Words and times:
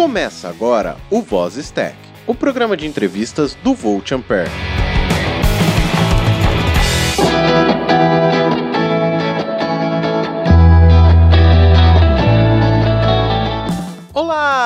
Começa 0.00 0.48
agora 0.48 0.96
o 1.10 1.20
Voz 1.20 1.56
Stack, 1.56 1.94
o 2.26 2.34
programa 2.34 2.74
de 2.74 2.86
entrevistas 2.86 3.54
do 3.56 3.74
Volt 3.74 4.12
Ampere. 4.12 4.69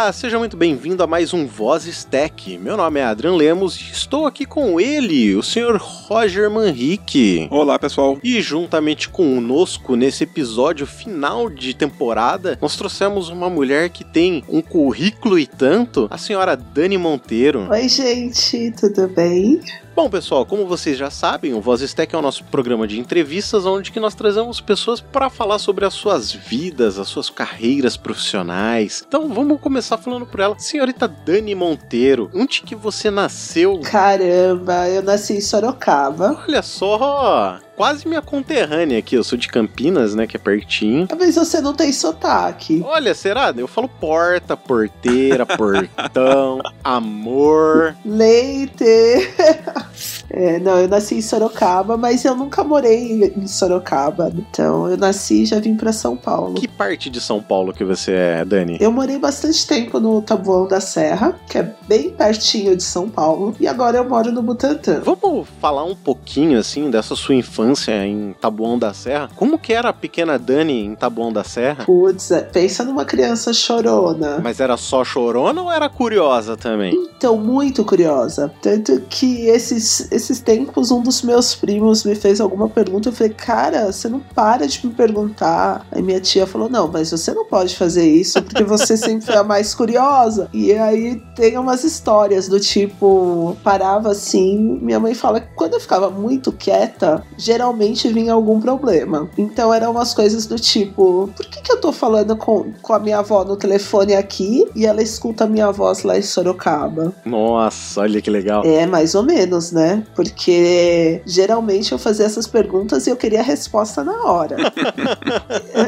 Olá, 0.04 0.12
seja 0.12 0.38
muito 0.38 0.54
bem-vindo 0.54 1.02
a 1.02 1.06
mais 1.06 1.32
um 1.32 1.46
Voz 1.46 1.86
Stack. 1.86 2.58
Meu 2.58 2.76
nome 2.76 3.00
é 3.00 3.04
Adrian 3.04 3.36
Lemos 3.36 3.74
e 3.80 3.90
estou 3.90 4.26
aqui 4.26 4.44
com 4.44 4.78
ele, 4.78 5.34
o 5.34 5.42
senhor 5.42 5.78
Roger 5.78 6.50
Manrique. 6.50 7.48
Olá, 7.50 7.78
pessoal. 7.78 8.18
E 8.22 8.42
juntamente 8.42 9.08
conosco 9.08 9.96
nesse 9.96 10.24
episódio 10.24 10.86
final 10.86 11.48
de 11.48 11.72
temporada, 11.72 12.58
nós 12.60 12.76
trouxemos 12.76 13.30
uma 13.30 13.48
mulher 13.48 13.88
que 13.88 14.04
tem 14.04 14.44
um 14.46 14.60
currículo 14.60 15.38
e 15.38 15.46
tanto, 15.46 16.06
a 16.10 16.18
senhora 16.18 16.54
Dani 16.54 16.98
Monteiro. 16.98 17.66
Oi, 17.70 17.88
gente, 17.88 18.72
tudo 18.72 19.08
bem? 19.08 19.62
Bom, 19.94 20.10
pessoal, 20.10 20.44
como 20.44 20.66
vocês 20.66 20.98
já 20.98 21.08
sabem, 21.08 21.54
o 21.54 21.60
Voz 21.60 21.80
Stack 21.80 22.12
é 22.12 22.18
o 22.18 22.22
nosso 22.22 22.42
programa 22.46 22.84
de 22.84 22.98
entrevistas 22.98 23.64
onde 23.64 23.92
que 23.92 24.00
nós 24.00 24.12
trazemos 24.12 24.60
pessoas 24.60 25.00
para 25.00 25.30
falar 25.30 25.60
sobre 25.60 25.84
as 25.84 25.94
suas 25.94 26.32
vidas, 26.32 26.98
as 26.98 27.06
suas 27.06 27.30
carreiras 27.30 27.96
profissionais. 27.96 29.04
Então, 29.06 29.28
vamos 29.28 29.60
começar 29.60 29.96
falando 29.96 30.26
por 30.26 30.40
ela. 30.40 30.58
Senhorita 30.58 31.06
Dani 31.06 31.54
Monteiro, 31.54 32.28
onde 32.34 32.62
que 32.62 32.74
você 32.74 33.08
nasceu? 33.08 33.78
Caramba, 33.84 34.88
eu 34.88 35.00
nasci 35.00 35.34
em 35.34 35.40
Sorocaba. 35.40 36.42
Olha 36.44 36.60
só, 36.62 37.60
quase 37.76 38.06
minha 38.06 38.22
conterrânea 38.22 38.98
aqui. 38.98 39.14
Eu 39.14 39.24
sou 39.24 39.38
de 39.38 39.48
Campinas, 39.48 40.14
né? 40.14 40.26
Que 40.26 40.36
é 40.36 40.40
pertinho. 40.40 41.08
Mas 41.18 41.34
você 41.34 41.60
não 41.60 41.74
tem 41.74 41.92
sotaque. 41.92 42.82
Olha, 42.84 43.14
será? 43.14 43.52
Eu 43.56 43.68
falo 43.68 43.88
porta, 43.88 44.56
porteira, 44.56 45.44
portão, 45.56 46.60
amor. 46.82 47.96
Leite. 48.04 48.84
É, 50.30 50.58
não, 50.58 50.78
eu 50.78 50.88
nasci 50.88 51.16
em 51.16 51.22
Sorocaba, 51.22 51.96
mas 51.96 52.24
eu 52.24 52.34
nunca 52.34 52.64
morei 52.64 53.32
em 53.36 53.46
Sorocaba. 53.46 54.32
Então 54.34 54.88
eu 54.88 54.96
nasci 54.96 55.42
e 55.42 55.46
já 55.46 55.60
vim 55.60 55.76
para 55.76 55.92
São 55.92 56.16
Paulo. 56.16 56.54
Que 56.54 56.68
parte 56.68 57.10
de 57.10 57.20
São 57.20 57.42
Paulo 57.42 57.72
que 57.72 57.84
você 57.84 58.12
é, 58.12 58.44
Dani? 58.44 58.78
Eu 58.80 58.92
morei 58.92 59.18
bastante 59.18 59.66
tempo 59.66 60.00
no 60.00 60.22
Taboão 60.22 60.66
da 60.66 60.80
Serra, 60.80 61.38
que 61.48 61.58
é 61.58 61.74
bem 61.86 62.10
pertinho 62.10 62.76
de 62.76 62.82
São 62.82 63.08
Paulo, 63.08 63.54
e 63.60 63.66
agora 63.66 63.98
eu 63.98 64.08
moro 64.08 64.32
no 64.32 64.42
Butantã. 64.42 65.00
Vamos 65.04 65.48
falar 65.60 65.84
um 65.84 65.94
pouquinho 65.94 66.58
assim 66.58 66.90
dessa 66.90 67.14
sua 67.14 67.34
infância 67.34 68.04
em 68.04 68.34
Taboão 68.40 68.78
da 68.78 68.92
Serra. 68.92 69.30
Como 69.34 69.58
que 69.58 69.72
era 69.72 69.88
a 69.88 69.92
pequena 69.92 70.38
Dani 70.38 70.84
em 70.84 70.94
Taboão 70.94 71.32
da 71.32 71.44
Serra? 71.44 71.84
Putz, 71.84 72.30
é, 72.30 72.40
pensa 72.40 72.84
numa 72.84 73.04
criança 73.04 73.52
chorona. 73.52 74.38
Mas 74.42 74.60
era 74.60 74.76
só 74.76 75.04
chorona 75.04 75.62
ou 75.62 75.70
era 75.70 75.88
curiosa 75.88 76.56
também? 76.56 76.94
Então, 77.16 77.36
muito 77.36 77.84
curiosa. 77.84 78.52
Tanto 78.60 79.00
que 79.08 79.46
esses, 79.46 80.10
esses 80.14 80.40
tempos, 80.40 80.90
um 80.90 81.02
dos 81.02 81.22
meus 81.22 81.54
primos 81.54 82.04
me 82.04 82.14
fez 82.14 82.40
alguma 82.40 82.68
pergunta. 82.68 83.08
Eu 83.08 83.12
falei, 83.12 83.32
cara, 83.32 83.92
você 83.92 84.08
não 84.08 84.20
para 84.20 84.66
de 84.66 84.86
me 84.86 84.92
perguntar. 84.92 85.86
Aí 85.90 86.02
minha 86.02 86.20
tia 86.20 86.46
falou: 86.46 86.68
não, 86.68 86.88
mas 86.88 87.10
você 87.10 87.32
não 87.32 87.44
pode 87.44 87.76
fazer 87.76 88.08
isso 88.08 88.42
porque 88.42 88.62
você 88.62 88.96
sempre 88.96 89.34
é 89.34 89.38
a 89.38 89.44
mais 89.44 89.74
curiosa. 89.74 90.48
E 90.52 90.72
aí 90.72 91.20
tem 91.34 91.58
umas 91.58 91.84
histórias 91.84 92.48
do 92.48 92.60
tipo, 92.60 93.56
parava 93.62 94.10
assim. 94.10 94.78
Minha 94.80 95.00
mãe 95.00 95.14
fala 95.14 95.40
que 95.40 95.48
quando 95.54 95.74
eu 95.74 95.80
ficava 95.80 96.10
muito 96.10 96.52
quieta, 96.52 97.24
geralmente 97.36 98.08
vinha 98.08 98.32
algum 98.32 98.60
problema. 98.60 99.28
Então 99.36 99.72
eram 99.72 99.90
umas 99.90 100.14
coisas 100.14 100.46
do 100.46 100.56
tipo: 100.56 101.28
por 101.36 101.46
que, 101.46 101.60
que 101.60 101.72
eu 101.72 101.80
tô 101.80 101.92
falando 101.92 102.36
com, 102.36 102.72
com 102.80 102.92
a 102.92 102.98
minha 102.98 103.18
avó 103.18 103.44
no 103.44 103.56
telefone 103.56 104.14
aqui 104.14 104.66
e 104.74 104.86
ela 104.86 105.02
escuta 105.02 105.44
a 105.44 105.48
minha 105.48 105.70
voz 105.72 106.02
lá 106.02 106.16
em 106.16 106.22
Sorocaba? 106.22 107.12
Nossa, 107.24 108.02
olha 108.02 108.20
que 108.20 108.30
legal. 108.30 108.62
É, 108.64 108.86
mais 108.86 109.14
ou 109.14 109.22
menos, 109.22 109.72
né? 109.72 110.03
Porque 110.14 111.22
geralmente 111.26 111.92
eu 111.92 111.98
fazia 111.98 112.26
essas 112.26 112.46
perguntas 112.46 113.06
e 113.06 113.10
eu 113.10 113.16
queria 113.16 113.40
a 113.40 113.44
resposta 113.44 114.02
na 114.02 114.24
hora. 114.24 114.56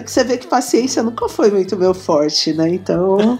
que 0.02 0.10
você 0.10 0.24
vê 0.24 0.36
que 0.36 0.46
paciência 0.46 1.02
nunca 1.02 1.28
foi 1.28 1.50
muito 1.50 1.76
meu 1.76 1.94
forte, 1.94 2.52
né? 2.52 2.68
Então. 2.68 3.38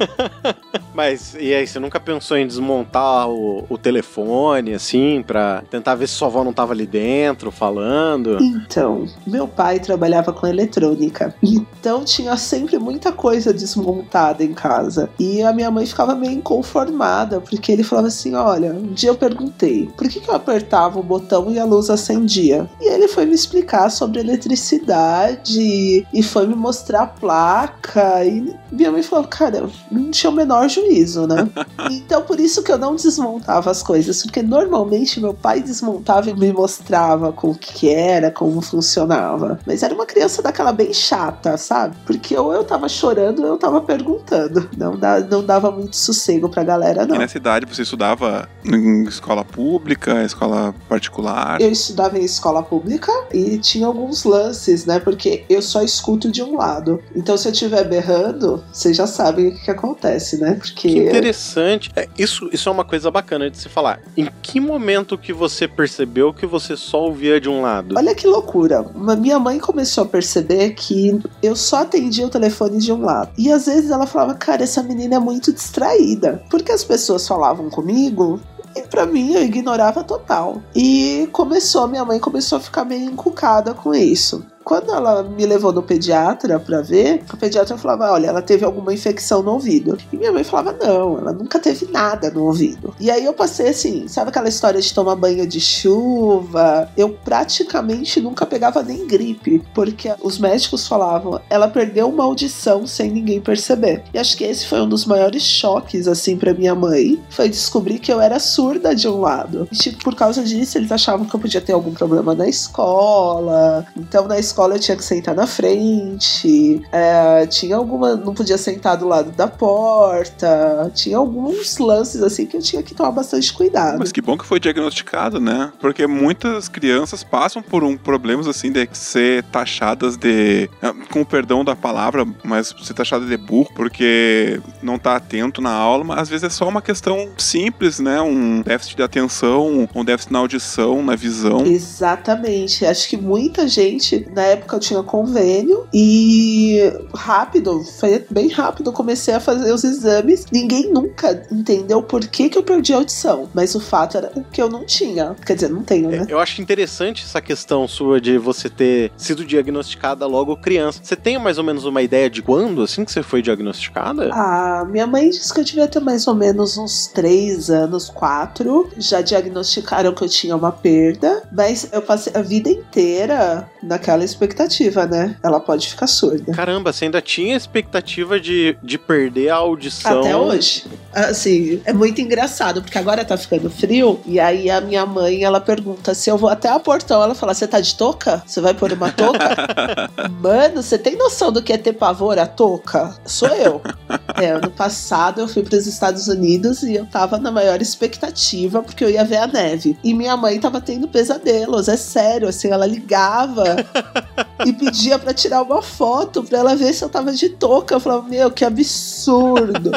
Mas 0.95 1.37
e 1.39 1.55
aí, 1.55 1.67
você 1.67 1.79
nunca 1.79 2.01
pensou 2.01 2.37
em 2.37 2.47
desmontar 2.47 3.29
o, 3.29 3.65
o 3.69 3.77
telefone, 3.77 4.75
assim, 4.75 5.23
pra 5.27 5.63
tentar 5.71 5.95
ver 5.95 6.09
se 6.09 6.15
sua 6.15 6.29
avó 6.29 6.43
não 6.43 6.53
tava 6.53 6.73
ali 6.73 6.87
dentro 6.87 7.51
falando? 7.51 8.39
Então, 8.41 9.07
meu 9.27 9.47
pai 9.47 9.79
trabalhava 9.79 10.33
com 10.33 10.47
eletrônica. 10.47 11.35
Então 11.43 12.05
tinha 12.05 12.37
sempre 12.37 12.79
muita 12.79 13.13
coisa 13.13 13.53
desmontada 13.53 14.43
em 14.43 14.55
casa. 14.55 15.11
E 15.19 15.43
a 15.43 15.53
minha 15.53 15.71
mãe 15.71 15.87
ficava 15.87 16.15
meio 16.15 16.33
inconformada, 16.33 17.41
porque 17.41 17.73
ele 17.73 17.83
falava 17.83 18.09
assim: 18.09 18.35
olha, 18.35 18.73
um 18.73 18.93
dia 18.93 19.11
eu 19.11 19.17
perguntei, 19.17 19.91
por 19.97 20.09
que, 20.09 20.21
que 20.21 20.31
eu 20.31 20.35
apertava 20.67 20.99
o 20.99 21.03
botão 21.03 21.51
e 21.51 21.59
a 21.59 21.65
luz 21.65 21.89
acendia? 21.89 22.69
E 22.81 22.93
ele 22.93 23.07
foi 23.07 23.25
me 23.25 23.35
explicar 23.35 23.89
sobre 23.91 24.21
eletricidade 24.21 26.07
e 26.13 26.23
foi 26.23 26.47
me 26.47 26.55
mostrar 26.55 27.03
a 27.03 27.07
placa. 27.07 28.25
E 28.25 28.55
minha 28.71 28.91
mãe 28.91 29.03
falou: 29.03 29.27
cara, 29.27 29.69
não 29.91 30.11
tinha 30.11 30.31
o 30.31 30.35
menor 30.35 30.69
juízo, 30.69 31.27
né? 31.27 31.49
então 31.91 32.23
por 32.23 32.41
isso 32.41 32.63
que 32.63 32.73
eu 32.73 32.79
não 32.79 32.97
desmontava 32.97 33.71
as 33.71 33.83
coisas, 33.83 34.23
porque 34.23 34.43
normalmente 34.43 35.21
meu 35.21 35.33
pai 35.33 35.63
desmontava 35.63 36.29
e 36.31 36.35
me 36.35 36.53
mostrava 36.53 37.33
com 37.33 37.51
o 37.51 37.55
que 37.55 37.89
era, 37.89 38.31
como 38.31 38.61
funcionava. 38.61 39.59
Mas 39.67 39.83
era 39.83 39.95
uma 39.95 40.07
criança 40.07 40.43
daquela 40.43 40.73
bem 40.73 40.93
chata, 40.93 41.57
sabe? 41.57 41.97
Porque 42.05 42.37
ou 42.37 42.53
eu 42.53 42.65
tava 42.65 42.89
chorando 42.89 43.41
ou 43.41 43.47
eu 43.47 43.59
tava 43.59 43.81
perguntando. 43.81 44.69
Não, 44.77 44.97
dá, 44.97 45.21
não 45.21 45.45
dava 45.45 45.71
muito 45.71 45.97
sossego 45.97 46.49
pra 46.49 46.65
galera, 46.65 47.07
não. 47.07 47.15
E 47.15 47.19
nessa 47.19 47.37
idade 47.37 47.67
você 47.67 47.83
estudava 47.83 48.49
em 48.65 49.05
escola 49.05 49.45
pública, 49.45 50.25
escola 50.25 50.56
particular? 50.89 51.61
Eu 51.61 51.71
estudava 51.71 52.19
em 52.19 52.25
escola 52.25 52.63
pública 52.63 53.13
e 53.33 53.59
tinha 53.59 53.87
alguns 53.87 54.25
lances, 54.25 54.87
né? 54.87 54.99
Porque 54.99 55.45
eu 55.49 55.63
só 55.63 55.83
escuto 55.83 56.31
de 56.31 56.43
um 56.43 56.57
lado. 56.57 57.03
Então 57.15 57.37
se 57.37 57.49
eu 57.49 57.53
estiver 57.53 57.85
berrando, 57.85 58.63
vocês 58.73 58.97
já 58.97 59.07
sabem 59.07 59.49
o 59.49 59.53
que, 59.53 59.65
que 59.65 59.71
acontece, 59.71 60.39
né? 60.39 60.55
Porque. 60.55 60.89
Que 60.89 60.99
interessante. 61.09 61.91
É, 61.95 62.09
isso, 62.19 62.49
isso 62.53 62.69
é 62.69 62.73
uma 62.73 62.85
coisa 62.85 63.11
bacana 63.11 63.51
de 63.51 63.59
se 63.59 63.69
falar. 63.69 64.01
Em 64.17 64.29
que 64.43 64.61
momento 64.61 65.19
que 65.19 65.33
você 65.33 65.67
percebeu 65.69 66.33
que 66.33 66.47
você 66.47 66.77
só 66.77 67.03
ouvia 67.03 67.41
de 67.41 67.49
um 67.49 67.63
lado? 67.63 67.95
Olha 67.97 68.15
que 68.15 68.27
loucura. 68.27 68.85
Minha 69.19 69.39
mãe 69.39 69.59
começou 69.59 70.05
a 70.05 70.07
perceber 70.07 70.71
que 70.71 71.19
eu 71.43 71.57
só 71.57 71.83
atendia 71.83 72.27
o 72.27 72.31
telefone 72.31 72.79
de 72.79 72.93
um 72.93 73.03
lado. 73.03 73.31
E 73.39 73.51
às 73.51 73.67
vezes 73.67 73.91
ela 73.91 74.07
falava, 74.07 74.35
cara, 74.35 74.63
essa 74.63 74.83
menina 74.83 75.17
é 75.17 75.19
muito 75.19 75.53
distraída. 75.53 76.43
Porque 76.51 76.73
as 76.73 76.85
pessoas 76.85 77.27
falavam 77.27 77.69
comigo 77.71 78.41
e 78.77 78.83
pra 78.83 79.07
mim 79.07 79.33
eu 79.33 79.43
ignorava 79.43 80.05
total. 80.05 80.63
E 80.75 81.29
começou, 81.33 81.89
minha 81.89 82.05
mãe 82.05 82.21
começou 82.21 82.59
a 82.59 82.61
ficar 82.61 82.85
meio 82.85 83.11
encucada 83.11 83.75
com 83.75 83.95
isso. 83.95 84.45
Quando 84.67 84.91
ela 84.91 85.23
me 85.23 85.47
levou 85.47 85.73
no 85.73 85.81
pediatra 85.81 86.59
pra 86.59 86.83
ver, 86.83 87.23
o 87.33 87.37
pediatra 87.37 87.79
falava: 87.79 88.11
Olha, 88.11 88.27
ela 88.27 88.43
teve 88.43 88.65
alguma 88.65 88.93
infecção 88.93 89.41
no 89.41 89.53
ouvido. 89.53 89.97
E 90.13 90.17
minha 90.17 90.33
mãe 90.33 90.43
falava: 90.43 90.77
Não, 90.77 91.19
ela 91.19 91.33
nunca 91.33 91.61
teve 91.61 91.87
nada 91.87 92.33
no 92.33 92.47
ouvido. 92.47 92.93
E 92.99 93.09
aí 93.09 93.25
eu 93.25 93.33
passei 93.33 93.69
assim: 93.69 94.09
sabe 94.09 94.31
aquela 94.31 94.49
história 94.49 94.81
de 94.81 94.93
tomar 94.93 95.15
banho 95.15 95.47
de 95.47 95.61
chuva? 95.61 96.91
Eu 96.97 97.11
praticamente 97.11 98.21
nunca 98.21 98.45
pegava 98.45 98.83
nem 98.83 99.07
gripe, 99.07 99.63
porque 99.73 100.13
os 100.21 100.37
médicos 100.37 100.89
falavam: 100.89 101.41
Ela 101.49 101.69
perdeu 101.69 102.09
uma 102.09 102.25
audição 102.25 102.89
sem 102.89 103.09
ninguém 103.09 103.41
perceber. 103.41 104.03
E 104.13 104.19
acho 104.19 104.37
que 104.37 104.43
esse 104.43 104.67
foi 104.67 104.81
um 104.81 104.89
dos 104.89 105.07
maiores 105.07 105.45
choques, 105.45 106.09
assim, 106.09 106.37
pra 106.37 106.53
minha 106.53 106.75
mãe: 106.75 107.23
foi 107.31 107.49
descobrir 107.49 108.01
que 108.01 108.13
eu 108.13 108.21
era 108.21 108.41
surda 108.41 108.97
de 108.97 109.07
um 109.07 109.21
lado. 109.21 109.69
E, 109.71 109.77
tipo, 109.77 110.03
por 110.03 110.17
causa 110.17 110.43
disso, 110.43 110.77
eles 110.77 110.91
achavam 110.91 111.25
que 111.25 111.37
eu 111.37 111.39
podia 111.39 111.61
ter 111.61 111.73
algum 111.73 111.95
problema 111.95 112.35
na 112.35 112.49
escola. 112.49 113.87
Então, 113.97 114.27
na 114.27 114.41
escola 114.41 114.56
eu 114.75 114.81
tinha 114.81 114.97
que 114.97 115.05
sentar 115.05 115.35
na 115.35 115.47
frente. 115.47 116.83
é, 116.93 117.47
tinha 117.47 117.77
alguma. 117.77 118.17
Não 118.17 118.35
podia 118.35 118.59
sentar 118.59 118.97
do 118.97 119.07
lado 119.07 119.31
da 119.33 119.47
porta. 119.47 120.91
Tinha 120.95 121.19
alguns 121.19 121.79
lances 121.79 122.23
assim 122.23 122.47
que 122.47 122.57
eu 122.57 122.63
tinha 122.63 122.83
que 122.83 122.95
tomar 122.95 123.11
bastante 123.11 123.53
cuidado. 123.53 123.99
Mas 123.99 124.13
que 124.13 124.21
bom 124.21 124.37
que 124.37 124.45
foi 124.45 124.59
diagnosticado, 124.61 125.41
né? 125.41 125.73
Porque 125.81 126.07
muitas 126.07 126.69
crianças 126.69 127.23
passam 127.23 127.63
por 127.63 127.85
um 127.85 127.97
problemas 127.97 128.47
assim 128.47 128.71
de 128.73 128.89
ser 128.93 129.43
taxadas 129.45 130.17
de. 130.17 130.69
ah, 130.83 130.95
Com 131.11 131.21
o 131.23 131.27
perdão 131.27 131.65
da 131.65 131.75
palavra, 131.77 132.27
mas 132.45 132.75
ser 132.83 132.95
taxada 132.95 133.27
de 133.27 133.37
burro, 133.37 133.69
porque 133.75 134.61
não 134.83 134.99
tá 134.99 135.17
atento 135.17 135.61
na 135.61 135.73
aula, 135.73 136.05
mas 136.05 136.19
às 136.21 136.29
vezes 136.29 136.45
é 136.45 136.51
só 136.51 136.69
uma 136.69 136.83
questão 136.83 137.29
simples, 137.37 137.99
né? 137.99 138.21
Um 138.21 138.63
déficit 138.63 138.97
de 138.97 139.03
atenção, 139.03 139.89
um 139.95 140.05
déficit 140.05 140.33
na 140.33 140.39
audição, 140.39 141.03
na 141.03 141.17
visão. 141.17 141.65
Exatamente. 141.67 142.85
Acho 142.85 143.09
que 143.09 143.17
muita 143.17 143.67
gente, 143.69 144.27
na 144.35 144.46
época 144.47 144.77
eu 144.77 144.81
tinha 144.81 145.03
convênio 145.03 145.87
e 145.93 146.93
rápido, 147.15 147.83
foi 147.99 148.25
bem 148.31 148.49
rápido, 148.49 148.93
comecei 148.93 149.35
a 149.35 149.41
fazer 149.41 149.73
os 149.73 149.85
exames. 149.85 150.47
Ninguém 150.53 150.93
nunca 150.93 151.47
entendeu 151.51 152.03
por 152.03 152.27
que, 152.27 152.49
que 152.49 152.59
eu 152.59 152.63
perdi 152.63 152.93
a 152.93 152.97
audição, 152.97 153.49
mas 153.55 153.75
o 153.75 153.81
fato 153.81 154.17
era 154.17 154.33
que 154.53 154.61
eu 154.61 154.69
não 154.69 154.85
tinha. 154.85 155.37
Quer 155.45 155.55
dizer, 155.55 155.71
não 155.71 155.83
tenho, 155.83 156.11
né? 156.11 156.27
É, 156.29 156.33
eu 156.33 156.39
acho 156.39 156.61
interessante 156.61 157.25
essa 157.25 157.41
questão 157.41 157.87
sua 157.87 158.21
de 158.21 158.39
você 158.39 158.69
ter 158.69 159.13
sido 159.17 159.45
diagnosticada 159.45 160.27
logo 160.27 160.57
criança. 160.57 161.01
Você 161.03 161.17
tem 161.17 161.39
mais 161.39 161.59
ou 161.59 161.65
menos 161.65 161.85
uma 161.85 162.03
ideia 162.03 162.29
de 162.29 162.43
quando, 162.43 162.83
assim, 162.83 163.05
que 163.05 163.13
você 163.13 163.23
foi 163.23 163.43
diagnosticada? 163.43 164.31
Ah, 164.33 164.87
minha 164.89 165.07
mãe 165.07 165.31
disse 165.31 165.53
que 165.53 165.61
eu 165.61 165.65
devia 165.65 165.89
ter 165.89 166.01
mais 166.01 166.27
ou 166.27 166.35
menos 166.35 166.77
uns 166.77 167.07
três 167.07 167.71
anos, 167.71 168.09
quatro. 168.09 168.89
Já 168.99 169.21
diagnosticaram 169.21 170.15
que 170.15 170.23
eu 170.23 170.29
tinha 170.29 170.57
uma 170.57 170.73
perda, 170.73 171.43
mas 171.53 171.89
eu 171.93 172.03
passei 172.03 172.33
a 172.35 172.43
vida 172.43 172.71
inteira 172.71 173.69
naquela 173.83 174.25
expectativa, 174.37 175.07
né? 175.07 175.37
Ela 175.43 175.59
pode 175.59 175.89
ficar 175.89 176.07
surda. 176.07 176.53
Caramba, 176.53 176.93
você 176.93 177.07
ainda 177.07 177.23
tinha 177.23 177.57
expectativa 177.57 178.39
de, 178.39 178.77
de 178.83 178.99
perder 178.99 179.49
a 179.49 179.57
audição? 179.57 180.21
Até 180.21 180.37
hoje. 180.37 180.85
Assim, 181.13 181.81
é 181.85 181.93
muito 181.93 182.21
engraçado, 182.21 182.83
porque 182.83 182.99
agora 182.99 183.25
tá 183.25 183.37
ficando 183.37 183.71
frio, 183.71 184.21
e 184.27 184.39
aí 184.39 184.71
a 184.71 184.81
minha 184.81 185.07
mãe, 185.07 185.43
ela 185.43 185.61
pergunta 185.61 186.15
se 186.15 186.31
eu 186.31 186.37
vou 186.37 186.51
até 186.51 186.69
a 186.69 186.79
portão, 186.79 187.23
ela 187.23 187.35
fala, 187.35 187.55
você 187.55 187.67
tá 187.67 187.81
de 187.81 187.95
touca? 187.95 188.43
Você 188.47 188.61
vai 188.61 188.75
pôr 188.75 188.93
uma 188.93 189.11
touca? 189.11 189.57
Mano, 190.41 190.83
você 190.83 190.99
tem 190.99 191.17
noção 191.17 191.51
do 191.51 191.63
que 191.63 191.73
é 191.73 191.79
ter 191.79 191.95
pavor 191.95 192.39
a 192.39 192.47
touca? 192.47 193.15
Sou 193.25 193.49
eu. 193.49 193.81
É, 194.39 194.51
ano 194.51 194.71
passado 194.71 195.41
eu 195.41 195.49
fui 195.49 195.63
para 195.63 195.79
os 195.79 195.87
Estados 195.87 196.29
Unidos 196.29 196.83
e 196.83 196.95
eu 196.95 197.07
tava 197.07 197.39
na 197.39 197.51
maior 197.51 197.81
expectativa, 197.81 198.83
porque 198.83 199.03
eu 199.03 199.09
ia 199.09 199.25
ver 199.25 199.39
a 199.39 199.47
neve. 199.47 199.97
E 200.05 200.13
minha 200.13 200.37
mãe 200.37 200.61
tava 200.61 200.79
tendo 200.79 201.09
pesadelos, 201.09 201.89
é 201.89 201.97
sério, 201.97 202.47
assim, 202.47 202.69
ela 202.69 202.85
ligava 202.85 203.65
e 204.65 204.73
pedia 204.73 205.19
para 205.19 205.35
tirar 205.35 205.63
uma 205.63 205.83
foto 205.83 206.43
para 206.43 206.59
ela 206.59 206.77
ver 206.77 206.93
se 206.93 207.05
eu 207.05 207.09
tava 207.09 207.33
de 207.33 207.49
touca. 207.49 207.95
Eu 207.95 208.01
falava, 208.01 208.29
meu, 208.29 208.51
que 208.51 208.65
absurdo. 208.65 209.91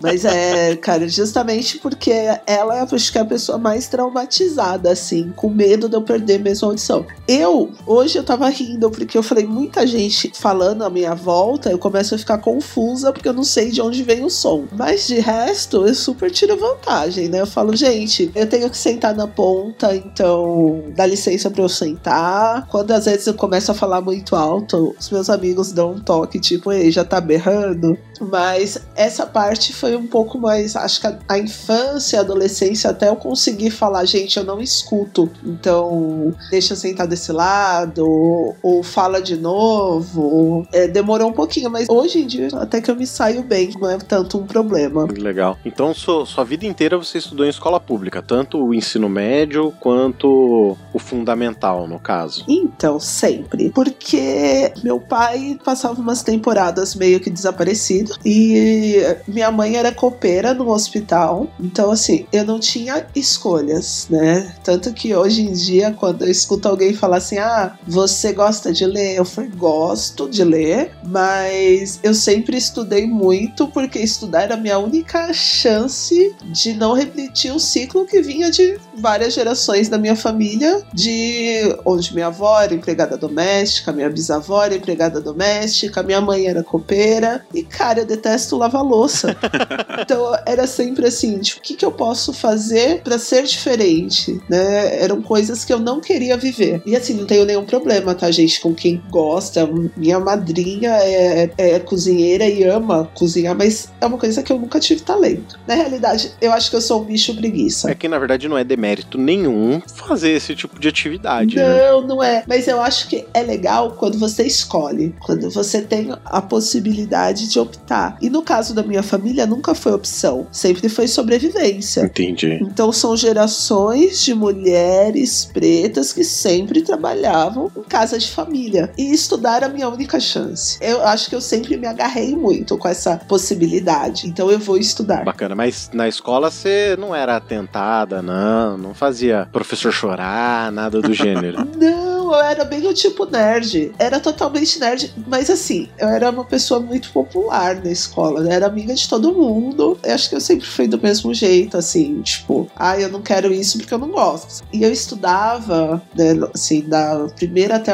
Mas 0.00 0.24
é, 0.24 0.76
cara, 0.76 1.08
justamente 1.08 1.78
porque 1.78 2.12
ela 2.46 2.76
é 2.76 2.80
acho 2.90 3.12
que 3.12 3.18
é 3.18 3.20
a 3.20 3.24
pessoa 3.26 3.58
mais 3.58 3.86
traumatizada, 3.86 4.90
assim, 4.90 5.32
com 5.36 5.48
medo 5.48 5.88
de 5.88 5.96
eu 5.96 6.02
perder 6.02 6.40
mesmo 6.40 6.66
a 6.66 6.70
audição. 6.70 7.06
Eu, 7.28 7.70
hoje 7.86 8.18
eu 8.18 8.24
tava 8.24 8.48
rindo, 8.48 8.90
porque 8.90 9.16
eu 9.16 9.22
falei, 9.22 9.46
muita 9.46 9.86
gente 9.86 10.32
falando 10.34 10.82
à 10.82 10.90
minha 10.90 11.14
volta, 11.14 11.70
eu 11.70 11.78
começo 11.78 12.14
a 12.14 12.18
ficar 12.18 12.38
confusa, 12.38 13.12
porque 13.12 13.28
eu 13.28 13.32
não 13.32 13.44
sei 13.44 13.70
de 13.70 13.80
onde 13.80 14.02
vem 14.02 14.24
o 14.24 14.30
som. 14.30 14.64
Mas 14.72 15.06
de 15.06 15.18
resto, 15.20 15.86
eu 15.86 15.94
super 15.94 16.30
tiro 16.30 16.56
vantagem, 16.56 17.28
né? 17.28 17.40
Eu 17.40 17.46
falo, 17.46 17.76
gente, 17.76 18.30
eu 18.34 18.46
tenho 18.46 18.68
que 18.70 18.76
sentar 18.76 19.14
na 19.14 19.26
ponta, 19.26 19.94
então 19.94 20.84
dá 20.96 21.06
licença 21.06 21.50
pra 21.50 21.62
eu 21.62 21.68
sentar. 21.68 22.66
Quando 22.68 22.90
às 22.92 23.04
vezes 23.04 23.26
eu 23.26 23.34
começo 23.34 23.70
a 23.70 23.74
falar 23.74 24.00
muito 24.00 24.34
alto, 24.34 24.94
os 24.98 25.10
meus 25.10 25.28
amigos 25.28 25.72
dão 25.72 25.92
um 25.92 26.00
toque, 26.00 26.40
tipo, 26.40 26.72
ei, 26.72 26.90
já 26.90 27.04
tá 27.04 27.20
berrando. 27.20 27.96
Mas 28.20 28.86
essa 28.94 29.26
parte 29.26 29.72
foi 29.72 29.96
um 29.96 30.06
pouco 30.06 30.38
mais. 30.38 30.76
Acho 30.76 31.00
que 31.00 31.06
a, 31.06 31.18
a 31.28 31.38
infância, 31.38 32.18
a 32.18 32.22
adolescência, 32.22 32.90
até 32.90 33.08
eu 33.08 33.16
conseguir 33.16 33.70
falar, 33.70 34.04
gente, 34.04 34.36
eu 34.36 34.44
não 34.44 34.60
escuto. 34.60 35.30
Então, 35.44 36.34
deixa 36.50 36.74
eu 36.74 36.76
sentar 36.76 37.06
desse 37.06 37.32
lado, 37.32 38.06
ou, 38.06 38.56
ou 38.62 38.82
fala 38.82 39.20
de 39.20 39.36
novo. 39.36 40.66
É, 40.72 40.86
demorou 40.86 41.28
um 41.28 41.32
pouquinho, 41.32 41.70
mas 41.70 41.88
hoje 41.88 42.20
em 42.20 42.26
dia, 42.26 42.48
até 42.54 42.80
que 42.80 42.90
eu 42.90 42.96
me 42.96 43.06
saio 43.06 43.42
bem, 43.42 43.70
não 43.80 43.90
é 43.90 43.98
tanto 43.98 44.38
um 44.38 44.46
problema. 44.46 45.06
Legal. 45.16 45.58
Então, 45.64 45.94
sua, 45.94 46.26
sua 46.26 46.44
vida 46.44 46.66
inteira 46.66 46.98
você 46.98 47.18
estudou 47.18 47.46
em 47.46 47.50
escola 47.50 47.80
pública, 47.80 48.22
tanto 48.22 48.62
o 48.62 48.74
ensino 48.74 49.08
médio 49.08 49.72
quanto 49.80 50.76
o 50.92 50.98
fundamental, 50.98 51.86
no 51.86 51.98
caso? 51.98 52.44
Então, 52.48 53.00
sempre. 53.00 53.70
Porque 53.70 54.72
meu 54.82 55.00
pai 55.00 55.58
passava 55.64 56.00
umas 56.00 56.22
temporadas 56.22 56.94
meio 56.94 57.20
que 57.20 57.30
desaparecido 57.30 58.09
e 58.24 58.96
minha 59.26 59.50
mãe 59.50 59.76
era 59.76 59.92
copeira 59.92 60.54
no 60.54 60.70
hospital, 60.70 61.48
então 61.58 61.90
assim, 61.90 62.26
eu 62.32 62.44
não 62.44 62.58
tinha 62.58 63.06
escolhas, 63.14 64.06
né? 64.10 64.54
Tanto 64.62 64.92
que 64.92 65.14
hoje 65.14 65.42
em 65.42 65.52
dia, 65.52 65.94
quando 65.98 66.22
eu 66.22 66.30
escuto 66.30 66.68
alguém 66.68 66.94
falar 66.94 67.18
assim, 67.18 67.38
ah, 67.38 67.76
você 67.86 68.32
gosta 68.32 68.72
de 68.72 68.86
ler? 68.86 69.16
Eu 69.16 69.24
falei, 69.24 69.50
gosto 69.50 70.28
de 70.28 70.44
ler, 70.44 70.92
mas 71.04 71.98
eu 72.02 72.14
sempre 72.14 72.56
estudei 72.56 73.06
muito 73.06 73.66
porque 73.68 73.98
estudar 73.98 74.42
era 74.42 74.54
a 74.54 74.58
minha 74.58 74.78
única 74.78 75.32
chance 75.32 76.34
de 76.44 76.74
não 76.74 76.94
repetir 76.94 77.52
o 77.52 77.60
ciclo 77.60 78.06
que 78.06 78.20
vinha 78.22 78.50
de 78.50 78.78
várias 78.94 79.34
gerações 79.34 79.88
da 79.88 79.98
minha 79.98 80.16
família, 80.16 80.82
de 80.92 81.76
onde 81.84 82.14
minha 82.14 82.26
avó 82.26 82.60
era 82.60 82.74
empregada 82.74 83.16
doméstica, 83.16 83.92
minha 83.92 84.10
bisavó 84.10 84.62
era 84.64 84.74
empregada 84.74 85.20
doméstica, 85.20 86.02
minha 86.02 86.20
mãe 86.20 86.46
era 86.46 86.62
copeira, 86.62 87.44
e 87.54 87.62
cara, 87.62 87.99
eu 88.00 88.06
detesto 88.06 88.56
lavar 88.56 88.82
louça. 88.82 89.36
então 90.00 90.36
era 90.46 90.66
sempre 90.66 91.06
assim, 91.06 91.38
tipo, 91.38 91.60
o 91.60 91.62
que, 91.62 91.74
que 91.74 91.84
eu 91.84 91.92
posso 91.92 92.32
fazer 92.32 93.02
para 93.02 93.18
ser 93.18 93.44
diferente, 93.44 94.40
né? 94.48 95.02
Eram 95.02 95.22
coisas 95.22 95.64
que 95.64 95.72
eu 95.72 95.78
não 95.78 96.00
queria 96.00 96.36
viver. 96.36 96.82
E 96.86 96.96
assim, 96.96 97.14
não 97.14 97.26
tenho 97.26 97.44
nenhum 97.44 97.64
problema, 97.64 98.14
tá, 98.14 98.30
gente? 98.30 98.60
Com 98.60 98.74
quem 98.74 99.02
gosta, 99.10 99.68
minha 99.96 100.18
madrinha 100.18 100.90
é, 100.90 101.50
é, 101.56 101.70
é 101.72 101.78
cozinheira 101.78 102.46
e 102.46 102.64
ama 102.64 103.10
cozinhar, 103.14 103.54
mas 103.54 103.90
é 104.00 104.06
uma 104.06 104.18
coisa 104.18 104.42
que 104.42 104.52
eu 104.52 104.58
nunca 104.58 104.80
tive 104.80 105.02
talento. 105.02 105.58
Na 105.66 105.74
realidade, 105.74 106.32
eu 106.40 106.52
acho 106.52 106.70
que 106.70 106.76
eu 106.76 106.80
sou 106.80 107.02
um 107.02 107.04
bicho 107.04 107.34
preguiça. 107.34 107.90
É 107.90 107.94
que 107.94 108.08
na 108.08 108.18
verdade 108.18 108.48
não 108.48 108.56
é 108.56 108.64
demérito 108.64 109.18
nenhum 109.18 109.80
fazer 109.94 110.30
esse 110.30 110.54
tipo 110.54 110.78
de 110.78 110.88
atividade. 110.88 111.56
Não, 111.56 112.02
né? 112.02 112.06
não 112.06 112.22
é. 112.22 112.44
Mas 112.46 112.68
eu 112.68 112.80
acho 112.80 113.08
que 113.08 113.26
é 113.32 113.42
legal 113.42 113.92
quando 113.92 114.18
você 114.18 114.44
escolhe, 114.44 115.14
quando 115.20 115.50
você 115.50 115.82
tem 115.82 116.14
a 116.24 116.42
possibilidade 116.42 117.48
de 117.48 117.58
optar. 117.58 117.89
E 118.20 118.30
no 118.30 118.42
caso 118.42 118.74
da 118.74 118.82
minha 118.82 119.02
família, 119.02 119.46
nunca 119.46 119.74
foi 119.74 119.92
opção, 119.92 120.46
sempre 120.52 120.88
foi 120.88 121.08
sobrevivência. 121.08 122.02
Entendi. 122.02 122.58
Então 122.62 122.92
são 122.92 123.16
gerações 123.16 124.22
de 124.22 124.34
mulheres 124.34 125.44
pretas 125.44 126.12
que 126.12 126.24
sempre 126.24 126.82
trabalhavam 126.82 127.70
em 127.76 127.82
casa 127.82 128.18
de 128.18 128.30
família. 128.30 128.92
E 128.96 129.12
estudar 129.12 129.56
era 129.56 129.66
a 129.66 129.68
minha 129.68 129.88
única 129.88 130.20
chance. 130.20 130.78
Eu 130.80 131.04
acho 131.04 131.28
que 131.28 131.34
eu 131.34 131.40
sempre 131.40 131.76
me 131.76 131.86
agarrei 131.86 132.34
muito 132.36 132.78
com 132.78 132.88
essa 132.88 133.16
possibilidade. 133.16 134.26
Então 134.26 134.50
eu 134.50 134.58
vou 134.58 134.76
estudar. 134.76 135.24
Bacana, 135.24 135.54
mas 135.54 135.90
na 135.92 136.08
escola 136.08 136.50
você 136.50 136.96
não 136.98 137.14
era 137.14 137.36
atentada, 137.36 138.22
não, 138.22 138.78
não 138.78 138.94
fazia 138.94 139.48
professor 139.52 139.92
chorar, 139.92 140.70
nada 140.70 141.00
do 141.00 141.12
gênero. 141.12 141.58
não, 141.76 142.09
eu 142.34 142.40
era 142.40 142.64
bem 142.64 142.86
o 142.86 142.94
tipo 142.94 143.26
nerd. 143.26 143.92
Era 143.98 144.20
totalmente 144.20 144.78
nerd, 144.78 145.12
mas 145.26 145.50
assim, 145.50 145.88
eu 145.98 146.08
era 146.08 146.30
uma 146.30 146.44
pessoa 146.44 146.80
muito 146.80 147.10
popular 147.12 147.76
na 147.76 147.90
escola, 147.90 148.40
né? 148.40 148.54
Era 148.54 148.66
amiga 148.66 148.94
de 148.94 149.08
todo 149.08 149.32
mundo. 149.32 149.98
Eu 150.02 150.14
acho 150.14 150.28
que 150.28 150.36
eu 150.36 150.40
sempre 150.40 150.66
fui 150.66 150.86
do 150.86 151.00
mesmo 151.00 151.32
jeito, 151.32 151.76
assim, 151.76 152.20
tipo, 152.22 152.68
ah, 152.76 152.98
eu 152.98 153.08
não 153.08 153.22
quero 153.22 153.52
isso 153.52 153.78
porque 153.78 153.94
eu 153.94 153.98
não 153.98 154.10
gosto. 154.10 154.64
E 154.72 154.82
eu 154.82 154.92
estudava, 154.92 156.02
né, 156.14 156.32
assim, 156.54 156.82
da 156.82 157.26
primeira 157.36 157.76
até 157.76 157.92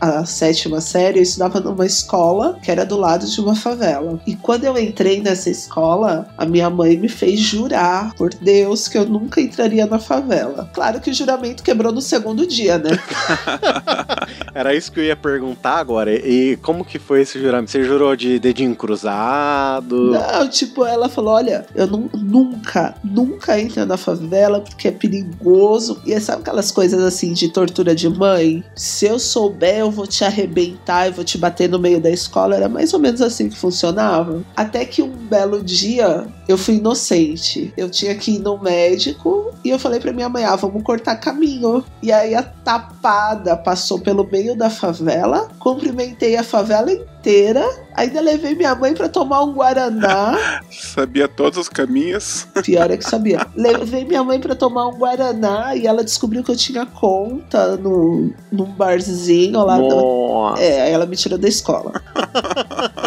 a 0.00 0.24
sétima 0.24 0.80
série, 0.80 1.18
eu 1.18 1.22
estudava 1.22 1.60
numa 1.60 1.86
escola 1.86 2.58
que 2.62 2.70
era 2.70 2.84
do 2.84 2.96
lado 2.96 3.26
de 3.26 3.40
uma 3.40 3.54
favela. 3.54 4.20
E 4.26 4.34
quando 4.36 4.64
eu 4.64 4.76
entrei 4.78 5.20
nessa 5.20 5.50
escola, 5.50 6.28
a 6.36 6.44
minha 6.44 6.68
mãe 6.70 6.96
me 6.96 7.08
fez 7.08 7.40
jurar 7.40 8.14
por 8.14 8.34
Deus 8.34 8.88
que 8.88 8.98
eu 8.98 9.06
nunca 9.06 9.40
entraria 9.40 9.86
na 9.86 9.98
favela. 9.98 10.70
Claro 10.72 11.00
que 11.00 11.10
o 11.10 11.14
juramento 11.14 11.62
quebrou 11.62 11.92
no 11.92 12.00
segundo 12.00 12.46
dia, 12.46 12.78
né? 12.78 12.90
Era 14.54 14.74
isso 14.74 14.90
que 14.90 15.00
eu 15.00 15.04
ia 15.04 15.16
perguntar 15.16 15.76
agora. 15.76 16.12
E 16.12 16.56
como 16.58 16.84
que 16.84 16.98
foi 16.98 17.22
esse 17.22 17.40
juramento? 17.40 17.70
Você 17.70 17.82
jurou 17.82 18.16
de 18.16 18.38
dedinho 18.38 18.74
cruzado? 18.74 20.12
Não, 20.12 20.48
tipo, 20.48 20.84
ela 20.84 21.08
falou: 21.08 21.34
olha, 21.34 21.66
eu 21.74 21.86
não, 21.86 22.08
nunca, 22.14 22.94
nunca 23.02 23.60
entro 23.60 23.84
na 23.84 23.96
favela 23.96 24.60
porque 24.60 24.88
é 24.88 24.90
perigoso. 24.90 26.00
E 26.06 26.18
sabe 26.20 26.42
aquelas 26.42 26.70
coisas 26.70 27.02
assim 27.02 27.32
de 27.32 27.48
tortura 27.48 27.94
de 27.94 28.08
mãe? 28.08 28.64
Se 28.74 29.06
eu 29.06 29.18
souber, 29.18 29.78
eu 29.78 29.90
vou 29.90 30.06
te 30.06 30.24
arrebentar, 30.24 31.06
eu 31.06 31.12
vou 31.12 31.24
te 31.24 31.38
bater 31.38 31.68
no 31.68 31.78
meio 31.78 32.00
da 32.00 32.10
escola. 32.10 32.56
Era 32.56 32.68
mais 32.68 32.92
ou 32.94 33.00
menos 33.00 33.20
assim 33.20 33.48
que 33.48 33.56
funcionava. 33.56 34.42
Até 34.56 34.84
que 34.84 35.02
um 35.02 35.10
belo 35.10 35.62
dia 35.62 36.26
eu 36.48 36.56
fui 36.56 36.76
inocente. 36.76 37.72
Eu 37.76 37.90
tinha 37.90 38.14
que 38.14 38.32
ir 38.32 38.38
no 38.38 38.58
médico 38.58 39.52
e 39.64 39.70
eu 39.70 39.78
falei 39.78 40.00
pra 40.00 40.12
minha 40.12 40.28
mãe: 40.28 40.44
ah, 40.44 40.56
vamos 40.56 40.82
cortar 40.82 41.16
caminho. 41.16 41.84
E 42.02 42.12
aí 42.12 42.34
a 42.34 42.42
tapada 42.42 43.56
passou 43.66 43.98
pelo 43.98 44.24
meio 44.30 44.54
da 44.54 44.70
favela, 44.70 45.48
cumprimentei 45.58 46.36
a 46.36 46.44
favela 46.44 46.92
inteira, 46.92 47.68
ainda 47.92 48.20
levei 48.20 48.54
minha 48.54 48.72
mãe 48.76 48.94
para 48.94 49.08
tomar 49.08 49.42
um 49.42 49.54
guaraná. 49.54 50.60
Sabia 50.70 51.26
todos 51.26 51.58
os 51.58 51.68
caminhos. 51.68 52.46
Pior 52.62 52.88
é 52.92 52.96
que 52.96 53.04
sabia. 53.04 53.44
Levei 53.56 54.04
minha 54.04 54.22
mãe 54.22 54.38
para 54.38 54.54
tomar 54.54 54.86
um 54.86 54.96
guaraná 54.96 55.74
e 55.74 55.84
ela 55.84 56.04
descobriu 56.04 56.44
que 56.44 56.52
eu 56.52 56.56
tinha 56.56 56.86
conta 56.86 57.76
no, 57.76 58.32
num 58.52 58.66
barzinho 58.66 59.64
lá. 59.64 59.78
Nossa. 59.78 60.62
É, 60.62 60.82
aí 60.82 60.92
ela 60.92 61.04
me 61.04 61.16
tirou 61.16 61.36
da 61.36 61.48
escola. 61.48 61.92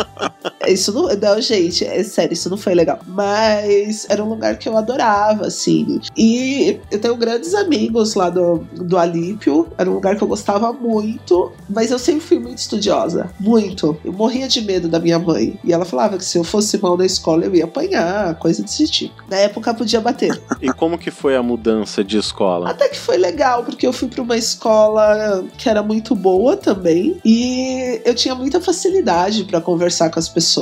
Isso 0.72 0.94
não, 0.94 1.08
não, 1.08 1.42
gente, 1.42 1.86
é 1.86 2.04
sério, 2.04 2.34
isso 2.34 2.50
não 2.50 2.58
foi 2.58 2.74
legal. 2.76 3.00
Mas 3.08 4.06
era 4.10 4.24
um 4.24 4.30
lugar 4.30 4.58
que 4.58 4.70
eu 4.70 4.78
adorava, 4.78 5.48
assim. 5.48 6.00
E 6.16 6.80
eu 6.92 7.00
tenho 7.00 7.16
grandes 7.16 7.54
amigos 7.54 8.14
lá 8.14 8.30
do, 8.30 8.58
do 8.74 8.98
Alípio, 8.98 9.68
era 9.78 9.90
um 9.90 9.94
lugar 9.94 10.16
que 10.16 10.24
eu 10.24 10.28
gostava 10.28 10.72
muito. 10.72 11.52
Mas 11.70 11.92
eu 11.92 12.00
sempre 12.00 12.22
fui 12.22 12.40
muito 12.40 12.60
estudiosa. 12.60 13.32
Muito. 13.40 13.98
Eu 14.04 14.14
morria 14.14 14.48
de 14.48 14.62
medo 14.62 14.88
da 14.88 15.00
minha 15.00 15.18
mãe. 15.18 15.60
E 15.64 15.74
ela 15.74 15.86
falava 15.86 16.18
que 16.18 16.26
se 16.26 16.38
eu 16.38 16.44
fosse 16.44 16.78
mal 16.78 16.98
na 16.98 17.06
escola, 17.06 17.46
eu 17.46 17.56
ia 17.56 17.66
apanhar, 17.66 18.36
coisa 18.36 18.62
desse 18.62 18.88
tipo. 18.88 19.24
Na 19.30 19.38
época 19.38 19.74
podia 19.74 20.00
bater. 20.00 20.40
e 20.62 20.72
como 20.74 20.98
que 20.98 21.12
foi 21.12 21.36
a 21.36 21.44
mudança 21.44 22.04
de 22.04 22.18
escola? 22.18 22.70
Até 22.70 22.88
que 22.90 22.98
foi 22.98 23.18
legal, 23.18 23.64
porque 23.64 23.88
eu 23.88 23.94
fui 23.94 24.08
para 24.08 24.22
uma 24.22 24.38
escola 24.38 25.44
que 25.58 25.70
era 25.70 25.82
muito 25.82 26.16
boa 26.16 26.56
também. 26.56 27.20
E 27.26 28.02
eu 28.06 28.14
tinha 28.14 28.36
muita 28.36 28.62
facilidade 28.62 29.44
para 29.44 29.60
conversar 29.62 30.10
com 30.10 30.20
as 30.20 30.30
pessoas. 30.30 30.59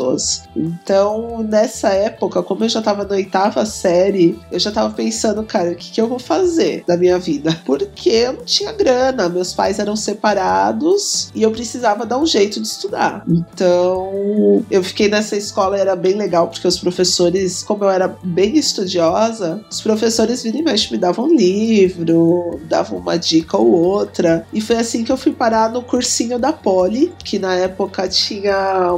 Então, 0.55 1.43
nessa 1.43 1.89
época, 1.89 2.43
como 2.43 2.63
eu 2.63 2.69
já 2.69 2.81
tava 2.81 3.03
na 3.03 3.15
oitava 3.15 3.65
série, 3.65 4.39
eu 4.51 4.59
já 4.59 4.71
tava 4.71 4.93
pensando, 4.93 5.43
cara, 5.43 5.71
o 5.71 5.75
que, 5.75 5.91
que 5.91 6.01
eu 6.01 6.07
vou 6.07 6.19
fazer 6.19 6.83
da 6.87 6.97
minha 6.97 7.17
vida? 7.19 7.57
Porque 7.65 8.09
eu 8.09 8.33
não 8.33 8.45
tinha 8.45 8.71
grana, 8.71 9.29
meus 9.29 9.53
pais 9.53 9.79
eram 9.79 9.95
separados 9.95 11.29
e 11.33 11.43
eu 11.43 11.51
precisava 11.51 12.05
dar 12.05 12.17
um 12.17 12.25
jeito 12.25 12.61
de 12.61 12.67
estudar. 12.67 13.23
Então, 13.27 14.65
eu 14.69 14.83
fiquei 14.83 15.07
nessa 15.07 15.35
escola, 15.35 15.77
era 15.77 15.95
bem 15.95 16.15
legal, 16.15 16.47
porque 16.47 16.67
os 16.67 16.79
professores, 16.79 17.63
como 17.63 17.83
eu 17.83 17.89
era 17.89 18.07
bem 18.23 18.57
estudiosa, 18.57 19.61
os 19.69 19.81
professores 19.81 20.43
viram 20.43 20.59
e 20.59 20.63
mexe, 20.63 20.91
me 20.91 20.97
davam 20.97 21.25
um 21.25 21.35
livro, 21.35 22.59
davam 22.63 22.99
uma 22.99 23.17
dica 23.17 23.57
ou 23.57 23.71
outra. 23.71 24.45
E 24.53 24.61
foi 24.61 24.77
assim 24.77 25.03
que 25.03 25.11
eu 25.11 25.17
fui 25.17 25.31
parar 25.31 25.71
no 25.71 25.81
cursinho 25.81 26.39
da 26.39 26.53
Poli, 26.53 27.13
que 27.23 27.39
na 27.39 27.55
época 27.55 28.07
tinha 28.07 28.97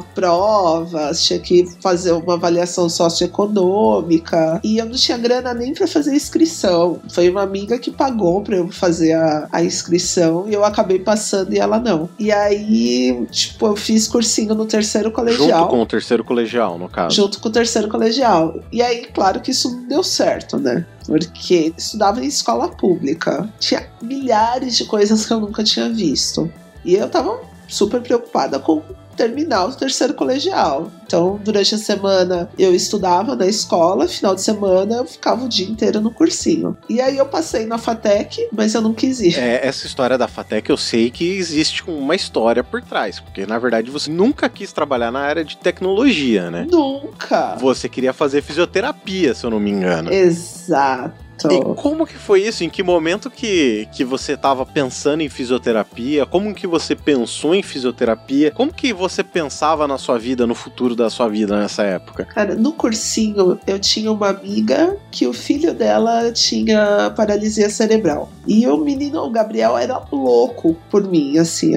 provas, 0.89 1.24
tinha 1.24 1.39
que 1.39 1.67
fazer 1.81 2.12
uma 2.12 2.34
avaliação 2.34 2.89
socioeconômica. 2.89 4.60
E 4.63 4.77
eu 4.77 4.86
não 4.86 4.93
tinha 4.93 5.17
grana 5.17 5.53
nem 5.53 5.74
para 5.74 5.88
fazer 5.88 6.15
inscrição. 6.15 7.00
Foi 7.10 7.29
uma 7.29 7.43
amiga 7.43 7.77
que 7.77 7.91
pagou 7.91 8.41
para 8.41 8.58
eu 8.58 8.69
fazer 8.69 9.13
a, 9.13 9.48
a 9.51 9.63
inscrição 9.63 10.46
e 10.50 10.53
eu 10.53 10.65
acabei 10.65 11.00
passando 11.00 11.53
e 11.53 11.60
ela 11.60 11.79
não. 11.79 12.10
E 12.17 12.31
aí, 12.31 13.25
tipo, 13.31 13.67
eu 13.67 13.75
fiz 13.75 14.08
cursinho 14.08 14.55
no 14.55 14.65
terceiro 14.65 15.12
colegial. 15.12 15.62
Junto 15.62 15.69
com 15.69 15.81
o 15.81 15.86
terceiro 15.86 16.24
colegial, 16.24 16.77
no 16.77 16.89
caso. 16.89 17.15
Junto 17.15 17.39
com 17.39 17.50
o 17.50 17.51
terceiro 17.51 17.88
colegial. 17.88 18.60
E 18.72 18.81
aí, 18.81 19.05
claro 19.13 19.39
que 19.39 19.51
isso 19.51 19.69
não 19.72 19.88
deu 19.88 20.03
certo, 20.03 20.58
né? 20.58 20.86
Porque 21.05 21.74
estudava 21.77 22.24
em 22.24 22.27
escola 22.27 22.69
pública. 22.69 23.48
Tinha 23.60 23.88
milhares 24.01 24.77
de 24.77 24.86
coisas 24.86 25.25
que 25.25 25.34
eu 25.34 25.39
nunca 25.39 25.63
tinha 25.63 25.89
visto. 25.89 26.51
E 26.84 26.96
eu 26.96 27.10
tava 27.10 27.39
super 27.67 28.01
preocupada 28.01 28.60
com 28.60 28.81
terminar 29.19 29.65
o 29.65 29.75
terceiro 29.75 30.13
colegial. 30.13 30.89
Então, 31.05 31.38
durante 31.43 31.75
a 31.75 31.77
semana 31.77 32.49
eu 32.57 32.73
estudava 32.73 33.35
na 33.35 33.45
escola, 33.45 34.07
final 34.07 34.33
de 34.33 34.41
semana 34.41 34.95
eu 34.95 35.05
ficava 35.05 35.43
o 35.43 35.49
dia 35.49 35.67
inteiro 35.67 35.99
no 35.99 36.09
cursinho. 36.09 36.77
E 36.88 37.01
aí 37.01 37.17
eu 37.17 37.25
passei 37.25 37.65
na 37.65 37.77
FATEC, 37.77 38.47
mas 38.53 38.73
eu 38.73 38.81
não 38.81 38.93
quis 38.93 39.19
ir. 39.19 39.38
É, 39.38 39.67
essa 39.67 39.85
história 39.85 40.17
da 40.17 40.27
FATEC 40.27 40.69
eu 40.69 40.77
sei 40.77 41.11
que 41.11 41.38
existe 41.38 41.83
uma 41.85 42.15
história 42.15 42.63
por 42.63 42.81
trás, 42.81 43.19
porque 43.19 43.45
na 43.45 43.59
verdade 43.59 43.91
você 43.91 44.09
nunca 44.09 44.47
quis 44.47 44.71
trabalhar 44.71 45.11
na 45.11 45.19
área 45.19 45.43
de 45.43 45.57
tecnologia, 45.57 46.49
né? 46.49 46.65
Nunca. 46.71 47.57
Você 47.59 47.89
queria 47.89 48.13
fazer 48.13 48.41
fisioterapia, 48.41 49.33
se 49.33 49.45
eu 49.45 49.49
não 49.49 49.59
me 49.59 49.69
engano. 49.69 50.13
Exato. 50.13 51.28
E 51.48 51.75
como 51.75 52.05
que 52.05 52.17
foi 52.17 52.41
isso? 52.41 52.63
Em 52.63 52.69
que 52.69 52.84
momento 52.84 53.29
que, 53.29 53.88
que 53.91 54.03
você 54.03 54.34
estava 54.34 54.65
pensando 54.65 55.22
em 55.22 55.29
fisioterapia? 55.29 56.25
Como 56.25 56.53
que 56.53 56.67
você 56.67 56.96
pensou 56.96 57.55
em 57.55 57.63
fisioterapia? 57.63 58.51
Como 58.51 58.74
que 58.74 58.93
você 58.93 59.24
pensava 59.24 59.88
na 59.88 59.98
sua 59.98 60.17
vida, 60.17 60.46
no 60.46 60.55
futuro 60.55 60.96
da 60.96 61.10
sua 61.10 61.27
vida 61.27 61.60
nessa 61.60 61.84
época? 61.84 62.25
Cara, 62.25 62.55
no 62.55 62.74
cursinho 62.74 63.60
eu 63.65 63.79
tinha 63.79 64.12
uma 64.12 64.29
amiga 64.29 64.98
que 65.12 65.27
o 65.27 65.34
filho 65.34 65.74
dela 65.74 66.31
tinha 66.31 67.13
paralisia 67.15 67.69
cerebral. 67.69 68.29
E 68.48 68.67
o 68.67 68.77
menino, 68.77 69.24
o 69.24 69.29
Gabriel, 69.29 69.77
era 69.77 70.01
louco 70.12 70.75
por 70.89 71.08
mim, 71.08 71.38
assim. 71.38 71.74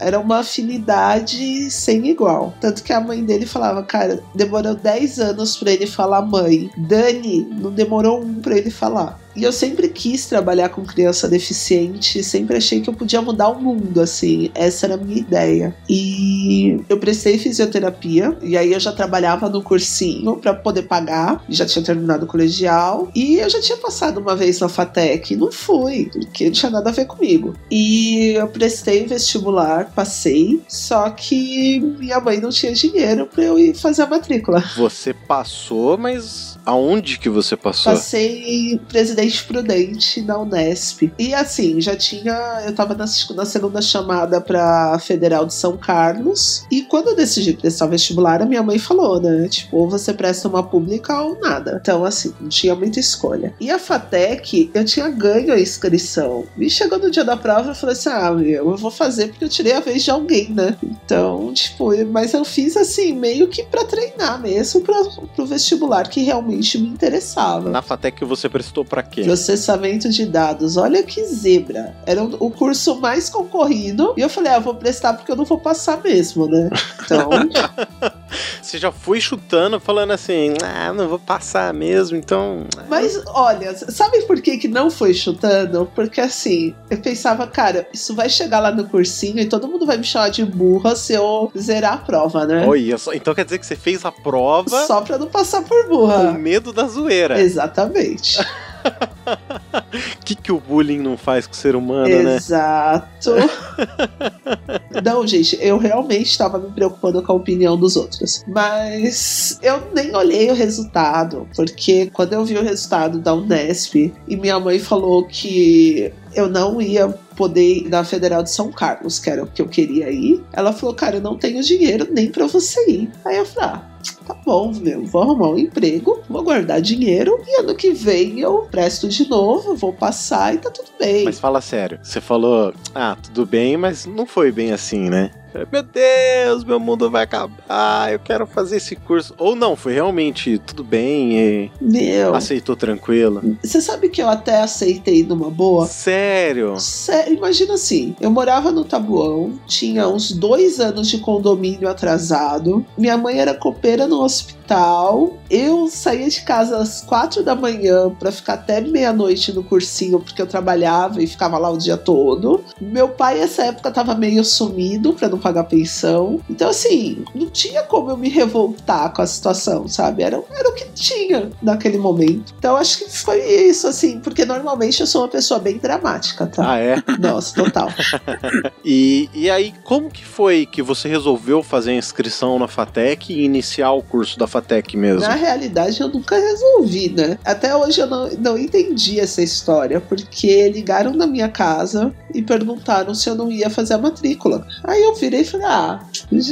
Era 0.00 0.18
uma 0.18 0.38
afinidade 0.38 1.70
sem 1.70 2.08
igual. 2.08 2.54
Tanto 2.60 2.82
que 2.82 2.92
a 2.92 3.00
mãe 3.00 3.24
dele 3.24 3.46
falava, 3.46 3.82
cara, 3.82 4.22
demorou 4.34 4.74
10 4.74 5.20
anos 5.20 5.56
para 5.56 5.72
ele 5.72 5.86
falar 5.86 6.22
mãe. 6.22 6.70
Dani, 6.76 7.46
não 7.60 7.70
demorou 7.70 8.22
um 8.22 8.34
pra 8.36 8.56
ele 8.56 8.70
falar 8.70 8.95
falar. 8.96 9.25
E 9.36 9.42
eu 9.42 9.52
sempre 9.52 9.88
quis 9.88 10.26
trabalhar 10.26 10.70
com 10.70 10.84
criança 10.84 11.28
deficiente, 11.28 12.22
sempre 12.22 12.56
achei 12.56 12.80
que 12.80 12.88
eu 12.88 12.94
podia 12.94 13.20
mudar 13.20 13.48
o 13.48 13.60
mundo, 13.60 14.00
assim. 14.00 14.50
Essa 14.54 14.86
era 14.86 14.94
a 14.94 14.98
minha 14.98 15.18
ideia. 15.18 15.76
E 15.88 16.80
eu 16.88 16.98
prestei 16.98 17.38
fisioterapia, 17.38 18.36
e 18.42 18.56
aí 18.56 18.72
eu 18.72 18.80
já 18.80 18.92
trabalhava 18.92 19.48
no 19.48 19.62
cursinho 19.62 20.36
para 20.36 20.54
poder 20.54 20.82
pagar, 20.82 21.44
já 21.48 21.66
tinha 21.66 21.84
terminado 21.84 22.24
o 22.24 22.28
colegial, 22.28 23.10
e 23.14 23.36
eu 23.36 23.50
já 23.50 23.60
tinha 23.60 23.76
passado 23.78 24.18
uma 24.18 24.34
vez 24.34 24.58
na 24.60 24.68
FATEC, 24.68 25.36
não 25.36 25.52
fui, 25.52 26.08
porque 26.10 26.46
não 26.46 26.52
tinha 26.52 26.70
nada 26.70 26.90
a 26.90 26.92
ver 26.92 27.06
comigo. 27.06 27.54
E 27.70 28.32
eu 28.36 28.48
prestei 28.48 29.06
vestibular, 29.06 29.92
passei, 29.94 30.62
só 30.68 31.10
que 31.10 31.80
minha 31.98 32.20
mãe 32.20 32.40
não 32.40 32.50
tinha 32.50 32.72
dinheiro 32.72 33.26
para 33.26 33.44
eu 33.44 33.58
ir 33.58 33.74
fazer 33.74 34.02
a 34.02 34.06
matrícula. 34.06 34.64
Você 34.76 35.12
passou, 35.12 35.98
mas 35.98 36.58
aonde 36.64 37.18
que 37.18 37.28
você 37.28 37.56
passou? 37.56 37.92
Passei 37.92 38.80
presidente 38.88 39.25
Prudente 39.34 40.22
na 40.22 40.38
Unesp. 40.38 41.12
E 41.18 41.34
assim, 41.34 41.80
já 41.80 41.96
tinha. 41.96 42.62
Eu 42.66 42.74
tava 42.74 42.94
na, 42.94 43.04
na 43.34 43.44
segunda 43.44 43.82
chamada 43.82 44.40
pra 44.40 44.98
Federal 44.98 45.46
de 45.46 45.54
São 45.54 45.76
Carlos. 45.76 46.64
E 46.70 46.82
quando 46.82 47.08
eu 47.08 47.16
decidi 47.16 47.52
prestar 47.54 47.86
vestibular, 47.86 48.42
a 48.42 48.46
minha 48.46 48.62
mãe 48.62 48.78
falou, 48.78 49.20
né? 49.20 49.48
Tipo, 49.48 49.78
ou 49.78 49.88
você 49.88 50.12
presta 50.12 50.48
uma 50.48 50.62
pública 50.62 51.20
ou 51.20 51.38
nada. 51.40 51.78
Então, 51.80 52.04
assim, 52.04 52.32
não 52.40 52.48
tinha 52.48 52.74
muita 52.74 53.00
escolha. 53.00 53.54
E 53.60 53.70
a 53.70 53.78
FATEC, 53.78 54.70
eu 54.74 54.84
tinha 54.84 55.08
ganho 55.08 55.52
a 55.52 55.60
inscrição. 55.60 56.44
E 56.58 56.70
chegou 56.70 56.98
no 56.98 57.10
dia 57.10 57.24
da 57.24 57.36
prova, 57.36 57.70
eu 57.70 57.74
falei 57.74 57.94
assim: 57.94 58.08
ah, 58.08 58.32
meu, 58.32 58.70
eu 58.70 58.76
vou 58.76 58.90
fazer 58.90 59.28
porque 59.28 59.44
eu 59.44 59.48
tirei 59.48 59.72
a 59.72 59.80
vez 59.80 60.02
de 60.04 60.10
alguém, 60.10 60.50
né? 60.50 60.76
Então, 60.82 61.52
tipo, 61.52 61.90
mas 62.06 62.34
eu 62.34 62.44
fiz 62.44 62.76
assim, 62.76 63.14
meio 63.14 63.48
que 63.48 63.62
pra 63.62 63.84
treinar 63.84 64.40
mesmo 64.40 64.80
pra, 64.80 65.02
pro 65.34 65.46
vestibular 65.46 66.08
que 66.08 66.22
realmente 66.22 66.78
me 66.78 66.88
interessava. 66.88 67.70
Na 67.70 67.82
FATEC 67.82 68.24
você 68.24 68.48
prestou 68.48 68.84
pra 68.84 69.02
quê? 69.02 69.15
Processamento 69.24 70.08
de 70.08 70.26
dados. 70.26 70.76
Olha 70.76 71.02
que 71.02 71.24
zebra. 71.24 71.94
Era 72.04 72.22
o 72.22 72.50
curso 72.50 73.00
mais 73.00 73.28
concorrido. 73.28 74.14
E 74.16 74.20
eu 74.20 74.28
falei, 74.28 74.52
ah, 74.52 74.58
vou 74.58 74.74
prestar 74.74 75.14
porque 75.14 75.30
eu 75.30 75.36
não 75.36 75.44
vou 75.44 75.58
passar 75.58 76.02
mesmo, 76.02 76.46
né? 76.46 76.70
Então. 77.04 77.30
Você 78.60 78.78
já 78.78 78.90
foi 78.90 79.20
chutando, 79.20 79.78
falando 79.78 80.10
assim, 80.10 80.54
ah, 80.62 80.92
não 80.92 81.08
vou 81.08 81.18
passar 81.18 81.72
mesmo, 81.72 82.16
então. 82.16 82.66
Ah. 82.76 82.84
Mas, 82.88 83.22
olha, 83.28 83.76
sabe 83.76 84.22
por 84.22 84.40
que, 84.40 84.58
que 84.58 84.68
não 84.68 84.90
foi 84.90 85.14
chutando? 85.14 85.90
Porque 85.94 86.20
assim, 86.20 86.74
eu 86.90 86.98
pensava, 86.98 87.46
cara, 87.46 87.86
isso 87.92 88.14
vai 88.14 88.28
chegar 88.28 88.58
lá 88.58 88.72
no 88.72 88.88
cursinho 88.88 89.38
e 89.38 89.46
todo 89.46 89.68
mundo 89.68 89.86
vai 89.86 89.96
me 89.96 90.04
chamar 90.04 90.30
de 90.30 90.44
burra 90.44 90.96
se 90.96 91.12
eu 91.12 91.50
zerar 91.56 91.94
a 91.94 91.98
prova, 91.98 92.44
né? 92.44 92.66
Olha 92.66 92.96
então 93.14 93.34
quer 93.34 93.44
dizer 93.44 93.58
que 93.58 93.66
você 93.66 93.76
fez 93.76 94.04
a 94.04 94.12
prova. 94.12 94.86
Só 94.86 95.00
pra 95.00 95.18
não 95.18 95.28
passar 95.28 95.62
por 95.62 95.88
burra. 95.88 96.32
Com 96.32 96.38
medo 96.38 96.72
da 96.72 96.86
zoeira. 96.86 97.40
Exatamente. 97.40 98.38
O 98.86 100.18
que, 100.24 100.34
que 100.34 100.52
o 100.52 100.60
bullying 100.60 100.98
não 100.98 101.16
faz 101.16 101.46
com 101.46 101.52
o 101.52 101.56
ser 101.56 101.74
humano, 101.74 102.08
Exato. 102.08 103.30
né? 103.30 103.44
Exato. 103.44 105.00
não, 105.04 105.26
gente, 105.26 105.58
eu 105.60 105.78
realmente 105.78 106.30
estava 106.30 106.58
me 106.58 106.70
preocupando 106.70 107.22
com 107.22 107.32
a 107.32 107.34
opinião 107.34 107.76
dos 107.76 107.96
outros. 107.96 108.44
Mas 108.46 109.58
eu 109.62 109.82
nem 109.94 110.14
olhei 110.14 110.50
o 110.50 110.54
resultado, 110.54 111.48
porque 111.54 112.10
quando 112.12 112.32
eu 112.32 112.44
vi 112.44 112.56
o 112.56 112.62
resultado 112.62 113.18
da 113.18 113.34
Unesp 113.34 114.12
e 114.28 114.36
minha 114.36 114.58
mãe 114.60 114.78
falou 114.78 115.26
que 115.26 116.12
eu 116.34 116.48
não 116.48 116.80
ia 116.80 117.08
poder 117.08 117.78
ir 117.78 117.88
na 117.88 118.04
Federal 118.04 118.42
de 118.42 118.50
São 118.50 118.70
Carlos, 118.70 119.18
que 119.18 119.30
era 119.30 119.44
o 119.44 119.46
que 119.46 119.60
eu 119.60 119.68
queria 119.68 120.10
ir. 120.10 120.42
Ela 120.52 120.72
falou, 120.72 120.94
cara, 120.94 121.16
eu 121.16 121.20
não 121.20 121.36
tenho 121.36 121.62
dinheiro 121.62 122.08
nem 122.10 122.30
para 122.30 122.46
você 122.46 122.78
ir. 122.90 123.10
Aí 123.24 123.36
eu 123.36 123.46
falei, 123.46 123.70
ah, 123.70 123.82
tá 124.26 124.34
bom, 124.44 124.72
meu, 124.72 125.04
vou 125.04 125.22
arrumar 125.22 125.50
um 125.50 125.58
emprego, 125.58 126.20
vou 126.28 126.42
guardar 126.42 126.80
dinheiro 126.80 127.40
e 127.46 127.60
ano 127.60 127.74
que 127.74 127.92
vem 127.92 128.40
eu 128.40 128.66
presto 128.70 129.08
de 129.08 129.28
novo, 129.28 129.76
vou 129.76 129.92
passar 129.92 130.54
e 130.54 130.58
tá 130.58 130.70
tudo 130.70 130.90
bem. 130.98 131.24
Mas 131.24 131.38
fala 131.38 131.60
sério, 131.60 131.98
você 132.02 132.20
falou, 132.20 132.74
ah, 132.94 133.16
tudo 133.22 133.46
bem, 133.46 133.76
mas 133.76 134.04
não 134.04 134.26
foi 134.26 134.50
bem 134.50 134.72
assim, 134.72 135.08
né? 135.08 135.30
Meu 135.72 135.82
Deus, 135.82 136.64
meu 136.64 136.78
mundo 136.78 137.10
vai 137.10 137.24
acabar, 137.24 138.12
eu 138.12 138.18
quero 138.18 138.46
fazer 138.46 138.76
esse 138.76 138.94
curso. 138.96 139.34
Ou 139.38 139.56
não, 139.56 139.74
foi 139.74 139.94
realmente 139.94 140.58
tudo 140.58 140.84
bem 140.84 141.38
e 141.38 141.70
meu, 141.80 142.34
aceitou 142.34 142.76
tranquilo. 142.76 143.56
Você 143.62 143.80
sabe 143.80 144.08
que 144.08 144.22
eu 144.22 144.28
até 144.28 144.60
aceitei 144.60 145.22
numa 145.22 145.50
boa? 145.50 145.86
Sério? 145.86 146.78
Sério, 146.78 147.34
imagina 147.34 147.74
assim, 147.74 148.14
eu 148.20 148.30
morava 148.30 148.70
no 148.70 148.84
Tabuão, 148.84 149.58
tinha 149.66 150.06
uns 150.08 150.32
dois 150.32 150.80
anos 150.80 151.08
de 151.08 151.18
condomínio 151.18 151.88
atrasado, 151.88 152.84
minha 152.96 153.16
mãe 153.16 153.38
era 153.38 153.54
copeira 153.54 154.06
no 154.06 154.22
hospital 154.22 154.55
tal. 154.66 155.38
Eu 155.48 155.88
saía 155.88 156.28
de 156.28 156.42
casa 156.42 156.78
às 156.78 157.00
quatro 157.00 157.42
da 157.42 157.54
manhã 157.54 158.10
para 158.10 158.32
ficar 158.32 158.54
até 158.54 158.80
meia-noite 158.80 159.52
no 159.52 159.62
cursinho, 159.62 160.20
porque 160.20 160.42
eu 160.42 160.46
trabalhava 160.46 161.22
e 161.22 161.26
ficava 161.26 161.56
lá 161.58 161.70
o 161.70 161.78
dia 161.78 161.96
todo. 161.96 162.64
Meu 162.80 163.08
pai, 163.08 163.38
nessa 163.38 163.64
época, 163.64 163.90
tava 163.90 164.14
meio 164.14 164.44
sumido 164.44 165.12
para 165.12 165.28
não 165.28 165.38
pagar 165.38 165.64
pensão. 165.64 166.40
Então, 166.50 166.68
assim, 166.68 167.24
não 167.34 167.48
tinha 167.48 167.82
como 167.82 168.10
eu 168.10 168.16
me 168.16 168.28
revoltar 168.28 169.12
com 169.12 169.22
a 169.22 169.26
situação, 169.26 169.86
sabe? 169.88 170.22
Era, 170.22 170.42
era 170.50 170.68
o 170.68 170.74
que 170.74 170.84
tinha 170.86 171.50
naquele 171.62 171.98
momento. 171.98 172.54
Então, 172.58 172.76
acho 172.76 172.98
que 172.98 173.10
foi 173.10 173.38
isso, 173.40 173.86
assim, 173.86 174.18
porque 174.20 174.44
normalmente 174.44 175.00
eu 175.00 175.06
sou 175.06 175.22
uma 175.22 175.28
pessoa 175.28 175.60
bem 175.60 175.78
dramática, 175.78 176.46
tá? 176.46 176.72
Ah, 176.72 176.78
é? 176.78 176.96
Nossa, 177.18 177.54
total. 177.54 177.88
e, 178.84 179.30
e 179.32 179.48
aí, 179.48 179.72
como 179.84 180.10
que 180.10 180.24
foi 180.24 180.66
que 180.66 180.82
você 180.82 181.08
resolveu 181.08 181.62
fazer 181.62 181.92
a 181.92 181.94
inscrição 181.94 182.58
na 182.58 182.66
FATEC 182.66 183.32
e 183.32 183.44
iniciar 183.44 183.92
o 183.92 184.02
curso 184.02 184.38
da 184.38 184.46
FATEC 184.46 184.55
mesmo? 184.96 185.20
Na 185.20 185.34
realidade, 185.34 186.00
eu 186.00 186.08
nunca 186.08 186.36
resolvi, 186.36 187.10
né? 187.10 187.38
Até 187.44 187.74
hoje 187.74 188.00
eu 188.00 188.06
não, 188.06 188.28
não 188.38 188.58
entendi 188.58 189.20
essa 189.20 189.42
história, 189.42 190.00
porque 190.00 190.68
ligaram 190.68 191.12
na 191.12 191.26
minha 191.26 191.48
casa 191.48 192.14
e 192.34 192.42
perguntaram 192.42 193.14
se 193.14 193.28
eu 193.28 193.34
não 193.34 193.50
ia 193.50 193.70
fazer 193.70 193.94
a 193.94 193.98
matrícula. 193.98 194.66
Aí 194.84 195.02
eu 195.02 195.14
virei 195.14 195.40
e 195.40 195.44
falei: 195.44 195.66
ah, 195.66 196.00